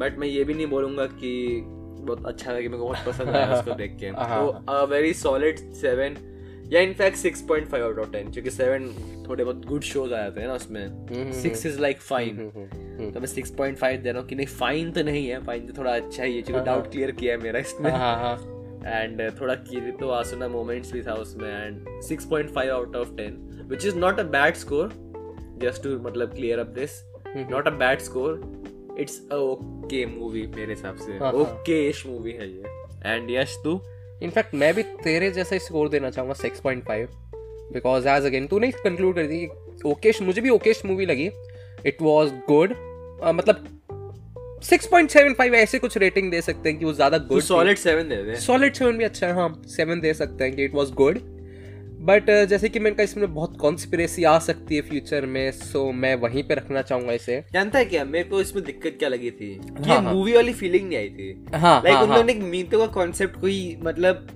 बट 0.00 0.16
मैं 0.18 0.28
ये 0.28 0.44
भी 0.44 0.54
नहीं 0.54 0.66
बोलूँगा 0.66 1.06
कि 1.06 1.60
बहुत 1.64 2.26
अच्छा 2.26 2.50
लगा 2.50 2.60
कि 2.60 2.68
मेरे 2.68 2.78
को 2.78 2.88
बहुत 2.88 3.06
पसंद 3.06 3.28
आया 3.28 3.54
उसको 3.54 3.74
देख 3.82 3.96
के। 4.00 4.06
हाँ। 4.06 4.46
तो 4.62 4.86
वेरी 4.86 5.12
सॉलिड 5.14 5.58
सेवन 5.74 6.16
या 6.72 6.80
इनफैक्ट 6.80 7.18
6.5 7.18 7.80
आउट 7.82 7.98
ऑफ़ 7.98 8.10
10 8.10 8.30
क्योंकि 8.32 8.50
7 8.50 9.28
थोड़े 9.28 9.44
बहुत 9.44 9.64
गुड 9.66 9.82
शोज़ 9.82 10.12
आ 10.14 10.22
जाते 10.22 10.40
हैं 10.40 10.48
ना 10.48 10.54
उसमें। 10.54 11.32
6 11.42 11.66
इज़ 11.66 11.80
लाइक 11.80 12.00
फाइन 12.00 12.36
तो 13.14 13.20
मैं 13.20 13.26
6.5 13.26 14.02
दे 14.02 14.10
रहा 14.10 14.20
हूँ 14.20 14.28
कि 14.28 14.34
नहीं 14.34 14.46
फाइन 14.46 14.92
तो 14.92 15.02
नहीं 15.02 15.26
है 15.28 15.42
फाइन 15.44 15.66
तो 15.66 15.78
थोड़ा 15.78 15.94
अच्छा 15.96 16.22
ही 16.22 16.36
है 16.36 16.42
क्योंकि 16.42 16.64
डाउट 16.64 16.90
क्लियर 16.92 17.10
किया 17.12 17.34
है 17.34 17.40
मेरा 17.42 17.58
इसमें। 17.58 17.90
हाँ 17.90 18.16
हाँ 18.16 18.36
एंड 18.86 19.20
थोड़ा 19.40 19.54
किरितो 19.54 20.08
आसुना 20.08 20.48
मोमेंट्स 20.48 20.92
भी 20.92 21.02
था 21.02 21.14
उसमें 21.14 21.48
and 21.48 21.86
6.5 22.08 22.68
out 22.68 22.96
of 22.96 23.08
10 23.16 23.66
which 23.68 23.86
is 23.86 23.96
not 23.96 24.20
a 24.20 24.22
bad 24.30 24.54
score 24.54 24.92
just 25.62 25.82
to 25.82 25.98
मतलब 25.98 26.34
clear 26.34 26.58
up 26.58 26.66
this 26.78 27.02
not 27.50 27.66
a 27.66 27.70
bad 27.70 28.00
score 28.00 28.96
it's 29.00 29.20
a 29.32 29.34
okay 29.34 30.04
movie 30.06 30.46
मेरे 30.56 30.72
हिसाब 30.72 30.96
से। 30.96 31.12
हाँ, 31.12 31.18
हाँ. 31.20 31.32
ओके 31.32 31.88
इश 31.88 32.06
मूवी 32.06 32.32
है 32.32 32.48
ये। 32.48 32.62
एंड 33.06 33.30
यश 33.30 33.56
तू? 33.64 33.74
इनफैक्ट 34.22 34.54
मैं 34.54 34.72
भी 34.74 34.82
तेरे 35.04 35.30
जैसा 35.30 35.58
स्कोर 35.58 35.88
देना 35.88 36.10
चाहूँगा 36.10 36.34
six 36.34 36.60
point 36.60 36.84
five 36.84 37.08
because 37.72 38.08
as 38.08 38.24
again 38.26 38.46
तूने 38.46 38.70
कंक्लूड 38.70 39.14
कर 39.14 39.26
दी 39.26 39.46
ओकेश 39.86 40.22
मुझे 40.22 40.40
भी 40.40 40.50
ओकेश 40.50 40.84
मूवी 40.86 41.06
लगी। 41.06 41.30
इट 41.86 42.02
वॉज़ 42.02 42.30
गुड 42.48 42.74
मतलब 43.34 43.66
6.75 44.64 45.54
ऐसे 45.54 45.78
कुछ 45.78 45.96
रेटिंग 45.98 46.30
दे 46.30 46.40
सकते 46.42 46.68
हैं 46.68 46.78
कि 46.78 46.84
वो 46.84 46.92
ज़्यादा 46.92 47.18
गुड 47.18 47.42
सॉलिड 47.42 47.78
7 47.78 48.08
दे 48.08 48.22
दे। 48.24 48.34
सॉलिड 48.36 48.74
सेवन 48.74 48.98
भी 48.98 49.04
अच्छा 49.04 49.26
है 49.26 49.32
हाँ 49.32 49.62
सेवन 49.66 50.00
दे 50.00 50.14
सकते 50.14 50.44
हैं 50.44 50.54
कि 50.56 50.64
इट 50.64 50.74
वॉज़ 50.74 50.92
गुड 50.92 51.18
बट 52.00 52.30
जैसे 52.48 52.68
कि 52.68 52.78
मैंने 52.78 52.96
कहा 52.96 53.04
इसमें 53.04 53.34
बहुत 53.34 53.56
कॉन्स्पिरेसी 53.56 54.24
आ 54.24 54.38
सकती 54.38 54.76
है 54.76 54.82
फ्यूचर 54.82 55.26
में 55.26 55.50
सो 55.52 55.90
मैं 55.92 56.14
वहीं 56.14 56.42
पे 56.42 56.54
रखना 56.54 56.82
चाहूँगा 56.82 57.12
इसे। 57.12 57.44
जानता 57.52 57.78
है 57.78 57.84
क्या? 57.84 58.04
मेरे 58.04 58.24
को 58.24 58.40
इसमें 58.40 58.64
दिक्कत 58.64 58.96
क्या 58.98 59.08
लगी 59.08 59.30
थी? 59.30 59.54
कि 59.54 59.88
हाँ, 59.88 60.02
हाँ. 60.02 60.12
मूवी 60.14 60.32
वाली 60.32 60.52
फीलिंग 60.52 60.88
नहीं 60.88 60.98
आई 60.98 61.08
थी। 61.08 61.44
हाँ 61.54 61.80
लाइक 61.84 61.96
हाँ, 61.96 62.04
उन 62.04 62.10
हाँ, 62.10 62.22
मीतो 62.50 62.78
का 62.78 62.86
कॉन्सेप्ट 62.86 63.40
कोई 63.40 63.76
मतलब 63.82 64.26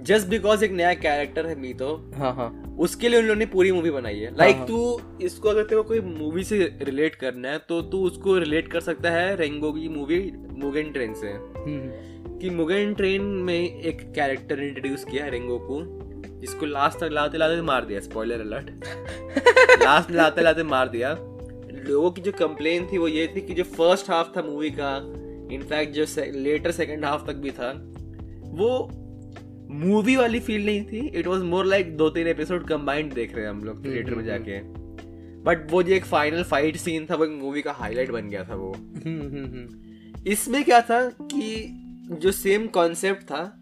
जस्ट 0.00 0.26
बिकॉज़ 0.26 0.64
एक 0.64 0.72
नया 0.72 0.92
कैरेक्टर 0.94 1.46
है 1.46 1.54
मीतो 1.60 2.10
हाँ 2.16 2.34
हाँ। 2.34 2.76
उसके 2.80 3.08
लिए 3.08 3.20
उन 3.20 3.24
लोगों 3.24 3.38
ने 3.38 3.46
पूरी 3.46 3.72
मूवी 3.72 3.90
बनाई 3.90 4.18
है। 4.18 4.30
लाइक 4.38 4.56
हाँ। 4.56 4.66
तू 4.66 5.00
इसको 5.22 5.48
अगर 5.48 5.62
तेरे 5.62 5.82
को 5.82 5.88
कोई 5.88 6.00
मूवी 6.00 6.44
से 6.44 6.58
रिलेट 6.82 7.14
करना 7.14 7.48
है 7.48 7.58
तो 7.58 7.80
तू 7.82 8.04
उसको 8.06 8.38
रिलेट 8.38 8.68
कर 8.72 8.80
सकता 8.80 9.10
है 9.10 9.36
रेंगो 9.36 9.72
की 9.72 9.88
मूवी 9.88 10.20
मुगेन 10.50 10.92
ट्रेन 10.92 11.14
से। 11.14 11.26
हम्म, 11.26 12.38
कि 12.38 12.50
मुगेन 12.50 12.94
ट्रेन 12.94 13.22
में 13.22 13.80
एक 13.80 14.00
कैरेक्टर 14.14 14.60
इंट्रोड्यूस 14.60 15.04
किया 15.04 15.24
है 15.24 15.30
रेंगो 15.30 15.58
को। 15.58 15.80
जिसको 16.40 16.66
लास्ट 16.66 16.98
तक 16.98 17.08
लाते 17.12 17.38
लाते 17.38 17.60
मार 17.62 17.84
दिया 17.84 18.00
स्पॉइलर 18.00 18.40
अलर्ट 18.40 18.70
लास्ट 19.82 20.10
लाते 20.10 20.42
लाते 20.42 20.62
मार 20.62 20.88
दिया। 20.88 21.16
लोगों 21.88 22.10
की 22.10 22.22
जो 22.22 22.32
कंप्लेन 22.32 22.88
थी 22.92 22.98
वो 22.98 23.08
ये 23.08 23.26
थी 23.36 23.40
कि 23.40 23.54
जो 23.54 23.64
फ़र्स्ट 23.64 24.10
हाफ़ 24.10 24.36
था 24.36 24.42
मूवी 24.42 24.70
का 24.70 24.96
इनफैक्ट 25.54 25.92
जो 25.92 26.04
लेटर 26.34 26.70
सेकेंड 26.70 27.04
हाफ़ 27.04 27.26
तक 27.26 27.34
भी 27.34 27.50
था 27.50 27.72
वो 28.52 28.88
मूवी 29.70 30.16
वाली 30.16 30.40
फील 30.40 30.66
नहीं 30.66 30.84
थी। 30.84 31.06
इट 31.08 31.26
वॉज़ 31.26 31.42
मोर 31.42 31.66
लाइक 31.66 31.96
दो 31.96 32.10
तीन 32.10 32.26
एपिसोड 32.26 32.66
कंबाइंड 32.66 33.12
देख 33.12 33.34
रहे 33.34 33.44
हैं 33.44 33.50
हम 33.50 33.64
लोग 33.64 33.84
थिएटर 33.84 34.14
में 34.14 34.24
जाके। 34.24 34.60
बट 35.42 35.70
वो 35.70 35.82
जो 35.82 35.94
एक 35.94 36.04
फाइनल 36.04 36.42
फाइट 36.42 36.76
सीन 36.76 37.06
था 37.10 37.14
वो 37.14 37.26
मूवी 37.26 37.62
का 37.62 37.72
हाईलाइट 37.72 38.10
बन 38.10 38.28
गया 38.28 38.44
था 38.44 38.54
वो। 38.54 38.72
हम्म, 38.72 39.20
हम्म, 39.20 39.44
हम्म, 39.44 40.22
इसमें 40.26 40.64
क्या 40.64 40.80
था 40.80 41.04
कि 41.10 41.68
जो 42.10 42.32
सेम 42.32 42.66
कॉन्सेप्ट 42.66 43.22
था 43.22 43.57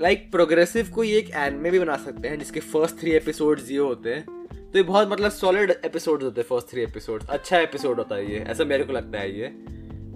लाइक 0.00 0.18
like, 0.18 0.32
प्रोग्रेसिव 0.32 0.88
को 0.94 1.04
ये 1.04 1.18
एक 1.18 1.30
एनमे 1.34 1.70
भी 1.70 1.78
बना 1.78 1.96
सकते 1.96 2.28
हैं 2.28 2.38
जिसके 2.38 2.60
फ़र्स्ट 2.60 2.98
थ्री 3.00 3.10
एपिसोड 3.10 3.60
ये 3.70 3.78
होते 3.78 4.10
हैं। 4.10 4.46
तो 4.72 4.78
ये 4.78 4.82
बहुत 4.82 5.12
मतलब 5.12 5.30
सॉलिड 5.30 5.70
एपिसोड 5.70 6.22
होते 6.22 6.40
हैं 6.40 6.48
फ़र्स्ट 6.48 6.68
थ्री 6.68 6.82
एपिसोड 6.82 7.22
अच्छा 7.30 7.58
एपिसोड 7.58 7.96
होता 7.96 8.14
है 8.14 8.32
ये 8.32 8.38
ऐसा 8.38 8.64
मेरे 8.64 8.84
को 8.84 8.92
लगता 8.92 9.18
है 9.18 9.38
ये। 9.38 9.46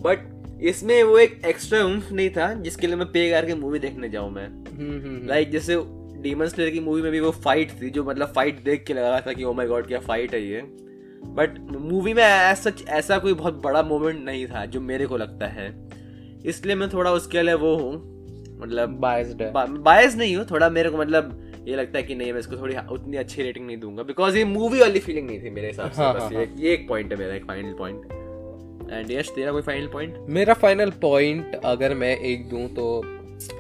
बट 0.03 0.35
इसमें 0.63 1.03
वो 1.03 1.19
एक 1.19 1.41
एक्स्ट्रा 1.47 1.85
उम्फ 1.85 2.13
नहीं 2.13 2.31
था 2.31 2.55
जिसके 2.55 2.87
लिए 2.87 2.97
मैं 2.97 3.07
पे 3.07 3.31
करके 3.31 3.55
मूवी 3.55 3.79
देखने 3.79 4.09
जाऊँ 4.09 4.33
मैं। 4.33 4.49
हम्म, 4.49 5.07
हम्म, 5.07 5.29
लाइक 5.29 5.51
जैसे 5.51 5.77
डीमन 6.23 6.47
स्लेयर 6.47 6.71
की 6.71 6.81
मूवी 6.81 7.03
में 7.03 7.13
भी 7.13 7.21
वो 7.21 7.31
फाइट 7.31 7.71
थी 7.83 7.91
जो 7.91 8.05
मतलब 8.05 8.33
फाइट 8.33 8.65
देख 8.65 8.85
के 8.85 8.95
लगा 8.95 9.21
था 9.21 9.33
कि 9.33 9.45
ओ 9.45 9.53
माय 9.53 9.67
गॉड 9.67 9.87
क्या 9.87 10.01
फाइट 10.01 10.35
है 10.35 10.49
ये? 10.49 10.61
बट 11.25 11.59
मूवी 11.61 12.15
में 12.15 12.23
ऐसा 12.23 12.73
ऐसा 12.89 13.19
कोई 13.19 13.33
बहुत 13.33 13.55
बड़ा 13.55 13.83
मोमेंट 13.83 14.25
नहीं 14.25 14.47
था 14.47 14.67
जो 14.67 14.81
मेरे 14.81 15.07
को 15.07 15.17
लगता 15.17 15.47
है। 15.47 15.89
इसलिए 16.47 16.75
मैं 16.75 16.89
थोड़ा 16.93 17.13
उसके 17.13 17.43
लिए 17.43 17.55
वो 17.55 17.77
हूँ। 17.77 18.18
मतलब 18.59 19.01
biased 19.01 19.41
है। 19.43 19.53
बायस 19.83 20.17
नहीं 20.17 20.37
हूँ 20.37 20.45
थोड़ा 20.51 20.69
मेरे 20.71 20.91
को 20.91 20.97
मतलब 20.97 21.65
ये 21.69 21.77
लगता 21.77 21.99
है 21.99 22.03
कि 22.05 22.15
नहीं 22.15 22.33
मैं 22.33 22.41
इसको 22.41 22.57
थोड़ी 22.57 22.77
उतनी 22.93 23.17
अच्छी 23.17 23.43
रेटिंग 23.43 23.67
नहीं 23.67 23.77
दूँगा 23.77 24.03
बिकॉज़ 24.03 24.37
ये 24.37 24.45
मूवी 24.45 24.81
वाली 24.81 25.01
फीलिंग 25.01 25.27
नहीं 25.27 25.43
थी 25.43 25.51
मेरे 25.51 25.69
हिसाब 25.69 25.91
से 25.91 26.03
हाँ, 26.03 26.15
बस 26.15 26.23
हाँ, 26.23 26.31
ये 26.33 26.49
ये 26.59 26.73
एक 26.75 26.89
पॉइंट 26.89 27.13
है 27.13 27.19
मेरा 27.19 27.35
एक 27.35 27.45
फाइनल 27.45 27.73
पॉइंट 27.73 28.13
एंड 28.93 29.11
यश 29.11 29.31
तेरा 29.31 29.53
कोई 29.53 29.63
फाइनल 29.63 29.87
पॉइंट 29.87 30.17
मेरा 30.29 30.55
फाइनल 30.55 30.91
पॉइंट 30.91 31.55
अगर 31.65 31.95
मैं 31.95 32.17
एक 32.17 32.49
दूँ 32.49 32.67
तो 32.69 32.89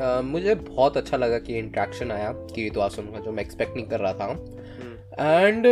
अ, 0.00 0.20
मुझे 0.24 0.54
बहुत 0.54 0.96
अच्छा 0.96 1.16
लगा 1.16 1.38
कि 1.38 1.58
इंट्रैक्शन 1.58 2.10
आया 2.10 2.32
कि 2.54 2.70
तो 2.70 2.80
आसुन 2.80 3.06
का 3.06 3.18
जो 3.18 3.32
मैं 3.32 3.42
एक्सपेक्ट 3.42 3.76
नहीं 3.76 3.86
कर 3.86 4.00
रहा 4.00 4.12
था। 4.12 4.30
एंड 5.20 5.66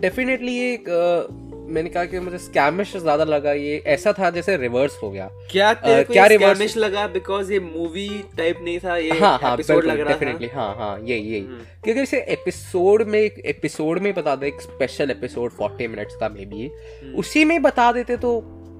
डेफिनेटली 0.00 0.56
एक 0.60 0.88
अ, 0.88 1.26
मैंने 1.66 1.90
कहा 1.90 2.04
कि 2.04 2.20
मुझे 2.20 2.38
स्कैमिश 2.38 2.96
ज़्यादा 2.96 3.24
लगा 3.24 3.52
ये 3.52 3.76
ऐसा 3.86 4.12
था 4.12 4.30
जैसे 4.30 4.56
रिवर्स 4.56 4.98
हो 5.02 5.10
गया 5.10 5.28
क्या 5.50 5.72
तेरे 5.74 6.04
को 6.04 6.12
क्या 6.12 6.26
रिवर्स 6.26 6.76
लगा 6.76 7.06
बिकॉज़ 7.08 7.52
ये 7.52 7.60
मूवी 7.60 8.08
टाइप 8.36 8.58
नहीं 8.62 8.78
था 8.78 8.96
ये 8.96 9.18
हाँ 9.18 9.38
हाँ 9.42 9.52
एपिसोड 9.54 9.84
लग 9.84 10.00
रहा 10.00 10.08
डेफिनेटली 10.08 10.48
हाँ 10.48 10.74
हाँ 10.76 10.98
यही 11.00 11.20
यही 11.20 11.40
हम्म। 11.40 11.64
क्योंकि 11.84 12.02
इसे 12.02 12.20
एपिसोड 12.30 13.02
में 13.02 13.18
एक 13.20 13.38
एपिसोड 13.46 13.98
में 13.98 14.12
बता 14.14 14.36
दे 14.36 14.48
एक 14.48 14.60
स्पेशल 14.60 15.10
एपिसोड 15.10 15.52
40 15.52 15.88
मिनट्स 15.88 16.16
का 16.16 16.28
मे 16.28 16.46
बी 16.46 16.70
हम्म। 17.02 17.14
उसी 17.14 17.44
में 17.44 17.60
बता 17.62 17.90
देते 17.92 18.16
तो 18.16 18.32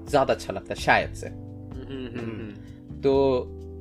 ज़्यादा 0.09 0.33
अच्छा 0.33 0.53
लगता 0.53 0.75
शायद 0.75 1.13
से 1.13 1.27
हम्म। 1.27 2.49
तो 3.01 3.15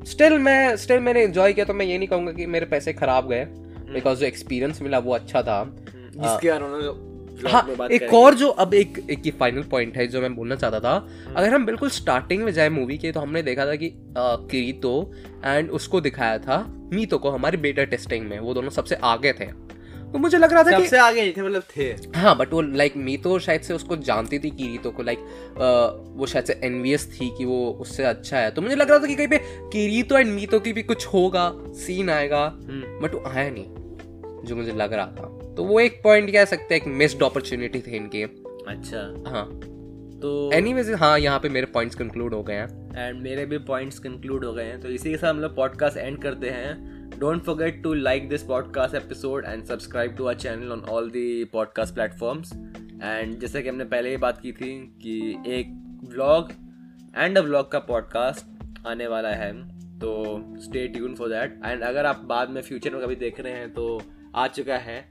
स्टिल 0.07 0.38
मैं 0.38 0.77
स्टिल 0.77 1.01
मैंने 1.01 1.23
एंजॉय 1.23 1.53
किया 1.53 1.67
तो 1.67 1.75
मैं 1.75 1.87
ये 1.87 1.99
नहीं 1.99 2.09
कहूँगा 2.09 2.33
कि 2.33 2.47
मेरे 2.47 2.67
पैसे 2.67 2.93
खराब 2.93 3.29
गए। 3.29 3.45
बिकॉज़ 3.93 4.21
जो 4.21 4.27
एक्सपीरियंस 4.27 4.83
मिला 4.83 4.99
वो 4.99 5.14
अच्छा 5.14 5.43
था 5.43 5.64
जिसके 6.17 6.49
हाँ 7.42 7.62
में 7.70 7.88
एक 7.88 8.12
और 8.14 8.35
जो 8.35 8.49
अब 8.59 8.75
एक 8.75 8.99
एक 9.11 9.27
ये 9.27 9.33
फाइनल 9.33 9.62
पॉइंट 9.70 9.97
है 9.97 10.07
जो 10.07 10.20
मैं 10.20 10.35
बोलना 10.35 10.57
चाहता 10.57 10.81
था 10.81 10.94
हम्म। 11.25 11.35
अगर 11.35 11.55
हम 11.55 11.66
बिल्कुल 11.66 11.90
स्टार्टिंग 11.90 12.42
में 12.42 12.53
जाए 12.53 12.68
मूवी 12.70 12.99
के 12.99 13.12
तो 13.12 13.20
हमने 13.20 13.42
देखा 13.42 13.66
था 13.66 13.75
कि 13.75 13.92
किरीतो 14.16 14.94
एंड 15.44 15.70
उसको 15.73 16.01
दिखाया 16.01 16.38
था 16.38 16.64
मीतो 16.92 17.18
को 17.18 17.31
हमारे 17.31 17.59
बेटा 17.59 17.85
टेस्टिंग 17.87 18.27
में 18.27 18.38
वो 18.38 18.55
दोनों 18.55 18.70
सबसे 18.70 18.94
आगे 19.05 19.33
थे 19.33 19.51
तो 20.12 20.18
मुझे 20.18 20.38
लग 20.38 20.53
रहा 20.53 20.62
था 20.62 20.70
कि 20.70 20.83
सबसे 20.83 20.99
आगे 20.99 21.20
नहीं 21.20 21.33
थे 21.33 21.42
मतलब 21.42 21.62
थे 21.77 21.85
हाँ 22.16 22.37
बट 22.37 22.53
वो 22.53 22.61
लाइक 22.62 22.97
मीतो 22.99 23.38
शायद 23.40 23.61
से 23.61 23.75
उसको 23.75 23.97
जानती 23.99 24.38
थी 24.38 24.51
किरीतो 24.53 24.90
को 24.90 25.03
लाइक 25.03 25.25
वो 26.16 26.27
शायद 26.27 26.44
से 26.44 26.61
एनवियस 26.64 27.09
थी 27.12 27.31
कि 27.38 27.44
वो 27.44 27.59
उससे 27.81 28.05
अच्छा 28.05 28.38
है 28.38 28.51
तो 28.51 28.62
मुझे 28.62 28.77
लग 28.77 28.90
रहा 28.90 28.99
था 28.99 29.07
कि 29.07 29.14
कहीं 29.14 29.29
पे 29.29 29.38
किरीतो 29.73 30.18
एंड 30.18 30.31
मीतो 30.31 30.61
की 30.61 30.73
भी 30.73 30.83
कुछ 30.85 31.07
होगा 31.07 31.53
सीन 31.79 32.11
आएगा 32.11 32.44
हम्म। 32.47 33.01
बट 33.01 33.14
वो 33.14 33.23
आया 33.27 33.51
नहीं 33.51 33.84
जो 34.44 34.57
मुझे 34.57 34.72
लग 34.72 34.92
रहा 34.92 35.07
था। 35.07 35.54
तो 35.54 35.64
वो 35.64 35.80
एक 35.80 36.00
पॉइंट 36.04 36.30
कह 36.33 36.44
सकते 36.44 36.74
हैं 36.74 36.80
एक 36.83 36.88
मिस्ड 36.88 37.22
अपॉर्चुनिटी 37.22 37.80
थी 37.80 37.96
इनकी। 37.96 38.22
अच्छा। 38.22 39.30
हाँ। 39.30 39.46
तो 40.20 40.50
एनीवेज 40.54 40.90
हाँ 40.90 41.18
यहाँ 41.18 41.38
पे 41.40 41.48
मेरे 41.48 41.66
पॉइंट्स 41.66 41.96
कंक्लूड 41.96 42.35
हो 42.35 42.42
गए 42.42 42.54
हैं। 42.54 42.98
एंड 42.98 43.20
मेरे 43.22 43.44
भी 43.46 43.59
पॉइंट्स 43.59 43.98
कंक्लूड 43.98 44.44
हो 44.44 44.52
गए 44.52 44.64
हैं। 44.64 44.80
तो 44.80 44.88
इसी 44.88 45.11
के 45.11 45.16
साथ 45.16 45.30
हम 45.30 45.40
लोग 45.40 45.54
पॉडकास्ट 45.57 45.96
एंड 45.96 46.22
करते 46.22 46.50
हैं। 46.50 47.18
Don't 47.18 47.42
forget 47.42 47.83
to 47.83 47.92
like 47.94 48.28
this 48.28 48.42
podcast 48.42 48.94
episode 48.94 49.44
and 49.44 49.64
subscribe 49.64 50.14
to 50.16 50.24
our 50.24 50.35
channel 50.35 50.72
on 50.72 50.80
all 50.90 51.11
the 51.11 51.44
podcast 51.44 51.94
platforms 51.94 52.52
and 52.52 53.38
जैसे 53.40 53.62
कि 53.62 53.68
हमने 53.68 53.85
पहले 53.85 54.11
ही 54.11 54.16
बात 54.16 54.40
की 54.40 54.52
थी 54.52 54.72
कि 55.02 55.18
एक 55.46 55.66
व्लॉग 56.12 56.52
एंड 57.16 57.38
अ 57.38 57.40
व्लॉग 57.40 57.70
का 57.72 57.78
पॉडकास्ट 57.78 58.87
आने 58.87 59.07
वाला 59.07 59.30
है। 59.35 59.52
तो 59.98 60.14
stay 60.61 60.87
tune 60.88 61.14
for 61.14 61.28
that 61.28 61.61
and 61.66 61.83
अगर 61.83 62.07
आप 62.07 62.24
बाद 62.24 62.50
में 62.50 62.61
फ्यूचर 62.62 62.94
में 62.94 63.02
कभी 63.02 63.16
देख 63.16 63.40
रहे 63.40 63.52
हैं 63.52 63.72
तो 63.74 64.00
आ 64.35 64.47
चुका 64.49 64.77
है। 64.77 65.05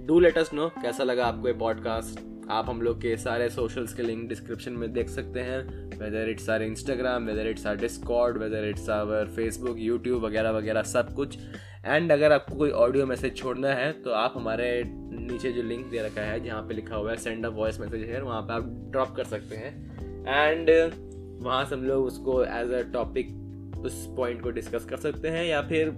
डू 0.00 0.18
लेट 0.20 0.38
अस 0.38 0.52
नो 0.54 0.68
कैसा 0.82 1.04
लगा 1.04 1.26
आपको 1.26 1.48
ये 1.48 1.52
पॉडकास्ट 1.54 2.18
आप 2.50 2.68
हम 2.68 2.80
लोग 2.82 2.98
के 3.02 3.16
सारे 3.16 3.48
सोशल्स 3.50 3.92
के 3.94 4.02
लिंक 4.02 4.28
डिस्क्रिप्शन 4.28 4.72
में 4.72 4.92
देख 4.92 5.08
सकते 5.08 5.40
हैं। 5.40 5.60
Whether 5.98 6.28
it's 6.30 6.48
our 6.50 6.62
Instagram 6.62 7.26
whether 7.26 7.46
it's 7.48 7.66
our 7.66 7.76
Discord 7.76 8.38
whether 8.38 8.68
it's 8.68 8.88
our 8.90 9.26
Facebook 9.36 9.78
YouTube 9.78 10.24
वगैरह 10.24 10.50
वगैरह 10.50 10.82
सब 10.82 11.14
कुछ। 11.14 11.38
एंड 11.86 12.12
अगर 12.12 12.32
आपको 12.32 12.56
कोई 12.56 12.70
ऑडियो 12.70 13.06
मैसेज 13.06 13.36
छोड़ना 13.36 13.72
है 13.74 13.90
तो 14.02 14.10
आप 14.14 14.32
हमारे 14.36 14.70
नीचे 14.86 15.52
जो 15.52 15.62
लिंक 15.62 15.86
दे 15.86 16.02
रखा 16.06 16.22
है, 16.22 16.44
जहाँ 16.44 16.62
पे 16.62 16.74
लिखा 16.74 16.96
हुआ 16.96 17.10
है 17.10 17.16
सेंड 17.16 17.46
अ 17.46 17.48
वॉइस 17.50 17.80
मैसेज 17.80 18.08
है 18.10 18.22
वहाँ 18.22 18.42
पे 18.42 18.52
आप 18.52 18.68
ड्रॉप 18.92 19.14
कर 19.16 19.24
सकते 19.26 19.56
हैं। 19.56 19.72
एंड 20.26 20.70
वहाँ 21.42 21.64
से 21.64 21.74
हम 21.74 21.84
लोग 21.84 22.04
उसको 22.04 22.42
एज 22.44 22.72
अ 22.72 22.82
टॉपिक 22.92 23.82
उस 23.84 24.04
पॉइंट 24.16 24.42
को 24.42 24.50
डिस्कस 24.50 24.84
कर 24.84 24.96
सकते 24.98 25.28
हैं, 25.28 25.44
या 25.44 25.62
फिर 25.62 25.92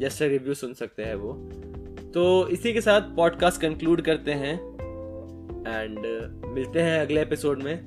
जैसे 0.00 0.28
रिव्यू 0.28 0.54
सुन 0.54 0.72
सकते 0.74 1.02
हैं 1.02 1.14
वो। 1.14 1.32
तो 2.14 2.48
इसी 2.48 2.72
के 2.72 2.80
साथ 2.80 3.00
पॉडकास्ट 3.00 3.60
कंक्लूड 3.60 4.00
करते 4.00 4.30
हैं। 4.30 4.54
एंड 5.82 5.98
मिलते 6.46 6.80
हैं 6.80 7.00
अगले 7.00 7.22
एपिसोड 7.22 7.62
में। 7.62 7.78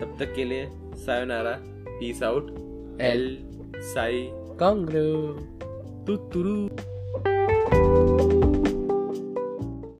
तब 0.00 0.16
तक 0.18 0.34
के 0.34 0.44
लिए 0.44 0.68
सायोनारा 0.74 1.58
पीस 1.68 2.22
आउट 2.22 2.50
एल 3.00 3.38
साई 3.76 4.28
कांग्रेस 4.32 5.42
तुतुरु 6.06 6.68